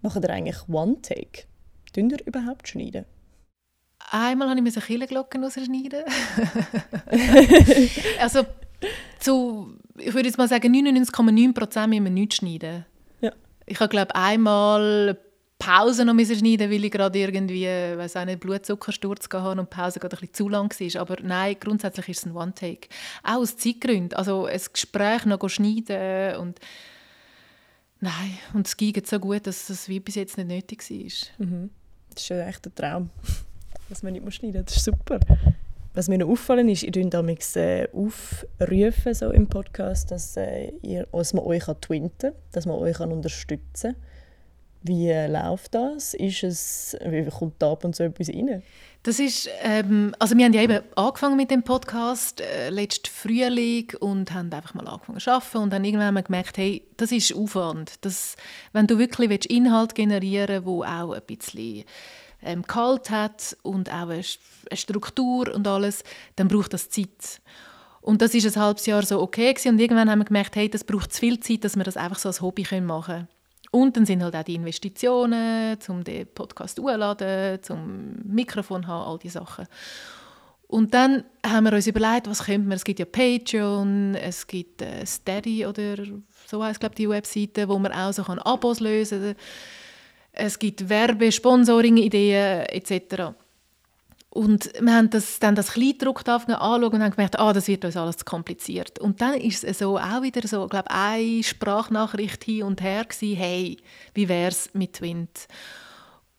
machen 0.00 0.22
ihr 0.22 0.30
eigentlich 0.30 0.68
One-Take? 0.68 1.44
Tun 1.92 2.10
ihr 2.10 2.26
überhaupt 2.26 2.68
schneiden? 2.68 3.04
Einmal 4.10 4.50
habe 4.50 4.60
ich 4.60 4.76
eine 4.76 4.84
Killenglocken 4.84 5.44
rausschneiden. 5.44 6.04
also 8.20 8.44
zu, 9.20 9.78
ich 9.96 10.12
würde 10.12 10.28
jetzt 10.28 10.38
mal 10.38 10.48
sagen, 10.48 10.74
99,9 10.74 11.54
Prozent 11.54 11.88
müssen 11.88 12.04
wir 12.04 12.10
nicht 12.10 12.34
schneiden. 12.34 12.84
Ja. 13.20 13.32
Ich 13.66 13.78
habe 13.78 13.88
glaube 13.88 14.14
einmal 14.14 15.18
Pause 15.58 16.04
noch 16.04 16.18
schneiden, 16.18 16.70
weil 16.70 16.84
ich 16.84 16.90
gerade 16.90 17.18
irgendwie, 17.18 17.64
weiß 17.64 18.16
auch 18.16 18.24
nicht, 18.24 18.40
Blutzuckersturz 18.40 19.28
hatte 19.32 19.60
und 19.60 19.70
die 19.70 19.76
Pause 19.76 20.00
gerade 20.00 20.16
ein 20.16 20.20
bisschen 20.20 20.34
zu 20.34 20.48
lang 20.48 20.74
war. 20.78 21.00
Aber 21.00 21.16
nein, 21.22 21.56
grundsätzlich 21.60 22.08
ist 22.08 22.18
es 22.18 22.26
ein 22.26 22.36
One-Take. 22.36 22.88
Auch 23.22 23.36
aus 23.36 23.56
Zeitgründen. 23.56 24.16
Also 24.18 24.46
ein 24.46 24.60
Gespräch 24.72 25.24
noch 25.24 25.48
schneiden 25.48 26.36
und 26.36 26.58
Nein, 28.02 28.36
und 28.52 28.66
es 28.66 28.76
geht 28.76 29.06
so 29.06 29.20
gut, 29.20 29.46
dass 29.46 29.70
es 29.70 29.88
wie 29.88 30.00
bis 30.00 30.16
jetzt 30.16 30.36
nicht 30.36 30.48
nötig 30.48 30.82
war. 30.90 31.46
Mhm. 31.46 31.70
Das 32.10 32.24
ist 32.24 32.28
ja 32.30 32.48
echt 32.48 32.66
ein 32.66 32.74
Traum, 32.74 33.10
dass 33.88 34.02
man 34.02 34.12
nicht 34.12 34.34
schneiden 34.34 34.62
muss. 34.62 34.66
Das 34.66 34.76
ist 34.78 34.84
super. 34.86 35.20
Was 35.94 36.08
mir 36.08 36.18
noch 36.18 36.28
auffallen 36.28 36.68
ist, 36.68 36.82
ihr 36.82 36.90
tut 36.90 37.14
äh, 37.54 37.86
aufrufen 37.92 39.14
so 39.14 39.30
im 39.30 39.46
Podcast, 39.46 40.10
dass, 40.10 40.36
äh, 40.36 40.72
ihr, 40.82 41.06
dass 41.12 41.32
man 41.32 41.44
euch 41.44 41.62
twinten 41.62 42.32
kann, 42.32 42.40
dass 42.50 42.66
man 42.66 42.76
euch 42.80 42.98
unterstützen 42.98 43.92
kann. 43.92 44.11
Wie 44.84 45.12
läuft 45.12 45.74
das? 45.74 46.14
Ist 46.14 46.42
es, 46.42 46.96
wie 47.04 47.24
kommt 47.26 47.54
da 47.60 47.72
ab 47.72 47.84
und 47.84 47.94
zu 47.94 48.02
etwas 48.02 48.28
rein? 48.28 48.62
Das 49.04 49.18
ist, 49.18 49.48
ähm, 49.62 50.14
also 50.18 50.36
wir 50.36 50.44
haben 50.44 50.52
ja 50.52 50.62
eben 50.62 50.80
angefangen 50.96 51.36
mit 51.36 51.50
dem 51.50 51.62
Podcast 51.62 52.40
äh, 52.40 52.70
letzten 52.70 53.08
Frühling 53.08 53.92
und 54.00 54.32
haben 54.32 54.52
einfach 54.52 54.74
mal 54.74 54.86
angefangen 54.86 55.20
zu 55.20 55.30
arbeiten 55.30 55.58
und 55.58 55.72
dann 55.72 55.84
irgendwann 55.84 56.08
haben 56.08 56.14
wir 56.14 56.22
gemerkt, 56.22 56.56
hey, 56.56 56.86
das 56.96 57.10
ist 57.10 57.34
Aufwand. 57.34 57.94
Das, 58.04 58.36
wenn 58.72 58.86
du 58.86 58.98
wirklich 58.98 59.28
willst, 59.28 59.46
Inhalt 59.46 59.94
generieren 59.94 60.64
wo 60.64 60.84
auch 60.84 61.12
ein 61.12 61.22
bisschen 61.26 61.84
ähm, 62.42 62.64
kalt 62.64 63.10
hat 63.10 63.56
und 63.62 63.88
auch 63.88 64.08
eine, 64.08 64.22
eine 64.70 64.76
Struktur 64.76 65.52
und 65.52 65.66
alles, 65.66 66.04
dann 66.36 66.48
braucht 66.48 66.72
das 66.72 66.88
Zeit. 66.90 67.40
Und 68.00 68.20
das 68.20 68.34
ist 68.34 68.56
ein 68.56 68.62
halbes 68.62 68.86
Jahr 68.86 69.04
so 69.04 69.20
okay 69.20 69.52
gewesen. 69.52 69.74
und 69.74 69.78
irgendwann 69.80 70.10
haben 70.10 70.18
wir 70.18 70.24
gemerkt, 70.24 70.56
hey, 70.56 70.68
das 70.68 70.82
braucht 70.82 71.12
zu 71.12 71.20
viel 71.20 71.38
Zeit, 71.38 71.64
dass 71.64 71.76
wir 71.76 71.84
das 71.84 71.96
einfach 71.96 72.18
so 72.18 72.28
als 72.28 72.40
Hobby 72.40 72.66
machen 72.80 73.14
können. 73.14 73.28
Und 73.72 73.96
dann 73.96 74.04
sind 74.04 74.22
halt 74.22 74.36
auch 74.36 74.42
die 74.42 74.54
Investitionen, 74.54 75.78
um 75.88 76.04
den 76.04 76.26
Podcast 76.26 76.78
hochzuladen, 76.78 77.62
zum 77.62 78.16
Mikrofon 78.22 78.86
haben, 78.86 79.10
all 79.10 79.18
diese 79.18 79.38
Sachen. 79.38 79.66
Und 80.68 80.92
dann 80.94 81.24
haben 81.44 81.64
wir 81.64 81.72
uns 81.72 81.86
überlegt, 81.86 82.28
was 82.28 82.44
könnte 82.44 82.68
man, 82.68 82.76
es 82.76 82.84
gibt 82.84 82.98
ja 82.98 83.06
Patreon, 83.06 84.14
es 84.14 84.46
gibt 84.46 84.82
äh, 84.82 85.04
Steady 85.04 85.66
oder 85.66 85.96
so 86.46 86.62
heißt 86.62 86.80
glaube 86.80 86.94
die 86.94 87.08
Webseite, 87.08 87.68
wo 87.68 87.78
man 87.78 87.92
auch 87.92 88.12
so 88.12 88.22
kann 88.22 88.38
Abos 88.38 88.80
lösen 88.80 89.22
kann. 89.22 89.34
Es 90.32 90.58
gibt 90.58 90.88
Werbe-, 90.88 91.32
Sponsoring-Ideen 91.32 92.66
etc. 92.66 93.34
Und 94.34 94.72
wir 94.80 94.94
haben 94.94 95.10
das, 95.10 95.40
dann 95.40 95.54
das 95.54 95.72
Kleindruck 95.72 96.26
anschauen 96.26 96.84
und 96.84 97.02
haben 97.02 97.10
gemerkt, 97.10 97.38
ah, 97.38 97.52
das 97.52 97.68
wird 97.68 97.84
uns 97.84 97.98
alles 97.98 98.16
zu 98.16 98.24
kompliziert. 98.24 98.98
Und 98.98 99.20
dann 99.20 99.34
ist 99.34 99.62
es 99.62 99.80
so 99.80 99.98
auch 99.98 100.22
wieder 100.22 100.48
so, 100.48 100.66
glaube 100.68 100.90
eine 100.90 101.42
Sprachnachricht 101.42 102.42
hin 102.42 102.62
und 102.62 102.80
her 102.80 103.04
gewesen, 103.04 103.36
hey, 103.36 103.76
wie 104.14 104.30
wäre 104.30 104.48
es 104.50 104.70
mit 104.72 105.02
Wind? 105.02 105.48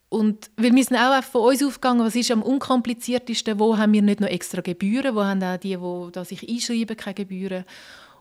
Und 0.09 0.49
weil 0.57 0.73
wir 0.73 0.83
sind 0.83 0.97
auch 0.97 1.23
von 1.23 1.41
uns 1.41 1.63
aufgegangen, 1.63 2.03
was 2.03 2.15
ist 2.15 2.31
am 2.31 2.41
unkompliziertesten, 2.41 3.59
wo 3.59 3.77
haben 3.77 3.93
wir 3.93 4.01
nicht 4.01 4.21
noch 4.21 4.27
extra 4.27 4.61
Gebühren, 4.61 5.13
wo 5.13 5.23
haben 5.23 5.43
auch 5.43 5.57
die, 5.57 5.77
die 5.77 6.25
sich 6.25 6.49
einschreiben, 6.49 6.97
keine 6.97 7.13
Gebühren. 7.13 7.63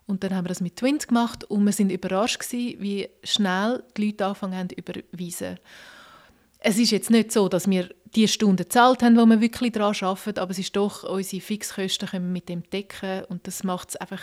Und 0.07 0.23
dann 0.23 0.35
haben 0.35 0.45
wir 0.45 0.51
das 0.51 0.61
mit 0.61 0.77
Twins 0.77 1.07
gemacht 1.07 1.45
und 1.45 1.65
wir 1.65 1.73
sind 1.73 1.91
überrascht 1.91 2.41
gewesen, 2.41 2.77
wie 2.83 3.09
schnell 3.25 3.83
die 3.97 4.09
Leute 4.09 4.27
angefangen 4.27 4.55
haben 4.59 4.69
zu 4.69 4.75
überweisen. 4.75 5.59
Es 6.65 6.79
ist 6.79 6.93
jetzt 6.93 7.11
nicht 7.11 7.33
so, 7.33 7.49
dass 7.49 7.69
wir 7.69 7.89
die 8.15 8.29
Stunden 8.29 8.59
gezahlt 8.59 9.03
haben, 9.03 9.17
wo 9.17 9.27
wir 9.27 9.41
wirklich 9.41 9.73
daran 9.73 9.97
arbeiten, 10.01 10.39
aber 10.39 10.51
es 10.53 10.59
ist 10.59 10.77
doch, 10.77 11.03
unsere 11.03 11.43
Fixkosten 11.43 12.09
können 12.09 12.33
mit 12.33 12.49
dem 12.49 12.63
decken 12.71 13.25
und 13.25 13.47
das 13.47 13.65
macht 13.65 13.91
es 13.91 13.97
einfach 13.97 14.23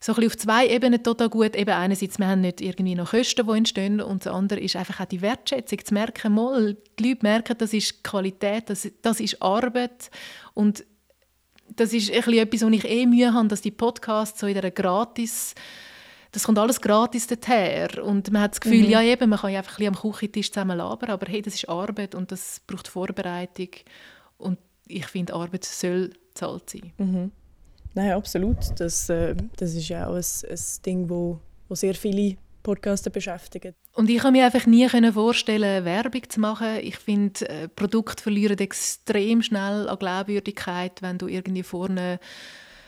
so 0.00 0.14
ein 0.16 0.26
auf 0.26 0.36
zwei 0.36 0.66
Ebenen 0.66 1.02
total 1.02 1.28
gut. 1.28 1.54
Eben 1.54 1.70
einerseits, 1.70 2.18
wir 2.18 2.26
haben 2.26 2.40
nicht 2.40 2.60
irgendwie 2.60 2.96
noch 2.96 3.12
Kosten, 3.12 3.46
die 3.46 3.56
entstehen 3.56 4.00
und 4.00 4.26
das 4.26 4.32
andere 4.32 4.58
ist 4.58 4.74
einfach 4.74 5.00
auch 5.00 5.04
die 5.04 5.22
Wertschätzung, 5.22 5.84
zu 5.84 5.94
merken, 5.94 6.34
mal, 6.34 6.76
die 6.98 7.10
Leute 7.10 7.22
merken, 7.22 7.56
das 7.56 7.72
ist 7.72 8.02
Qualität, 8.02 8.68
das, 8.68 8.90
das 9.00 9.20
ist 9.20 9.40
Arbeit 9.40 10.10
und 10.54 10.84
das 11.68 11.92
ist 11.92 12.10
etwas, 12.10 12.62
wo 12.62 12.68
ich 12.68 12.84
eh 12.84 13.06
Mühe 13.06 13.32
habe, 13.32 13.48
dass 13.48 13.60
die 13.60 13.70
Podcasts 13.70 14.40
so 14.40 14.48
in 14.48 14.58
einer 14.58 14.72
gratis 14.72 15.54
das 16.32 16.44
kommt 16.44 16.58
alles 16.58 16.80
gratis 16.80 17.26
daher 17.26 18.02
und 18.02 18.32
man 18.32 18.42
hat 18.42 18.52
das 18.52 18.60
Gefühl, 18.60 18.84
mhm. 18.84 18.90
ja 18.90 19.02
eben, 19.02 19.28
man 19.28 19.38
kann 19.38 19.52
ja 19.52 19.58
einfach 19.58 19.78
ein 19.78 19.88
am 19.88 19.94
Küchentisch 19.94 20.50
zusammen 20.50 20.78
labern, 20.78 21.10
aber 21.10 21.26
hey, 21.30 21.42
das 21.42 21.54
ist 21.54 21.68
Arbeit 21.68 22.14
und 22.14 22.32
das 22.32 22.60
braucht 22.66 22.88
Vorbereitung 22.88 23.68
und 24.38 24.58
ich 24.88 25.06
finde, 25.06 25.34
Arbeit 25.34 25.64
soll 25.64 26.10
bezahlt 26.32 26.70
sein. 26.70 26.92
Mhm. 26.98 27.32
Nein, 27.94 28.12
absolut. 28.12 28.56
Das, 28.76 29.08
äh, 29.10 29.34
das 29.56 29.74
ist 29.74 29.88
ja 29.88 30.08
auch 30.08 30.14
ein, 30.14 30.24
ein 30.50 30.58
Ding, 30.84 31.10
wo, 31.10 31.38
wo 31.68 31.74
sehr 31.74 31.94
viele 31.94 32.36
Podcaster 32.62 33.10
beschäftigen. 33.10 33.74
Und 33.94 34.08
ich 34.08 34.18
kann 34.18 34.32
mir 34.32 34.46
einfach 34.46 34.66
nie 34.66 34.88
vorstellen, 35.12 35.84
Werbung 35.84 36.22
zu 36.28 36.40
machen. 36.40 36.78
Ich 36.80 36.96
finde, 36.96 37.48
äh, 37.48 37.68
Produkte 37.68 38.22
verlieren 38.22 38.58
extrem 38.58 39.42
schnell 39.42 39.88
an 39.88 39.98
Glaubwürdigkeit, 39.98 41.02
wenn 41.02 41.18
du 41.18 41.26
irgendwie 41.26 41.62
vorne 41.62 42.18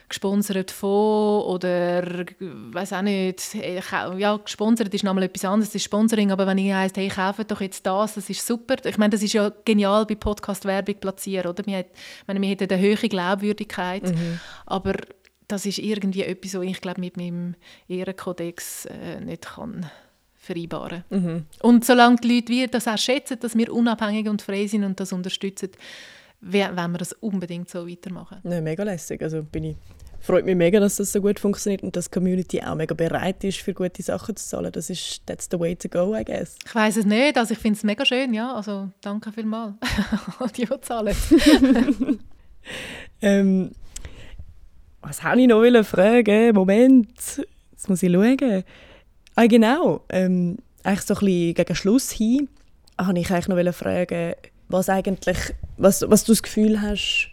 gesponsert 0.09 0.70
von 0.70 1.42
oder 1.42 2.24
weiß 2.38 2.92
auch 2.92 3.02
nicht, 3.02 3.55
ja, 3.55 4.36
gesponsert 4.36 4.92
ist 4.92 5.05
nochmal 5.05 5.24
etwas 5.24 5.44
anderes, 5.44 5.70
das 5.70 5.76
ist 5.76 5.84
Sponsoring, 5.84 6.30
aber 6.30 6.46
wenn 6.46 6.59
ich 6.59 6.72
heisst, 6.72 6.96
hey, 6.96 7.09
kaufe 7.09 7.44
doch 7.44 7.61
jetzt 7.61 7.84
das, 7.86 8.14
das 8.14 8.30
ist 8.30 8.46
super. 8.46 8.76
Ich 8.84 8.98
meine, 8.98 9.11
das 9.11 9.22
ist 9.22 9.32
ja 9.32 9.50
genial 9.64 10.07
bei 10.07 10.14
Podcast-Werbung 10.14 10.96
platzieren, 10.96 11.50
oder? 11.50 11.64
Wir, 11.66 11.78
hat, 11.78 11.86
meine, 12.26 12.40
wir 12.40 12.48
hätten 12.48 12.72
eine 12.72 12.82
hohe 12.82 13.09
Glaubwürdigkeit, 13.09 14.05
mhm. 14.05 14.40
aber 14.66 14.94
das 15.48 15.66
ist 15.66 15.78
irgendwie 15.78 16.22
etwas, 16.22 16.55
was 16.55 16.64
ich 16.64 16.80
glaube 16.80 17.00
mit 17.00 17.16
meinem 17.16 17.55
Ehrenkodex 17.88 18.86
äh, 18.86 19.20
nicht 19.20 19.42
kann 19.42 19.90
vereinbaren. 20.44 21.05
Mhm. 21.11 21.46
Und 21.62 21.84
solange 21.84 22.16
die 22.16 22.40
Leute 22.40 22.68
das 22.68 22.86
auch 22.86 22.98
schätzen, 22.98 23.38
dass 23.40 23.57
wir 23.57 23.72
unabhängig 23.72 24.28
und 24.28 24.42
frei 24.42 24.66
sind 24.66 24.84
und 24.84 25.00
das 25.00 25.12
unterstützen, 25.12 25.70
wollen 26.53 26.92
wir 26.92 26.99
das 26.99 27.12
unbedingt 27.14 27.68
so 27.68 27.88
weitermachen. 27.88 28.38
Ja, 28.45 28.61
mega 28.61 28.82
lässig. 28.82 29.22
Also 29.22 29.42
bin 29.42 29.64
ich 29.64 29.76
freut 30.24 30.47
mich 30.47 30.57
mega, 30.57 30.80
dass 30.80 30.97
das 30.97 31.12
so 31.12 31.20
gut 31.20 31.38
funktioniert 31.38 31.82
und 31.82 31.95
dass 31.97 32.07
die 32.07 32.12
Community 32.12 32.62
auch 32.62 32.74
mega 32.74 32.95
bereit 32.95 33.45
ist, 33.45 33.59
für 33.59 33.74
gute 33.74 34.03
Sachen 34.03 34.34
zu 34.36 34.47
zahlen. 34.47 34.72
Das 34.72 34.88
ist 34.88 35.22
that's 35.26 35.49
the 35.51 35.61
way 35.61 35.76
to 35.76 35.88
go, 35.88 36.16
I 36.16 36.24
guess. 36.24 36.57
Ich 36.64 36.74
weiß 36.74 36.97
es 36.97 37.05
nicht, 37.05 37.36
also 37.36 37.53
ich 37.53 37.59
finde 37.59 37.76
es 37.76 37.84
mega 37.84 38.07
schön, 38.07 38.32
ja. 38.32 38.55
Also 38.55 38.88
danke 39.03 39.32
vielmals 39.32 39.74
an 40.38 40.51
die, 40.57 40.64
die 40.64 40.80
zahlen. 40.80 41.14
ähm, 43.22 43.72
was 45.03 45.22
habe 45.22 45.40
ich 45.40 45.47
noch 45.47 45.84
fragen? 45.84 46.55
Moment, 46.55 47.42
jetzt 47.72 47.88
muss 47.88 48.03
ich 48.03 48.11
schauen. 48.11 48.64
Ah, 49.34 49.47
genau. 49.47 50.05
Ähm, 50.09 50.57
eigentlich 50.82 51.03
so 51.03 51.14
ein 51.14 51.20
bisschen 51.20 51.55
gegen 51.55 51.74
Schluss 51.74 52.11
hin 52.11 52.49
wollte 52.97 53.20
ich 53.20 53.30
eigentlich 53.30 53.49
noch 53.49 53.74
fragen, 53.74 54.34
was 54.69 54.89
eigentlich, 54.89 55.39
was, 55.77 56.05
was 56.09 56.25
du 56.25 56.33
das 56.33 56.43
Gefühl 56.43 56.81
hast, 56.81 57.31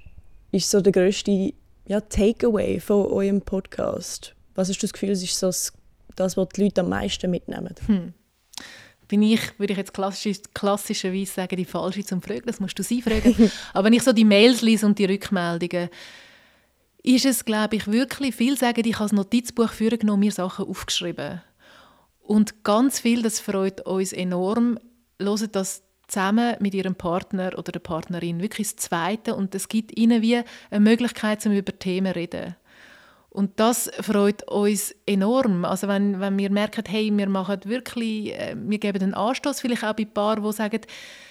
ist 0.52 0.70
so 0.70 0.82
der 0.82 0.92
grösste 0.92 1.54
ja, 1.88 2.02
Takeaway 2.02 2.80
von 2.80 3.06
eurem 3.08 3.42
Podcast? 3.42 4.36
Was 4.56 4.70
hast 4.70 4.80
du 4.80 4.86
das 4.86 4.94
Gefühl, 4.94 5.12
ist 5.12 5.38
so 5.38 5.48
das, 6.16 6.38
was 6.38 6.50
die 6.50 6.64
Leute 6.64 6.82
am 6.82 6.90
meisten 6.90 7.32
mitnehmen? 7.32 7.76
Hm. 7.86 8.14
Bin 9.08 9.24
ich, 9.24 9.60
würde 9.60 9.74
ich 9.74 9.78
jetzt 9.78 9.94
klassisch, 9.94 10.40
klassischerweise 10.54 11.32
sagen, 11.32 11.58
die 11.58 11.66
falsche 11.66 12.06
zum 12.06 12.22
Fragen, 12.22 12.46
das 12.46 12.60
musst 12.60 12.80
du 12.80 12.84
sie 12.84 13.02
fragen. 13.02 13.52
Aber 13.74 13.86
wenn 13.86 13.94
ich 13.94 14.04
so 14.04 14.14
die 14.14 14.24
Mails 14.24 14.62
lese 14.62 14.86
und 14.86 15.00
die 15.00 15.06
Rückmeldungen, 15.06 15.90
ist 17.04 17.26
es, 17.26 17.44
glaube 17.44 17.78
ich, 17.78 17.88
wirklich 17.88 18.36
viel 18.36 18.58
sagen, 18.58 18.84
ich 18.86 18.96
habe 18.96 19.06
das 19.06 19.12
Notizbuch 19.12 19.72
führen 19.72 20.00
genommen, 20.00 20.22
mir 20.22 20.32
Sachen 20.32 20.66
aufgeschrieben. 20.66 21.42
Und 22.22 22.64
ganz 22.64 23.00
viel, 23.00 23.22
das 23.22 23.40
freut 23.40 23.82
uns 23.82 24.14
enorm, 24.14 24.80
hören 25.20 25.50
das 25.52 25.84
zusammen 26.12 26.56
mit 26.60 26.74
ihrem 26.74 26.96
Partner 26.96 27.58
oder 27.58 27.72
der 27.72 27.80
Partnerin 27.80 28.42
wirklich 28.42 28.76
das 28.76 28.88
Zweite 28.88 29.36
und 29.36 29.56
es 29.56 29.70
gibt 29.70 29.98
ihnen 29.98 30.22
wie 30.22 30.42
eine 30.70 30.80
Möglichkeit, 30.80 31.46
um 31.46 31.54
über 31.54 31.78
Themen 31.78 32.14
zu 32.14 32.20
reden. 32.20 32.56
Und 33.30 33.62
das 33.62 33.90
freut 34.02 34.44
uns 34.52 34.94
enorm. 35.06 35.64
Also 35.64 35.88
wenn, 35.88 36.20
wenn 36.20 36.38
wir 36.38 36.52
merken, 36.52 36.84
hey, 36.86 37.10
wir 37.16 37.30
machen 37.30 37.62
wirklich, 37.64 38.34
äh, 38.34 38.58
wir 38.58 38.78
geben 38.78 39.02
einen 39.02 39.14
Anstoß, 39.14 39.62
vielleicht 39.62 39.86
auch 39.86 39.94
bei 39.94 40.04
Paaren, 40.04 40.44
die 40.44 40.52
sagen, 40.52 40.82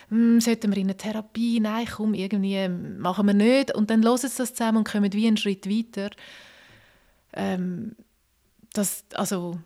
hm, 0.08 0.40
sollten 0.40 0.70
wir 0.70 0.78
in 0.78 0.86
eine 0.86 0.96
Therapie? 0.96 1.60
Nein, 1.60 1.86
komm, 1.94 2.14
irgendwie 2.14 2.66
machen 2.68 3.26
wir 3.26 3.34
nicht. 3.34 3.74
Und 3.74 3.90
dann 3.90 4.02
hören 4.02 4.16
sie 4.16 4.28
das 4.34 4.54
zusammen 4.54 4.78
und 4.78 4.88
kommen 4.88 5.12
wie 5.12 5.26
einen 5.26 5.36
Schritt 5.36 5.68
weiter. 5.68 6.08
Ähm, 7.34 7.96
das, 8.72 9.04
also, 9.12 9.58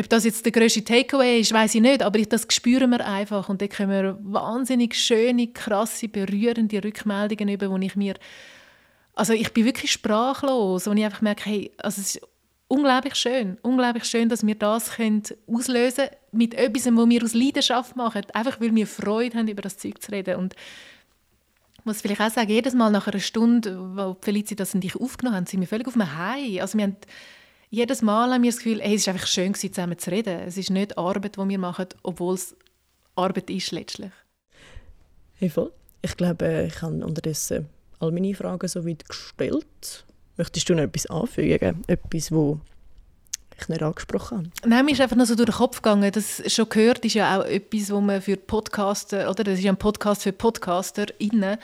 ob 0.00 0.08
das 0.08 0.24
jetzt 0.24 0.44
der 0.44 0.52
grösste 0.52 0.82
Takeaway 0.82 1.40
ist, 1.40 1.52
weiß 1.52 1.74
ich 1.74 1.80
nicht, 1.80 2.02
aber 2.02 2.20
das 2.22 2.46
spüren 2.50 2.90
wir 2.90 3.06
einfach 3.06 3.48
und 3.48 3.62
da 3.62 3.68
kommen 3.68 3.90
wir 3.90 4.18
wahnsinnig 4.22 4.94
schöne, 4.94 5.48
krasse, 5.48 6.08
berührende 6.08 6.82
Rückmeldungen 6.82 7.48
über, 7.54 7.70
wo 7.70 7.76
ich 7.76 7.96
mir, 7.96 8.14
also 9.14 9.32
ich 9.32 9.52
bin 9.52 9.64
wirklich 9.64 9.92
sprachlos, 9.92 10.86
wo 10.86 10.92
ich 10.92 11.04
einfach 11.04 11.20
merke, 11.20 11.48
hey, 11.48 11.70
also 11.78 12.00
es 12.00 12.16
ist 12.16 12.28
unglaublich 12.68 13.14
schön, 13.14 13.58
unglaublich 13.62 14.04
schön, 14.04 14.28
dass 14.28 14.46
wir 14.46 14.54
das 14.54 14.92
können 14.92 15.22
auslösen 15.46 16.06
mit 16.32 16.54
etwas, 16.54 16.86
was 16.86 17.08
wir 17.08 17.22
aus 17.22 17.34
Leidenschaft 17.34 17.96
machen, 17.96 18.22
einfach 18.32 18.60
weil 18.60 18.74
wir 18.74 18.86
Freude 18.86 19.38
haben, 19.38 19.48
über 19.48 19.62
das 19.62 19.78
Zeug 19.78 20.00
zu 20.02 20.12
reden 20.12 20.36
und 20.36 20.54
ich 21.78 21.86
muss 21.86 22.02
vielleicht 22.02 22.20
auch 22.20 22.30
sagen, 22.30 22.50
jedes 22.50 22.74
Mal 22.74 22.90
nach 22.90 23.06
einer 23.06 23.20
Stunde, 23.20 23.78
wo 23.96 24.14
Felicitas 24.20 24.74
und 24.74 24.84
ich 24.84 24.96
aufgenommen 24.96 25.36
haben, 25.36 25.46
sind 25.46 25.60
wir 25.60 25.66
völlig 25.66 25.88
auf 25.88 25.94
einem 25.94 26.14
High. 26.14 26.60
Also 26.60 26.76
wir 26.76 26.84
haben 26.84 26.96
jedes 27.70 28.02
Mal 28.02 28.32
haben 28.32 28.42
wir 28.42 28.50
das 28.50 28.58
Gefühl, 28.58 28.80
hey, 28.82 28.96
es 28.96 29.06
war 29.06 29.14
einfach 29.14 29.26
schön, 29.26 29.54
zusammen 29.54 29.98
zu 29.98 30.10
reden. 30.10 30.40
Es 30.40 30.56
ist 30.56 30.70
nicht 30.70 30.98
Arbeit, 30.98 31.36
die 31.36 31.48
wir 31.48 31.58
machen, 31.58 31.86
obwohl 32.02 32.34
es 32.34 32.56
Arbeit 33.14 33.48
ist 33.48 33.70
letztlich. 33.70 34.10
Hey, 35.36 35.48
voll. 35.48 35.72
Ich 36.02 36.16
glaube, 36.16 36.68
ich 36.68 36.82
habe 36.82 37.04
unterdessen 37.04 37.68
all 38.00 38.10
meine 38.12 38.34
Fragen 38.34 38.66
so 38.66 38.86
weit 38.86 39.08
gestellt. 39.08 40.04
Möchtest 40.36 40.68
du 40.68 40.74
noch 40.74 40.82
etwas 40.82 41.06
anfügen? 41.06 41.84
Etwas, 41.86 42.32
wo 42.32 42.60
ich 43.58 43.68
nicht 43.68 43.82
angesprochen 43.82 44.38
habe? 44.38 44.50
Nein, 44.64 44.86
mir 44.86 44.92
ist 44.92 45.00
einfach 45.00 45.16
noch 45.16 45.26
so 45.26 45.34
durch 45.34 45.50
den 45.50 45.56
Kopf 45.56 45.82
gegangen. 45.82 46.10
Das 46.10 46.42
schon 46.52 46.68
gehört 46.68 47.04
ist 47.04 47.14
ja 47.14 47.38
auch 47.38 47.44
etwas, 47.44 47.90
wo 47.90 48.00
man 48.00 48.22
für 48.22 48.36
Podcaster, 48.36 49.30
oder 49.30 49.44
das 49.44 49.58
ist 49.58 49.64
ja 49.64 49.72
ein 49.72 49.76
Podcast 49.76 50.22
für 50.22 50.32
PodcasterInnen, 50.32 51.58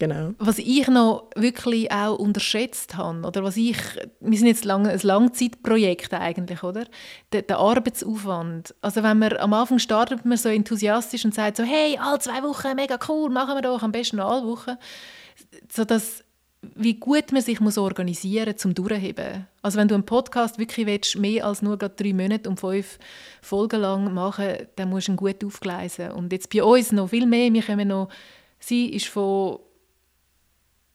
Genau. 0.00 0.32
Was 0.38 0.58
ich 0.58 0.88
noch 0.88 1.28
wirklich 1.36 1.92
auch 1.92 2.18
unterschätzt 2.18 2.96
habe, 2.96 3.20
oder 3.20 3.44
was 3.44 3.58
ich, 3.58 3.76
wir 4.20 4.38
sind 4.38 4.46
jetzt 4.46 4.64
lang, 4.64 4.86
ein 4.86 4.98
Langzeitprojekt 5.02 6.14
eigentlich, 6.14 6.62
oder? 6.62 6.86
Der, 7.32 7.42
der, 7.42 7.58
Arbeitsaufwand. 7.58 8.74
Also 8.80 9.02
wenn 9.02 9.18
man 9.18 9.36
am 9.36 9.52
Anfang 9.52 9.78
startet 9.78 10.24
man 10.24 10.38
so 10.38 10.48
enthusiastisch 10.48 11.26
und 11.26 11.34
sagt 11.34 11.58
so, 11.58 11.64
hey, 11.64 11.98
alle 12.00 12.18
zwei 12.18 12.42
Wochen, 12.42 12.74
mega 12.76 12.98
cool, 13.08 13.28
machen 13.28 13.54
wir 13.56 13.60
doch, 13.60 13.82
am 13.82 13.92
besten 13.92 14.20
alle 14.20 14.46
Wochen. 14.46 14.78
So 15.70 15.84
dass, 15.84 16.24
wie 16.62 16.94
gut 16.94 17.30
man 17.30 17.42
sich 17.42 17.60
muss 17.60 17.76
organisieren 17.76 18.52
muss, 18.52 18.62
zum 18.62 18.74
Durchheben. 18.74 19.46
Also 19.60 19.78
wenn 19.78 19.88
du 19.88 19.96
einen 19.96 20.06
Podcast 20.06 20.58
wirklich 20.58 20.86
willst, 20.86 21.18
mehr 21.18 21.44
als 21.44 21.60
nur 21.60 21.76
drei 21.76 22.14
Monate 22.14 22.48
und 22.48 22.58
fünf 22.58 22.98
Folgen 23.42 23.82
lang 23.82 24.14
machen, 24.14 24.66
dann 24.76 24.88
musst 24.88 25.08
du 25.08 25.12
ihn 25.12 25.16
gut 25.16 25.44
aufgleisen. 25.44 26.10
Und 26.12 26.32
jetzt 26.32 26.48
bei 26.48 26.64
uns 26.64 26.90
noch 26.90 27.10
viel 27.10 27.26
mehr, 27.26 27.52
wir 27.52 27.62
können 27.62 27.88
noch, 27.88 28.08
sie 28.58 28.86
ist 28.94 29.08
von 29.08 29.58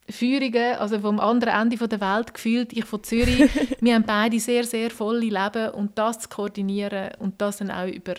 Führungen, 0.09 0.75
also 0.75 0.99
vom 0.99 1.19
anderen 1.19 1.53
Ende 1.71 1.87
der 1.87 2.01
Welt 2.01 2.33
gefühlt, 2.33 2.73
ich 2.73 2.85
von 2.85 3.03
Zürich. 3.03 3.49
wir 3.81 3.95
haben 3.95 4.03
beide 4.03 4.39
sehr, 4.39 4.63
sehr 4.63 4.91
volle 4.91 5.19
Leben 5.19 5.69
und 5.71 5.97
das 5.97 6.19
zu 6.19 6.29
koordinieren 6.29 7.11
und 7.19 7.41
das 7.41 7.57
dann 7.57 7.71
auch 7.71 7.87
über 7.87 8.13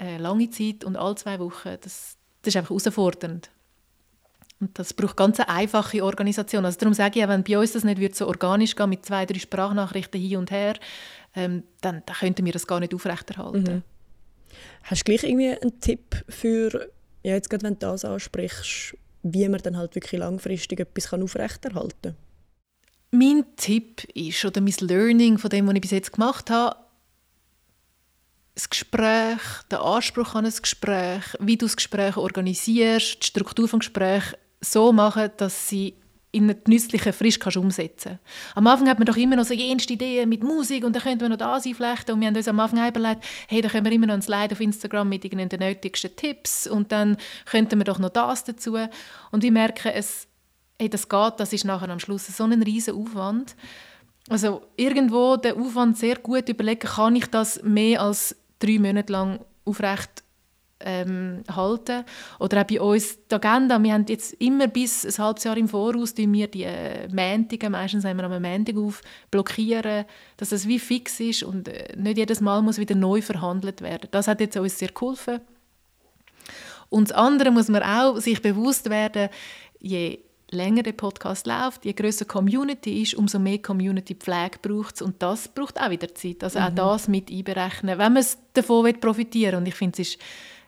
äh, 0.00 0.16
lange 0.18 0.50
Zeit 0.50 0.84
und 0.84 0.96
alle 0.96 1.14
zwei 1.14 1.38
Wochen, 1.38 1.76
das, 1.80 2.16
das 2.42 2.48
ist 2.48 2.56
einfach 2.56 2.70
herausfordernd. 2.70 3.50
Und 4.60 4.78
das 4.78 4.94
braucht 4.94 5.16
ganz 5.16 5.38
eine 5.40 5.48
einfache 5.48 6.02
Organisation. 6.04 6.64
Also 6.64 6.78
darum 6.78 6.94
sage 6.94 7.20
ich, 7.20 7.28
wenn 7.28 7.44
bei 7.44 7.58
uns 7.58 7.72
das 7.72 7.84
nicht 7.84 8.00
wird 8.00 8.14
so 8.14 8.26
organisch 8.26 8.74
gehen 8.74 8.88
mit 8.88 9.04
zwei, 9.04 9.26
drei 9.26 9.38
Sprachnachrichten 9.38 10.20
hin 10.20 10.38
und 10.38 10.50
her, 10.50 10.74
ähm, 11.34 11.64
dann, 11.80 12.02
dann 12.06 12.16
könnten 12.16 12.44
wir 12.44 12.52
das 12.52 12.66
gar 12.66 12.80
nicht 12.80 12.94
aufrechterhalten. 12.94 13.62
Mhm. 13.62 13.82
Hast 14.84 15.02
du 15.02 15.04
gleich 15.04 15.24
irgendwie 15.24 15.50
einen 15.50 15.80
Tipp 15.80 16.24
für, 16.28 16.90
ja, 17.22 17.34
jetzt 17.34 17.50
gerade 17.50 17.64
wenn 17.64 17.74
du 17.74 17.80
das 17.80 18.04
ansprichst, 18.04 18.96
wie 19.24 19.48
man 19.48 19.60
dann 19.60 19.76
halt 19.76 19.94
wirklich 19.94 20.20
langfristig 20.20 20.80
etwas 20.80 21.12
aufrechterhalten 21.12 22.14
kann? 22.14 22.16
Mein 23.10 23.44
Tipp 23.56 24.04
ist, 24.14 24.44
oder 24.44 24.60
mein 24.60 24.74
Learning 24.80 25.38
von 25.38 25.50
dem, 25.50 25.66
was 25.66 25.74
ich 25.74 25.80
bis 25.80 25.90
jetzt 25.92 26.12
gemacht 26.12 26.50
habe, 26.50 26.76
das 28.54 28.70
Gespräch, 28.70 29.40
der 29.70 29.82
Anspruch 29.82 30.34
an 30.34 30.44
ein 30.44 30.52
Gespräch, 30.52 31.22
wie 31.40 31.56
du 31.56 31.66
das 31.66 31.76
Gespräch 31.76 32.16
organisierst, 32.16 33.22
die 33.22 33.26
Struktur 33.26 33.66
des 33.66 33.78
Gesprächs 33.78 34.36
so 34.60 34.92
machen, 34.92 35.30
dass 35.38 35.68
sie 35.68 35.94
in 36.34 36.50
einen 36.50 36.60
nützlichen 36.66 37.12
Frisch 37.12 37.38
kannst 37.38 37.56
umsetzen. 37.56 38.18
Am 38.54 38.66
Anfang 38.66 38.88
hat 38.88 38.98
man 38.98 39.06
doch 39.06 39.16
immer 39.16 39.36
noch 39.36 39.44
so 39.44 39.54
jenste 39.54 39.92
Ideen 39.92 40.28
mit 40.28 40.42
Musik 40.42 40.84
und 40.84 40.94
dann 40.94 41.02
könnten 41.02 41.20
wir 41.20 41.28
noch 41.28 41.36
das 41.36 41.64
einflechten 41.64 42.14
und 42.14 42.20
wir 42.20 42.26
haben 42.26 42.36
uns 42.36 42.48
am 42.48 42.58
Anfang 42.58 42.88
überlegt, 42.88 43.24
hey, 43.48 43.62
da 43.62 43.68
können 43.68 43.84
wir 43.84 43.92
immer 43.92 44.06
noch 44.06 44.14
ein 44.14 44.22
Slide 44.22 44.52
auf 44.52 44.60
Instagram 44.60 45.08
mit 45.08 45.24
den 45.24 45.38
nötigsten 45.38 46.14
Tipps 46.16 46.66
und 46.66 46.90
dann 46.90 47.16
könnten 47.46 47.78
wir 47.78 47.84
doch 47.84 48.00
noch 48.00 48.10
das 48.10 48.44
dazu. 48.44 48.76
Und 49.30 49.42
wir 49.42 49.52
merken, 49.52 49.92
es, 49.94 50.26
hey, 50.78 50.88
das 50.88 51.08
geht, 51.08 51.34
das 51.38 51.52
ist 51.52 51.64
nachher 51.64 51.88
am 51.88 52.00
Schluss 52.00 52.26
so 52.26 52.44
ein 52.44 52.62
riesen 52.62 52.94
Aufwand. 52.94 53.54
Also 54.28 54.62
irgendwo 54.76 55.36
den 55.36 55.56
Aufwand 55.56 55.98
sehr 55.98 56.16
gut 56.16 56.48
überlegen, 56.48 56.88
kann 56.88 57.14
ich 57.14 57.26
das 57.26 57.62
mehr 57.62 58.02
als 58.02 58.34
drei 58.58 58.78
Monate 58.78 59.12
lang 59.12 59.40
aufrecht 59.64 60.23
ähm, 60.80 61.42
halten. 61.50 62.04
Oder 62.38 62.62
auch 62.62 62.66
bei 62.66 62.80
uns 62.80 63.18
die 63.30 63.34
Agenda. 63.34 63.82
Wir 63.82 63.94
haben 63.94 64.06
jetzt 64.08 64.34
immer 64.34 64.66
bis 64.66 65.04
ein 65.04 65.24
halbes 65.24 65.44
Jahr 65.44 65.56
im 65.56 65.68
Voraus 65.68 66.16
wir 66.16 66.48
die 66.48 66.64
äh, 66.64 67.08
Mäntige, 67.08 67.70
meistens 67.70 68.04
haben 68.04 68.18
wir 68.18 68.24
am 68.24 68.42
Montag 68.42 68.76
auf, 68.76 69.00
blockieren, 69.30 70.04
dass 70.36 70.52
es 70.52 70.66
wie 70.66 70.78
fix 70.78 71.20
ist 71.20 71.42
und 71.42 71.68
äh, 71.68 71.96
nicht 71.96 72.18
jedes 72.18 72.40
Mal 72.40 72.62
muss 72.62 72.78
wieder 72.78 72.94
neu 72.94 73.22
verhandelt 73.22 73.80
werden. 73.80 74.08
Das 74.10 74.28
hat 74.28 74.40
jetzt 74.40 74.56
uns 74.56 74.78
sehr 74.78 74.88
geholfen. 74.88 75.40
Und 76.90 77.10
das 77.10 77.16
andere 77.16 77.50
muss 77.50 77.68
man 77.68 77.82
auch 77.82 78.18
sich 78.18 78.40
bewusst 78.40 78.90
werden, 78.90 79.28
je 79.80 80.20
länger 80.50 80.82
der 80.82 80.92
Podcast 80.92 81.46
läuft, 81.46 81.84
je 81.84 81.92
größer 81.92 82.24
die 82.24 82.30
Community 82.30 83.02
ist, 83.02 83.14
umso 83.14 83.38
mehr 83.38 83.58
Community-Pflege 83.58 84.58
braucht 84.62 84.96
es. 84.96 85.02
Und 85.02 85.22
das 85.22 85.48
braucht 85.48 85.80
auch 85.80 85.90
wieder 85.90 86.14
Zeit. 86.14 86.44
Also 86.44 86.60
mhm. 86.60 86.66
auch 86.66 86.74
das 86.74 87.08
mit 87.08 87.30
einberechnen, 87.30 87.98
wenn 87.98 88.12
man 88.12 88.24
davon 88.52 89.00
profitieren 89.00 89.52
will. 89.52 89.58
Und 89.58 89.68
ich 89.68 89.74
finde, 89.74 90.00
es 90.00 90.08
ist, 90.08 90.18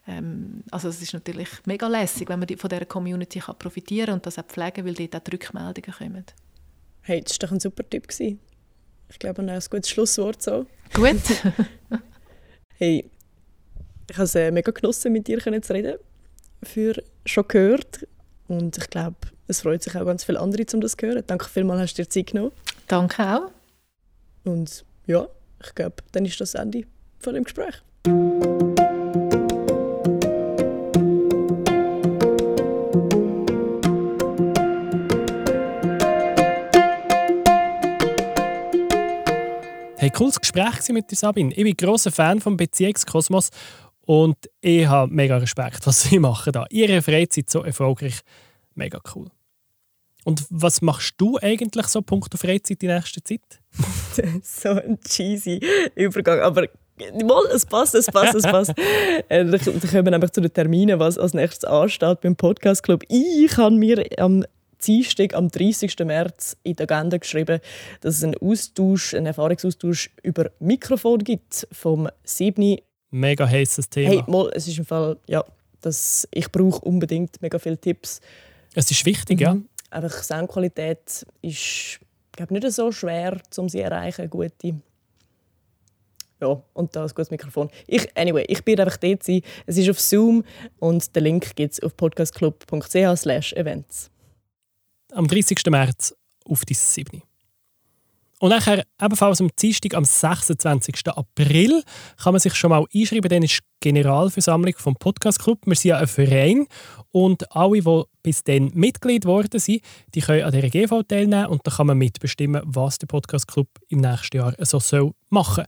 ähm, 0.07 0.63
also 0.71 0.89
es 0.89 1.03
ist 1.03 1.15
natürlich 1.15 1.49
mega 1.65 1.89
lässig, 1.89 2.29
wenn 2.29 2.39
man 2.39 2.49
von 2.57 2.71
dieser 2.71 2.85
Community 2.85 3.41
kann 3.41 3.59
profitieren 3.59 4.15
und 4.15 4.27
das 4.27 4.39
auch 4.39 4.47
pflegen, 4.47 4.85
weil 4.85 4.95
dort 4.95 5.17
auch 5.17 5.21
die 5.21 5.31
Rückmeldungen 5.33 5.93
kommen. 5.93 6.25
Hey, 7.03 7.21
das 7.21 7.33
war 7.33 7.49
doch 7.49 7.53
ein 7.53 7.61
super 7.61 7.89
Tipp. 7.89 8.09
Gewesen. 8.09 8.41
Ich 9.09 9.19
glaube, 9.19 9.43
ein 9.43 9.61
gutes 9.71 9.91
Schlusswort 9.91 10.43
so. 10.43 10.67
Gut. 10.93 11.21
hey, 12.79 13.09
ich 14.09 14.17
habe 14.17 14.25
es 14.25 14.35
äh, 14.35 14.51
mega 14.51 14.71
genossen, 14.73 15.13
mit 15.13 15.27
dir 15.27 15.39
zu 15.41 15.73
reden. 15.73 15.99
Für 16.63 17.03
schon 17.25 17.49
gehört. 17.49 18.07
Und 18.49 18.79
ich 18.79 18.91
glaube, 18.91 19.17
es 19.49 19.61
freut 19.61 19.83
sich 19.83 19.97
auch 19.97 20.05
ganz 20.05 20.25
viele 20.25 20.41
andere, 20.41 20.65
um 20.73 20.81
das 20.81 20.97
zu 20.97 21.07
hören. 21.07 21.23
Danke 21.27 21.49
vielmals, 21.49 21.83
hast 21.83 21.99
du 21.99 22.03
dir 22.03 22.09
Zeit 22.09 22.27
genommen. 22.29 22.53
Danke 22.87 23.23
auch. 23.23 23.51
Und 24.45 24.85
ja, 25.07 25.27
ich 25.63 25.75
glaube, 25.75 25.97
dann 26.13 26.25
ist 26.25 26.41
das 26.41 26.55
Ende 26.55 26.85
von 27.19 27.35
dem 27.35 27.45
Gespräch. 27.45 27.83
Cooles 40.17 40.41
Gespräch 40.41 40.89
mit 40.91 41.11
dir, 41.11 41.17
Sabine. 41.17 41.51
Ich 41.51 41.57
bin 41.57 41.69
ein 41.69 41.77
grosser 41.77 42.11
Fan 42.11 42.41
vom 42.41 42.57
Beziehungskosmos 42.57 43.51
und 44.07 44.37
ich 44.63 44.87
habe 44.87 45.13
mega 45.13 45.37
Respekt, 45.37 45.87
was 45.87 46.03
sie 46.03 46.19
machen 46.21 46.53
da. 46.53 46.65
Ihre 46.71 47.03
Freizeit 47.03 47.51
so 47.51 47.63
erfolgreich, 47.63 48.21
mega 48.75 48.99
cool. 49.15 49.29
Und 50.25 50.45
was 50.51 50.83
machst 50.83 51.15
du 51.19 51.39
eigentlich 51.41 51.87
so 51.87 52.03
punkto 52.03 52.37
Freizeit 52.37 52.83
in 52.83 52.89
nächster 52.89 53.23
Zeit? 53.23 53.61
so 54.43 54.71
ein 54.71 54.99
cheesy 55.01 55.61
Übergang, 55.95 56.41
aber 56.41 56.67
mal, 57.23 57.45
es 57.55 57.67
passt, 57.67 57.95
es 57.95 58.07
passt, 58.07 58.35
es 58.35 58.43
passt. 58.43 58.73
äh, 59.29 59.45
dann 59.45 59.61
kommen 59.61 60.07
wir 60.07 60.13
einfach 60.15 60.31
zu 60.31 60.41
den 60.41 60.53
Terminen, 60.53 60.99
was 60.99 61.19
als 61.19 61.35
nächstes 61.35 61.65
ansteht 61.65 62.23
beim 62.23 62.35
Podcast 62.37 62.83
Club. 62.83 63.05
Ich 63.09 63.57
habe 63.57 63.77
mir 63.77 64.05
am 64.19 64.45
Dienstag, 64.85 65.35
am 65.35 65.49
30. 65.49 65.97
März 66.05 66.57
in 66.63 66.77
der 66.77 66.91
Agenda 66.91 67.19
geschrieben, 67.19 67.61
dass 68.01 68.17
es 68.17 68.25
einen 68.25 68.37
Austausch, 68.39 69.15
einen 69.15 69.27
Erfahrungsaustausch 69.27 70.11
über 70.23 70.51
Mikrofon 70.59 71.19
gibt 71.21 71.67
vom 71.73 72.09
7. 72.25 72.79
Mega 73.11 73.49
heißes 73.49 73.89
Thema. 73.89 74.11
Hey, 74.11 74.25
mal, 74.27 74.51
es 74.55 74.67
ist 74.69 74.79
im 74.79 74.85
Fall, 74.85 75.17
ja, 75.27 75.45
das, 75.81 76.27
ich 76.33 76.51
brauche 76.51 76.81
unbedingt 76.81 77.41
mega 77.41 77.59
viele 77.59 77.79
Tipps. 77.79 78.21
Es 78.75 78.91
ist 78.91 79.05
wichtig, 79.07 79.39
mhm. 79.39 79.43
ja 79.43 79.57
einfach 79.91 80.23
Soundqualität 80.23 81.25
ist 81.43 82.01
glaube 82.33 82.55
nicht 82.55 82.71
so 82.71 82.93
schwer, 82.93 83.39
um 83.57 83.69
sie 83.69 83.79
zu 83.79 83.85
erreichen, 83.85 84.29
gute. 84.31 84.75
Ja, 86.41 86.63
und 86.75 86.95
da 86.95 87.03
ein 87.03 87.09
gutes 87.09 87.31
Mikrofon. 87.31 87.71
Ich, 87.87 88.15
anyway, 88.15 88.45
ich 88.47 88.63
bin 88.63 88.79
einfach 88.79 88.99
dort. 88.99 89.27
Es 89.27 89.79
ist 89.79 89.89
auf 89.89 89.99
Zoom 89.99 90.45
und 90.79 91.17
den 91.17 91.25
Link 91.25 91.57
gibt 91.57 91.73
es 91.73 91.83
auf 91.83 91.97
podcastclub.ch 91.97 92.95
events. 93.55 94.11
Am 95.17 95.27
30. 95.27 95.65
März 95.71 96.15
auf 96.45 96.67
die 96.67 96.75
7. 96.75 97.23
Und 98.39 98.51
nachher 98.51 98.85
ebenfalls 99.01 99.41
am 99.41 99.49
Dienstag, 99.59 99.95
am 99.95 100.05
26. 100.05 101.09
April, 101.09 101.83
kann 102.23 102.35
man 102.35 102.41
sich 102.41 102.55
schon 102.55 102.69
mal 102.69 102.85
einschreiben. 102.95 103.31
Dann 103.31 103.43
ist 103.43 103.61
die 103.61 103.89
Generalversammlung 103.93 104.75
vom 104.77 104.95
Podcast 104.95 105.43
Club. 105.43 105.61
Wir 105.65 105.75
sind 105.75 105.89
ja 105.89 105.97
ein 105.97 106.07
Verein 106.07 106.67
und 107.13 107.51
alle, 107.57 107.81
die 107.81 108.03
bis 108.23 108.45
dann 108.45 108.71
Mitglied 108.75 109.23
geworden 109.23 109.59
sind, 109.59 109.81
die 110.15 110.21
können 110.21 110.45
an 110.45 110.53
dieser 110.53 110.69
GV 110.69 111.03
teilnehmen 111.05 111.47
und 111.47 111.67
dann 111.67 111.73
kann 111.73 111.87
man 111.87 111.97
mitbestimmen, 111.97 112.61
was 112.67 112.99
der 112.99 113.07
Podcast 113.07 113.49
Club 113.49 113.69
im 113.89 114.01
nächsten 114.01 114.37
Jahr 114.37 114.55
so 114.59 114.81
soll 114.81 115.13
machen 115.31 115.65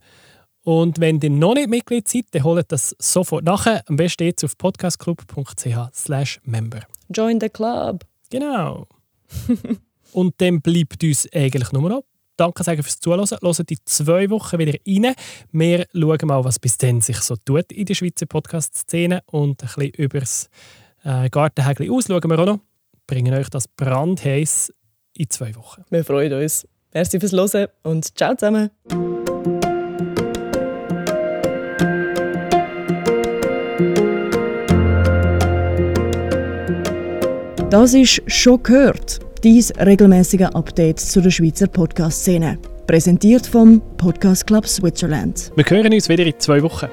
Und 0.62 1.00
wenn 1.00 1.20
ihr 1.20 1.30
noch 1.30 1.54
nicht 1.54 1.70
Mitglied 1.70 2.06
seid, 2.06 2.26
dann 2.32 2.44
holt 2.44 2.70
das 2.70 2.94
sofort 2.98 3.44
nachher. 3.44 3.82
Am 3.86 3.96
besten 3.96 4.24
jetzt 4.24 4.44
auf 4.44 4.58
podcastclub.ch 4.58 6.40
member. 6.44 6.82
Join 7.08 7.40
the 7.40 7.48
club. 7.48 8.04
Genau. 8.28 8.86
Und 10.12 10.34
dann 10.38 10.60
bleibt 10.60 11.02
uns 11.02 11.28
eigentlich 11.32 11.72
nur 11.72 11.88
noch 11.88 12.04
Danke 12.38 12.62
sagen 12.62 12.82
fürs 12.84 13.00
Zuhören. 13.00 13.26
Hören 13.28 13.66
die 13.68 13.78
zwei 13.84 14.30
Wochen 14.30 14.58
wieder 14.60 14.78
rein. 14.86 15.14
Wir 15.50 15.86
schauen 15.92 16.28
mal, 16.28 16.44
was 16.44 16.60
bis 16.60 16.78
dann 16.78 17.00
sich 17.00 17.18
so 17.18 17.34
tut 17.34 17.72
in 17.72 17.84
der 17.84 17.94
Schweizer 17.94 18.26
Podcast-Szene 18.26 19.22
und 19.26 19.60
ein 19.60 19.66
bisschen 19.66 19.90
über 19.94 20.20
das 20.20 20.48
äh, 21.04 21.28
aus 21.90 22.06
schauen 22.06 22.30
wir 22.30 22.38
auch 22.38 22.46
noch. 22.46 22.60
Bringen 23.08 23.34
euch 23.34 23.48
das 23.48 23.66
brandheiß 23.66 24.72
in 25.14 25.30
zwei 25.30 25.54
Wochen. 25.56 25.84
Wir 25.90 26.04
freuen 26.04 26.32
uns. 26.32 26.66
Merci 26.94 27.18
fürs 27.18 27.32
Hören 27.32 27.66
und 27.82 28.16
ciao 28.16 28.36
zusammen. 28.36 28.70
Das 37.70 37.92
ist 37.92 38.22
«Schon 38.26 38.62
gehört», 38.62 39.18
dies 39.44 39.70
regelmäßige 39.78 40.46
Update 40.54 41.00
zu 41.00 41.20
der 41.20 41.30
Schweizer 41.30 41.66
Podcast-Szene. 41.66 42.58
Präsentiert 42.86 43.46
vom 43.46 43.82
Podcast 43.98 44.46
Club 44.46 44.66
Switzerland. 44.66 45.52
Wir 45.54 45.66
hören 45.68 45.92
uns 45.92 46.08
wieder 46.08 46.24
in 46.24 46.32
zwei 46.38 46.62
Wochen. 46.62 46.86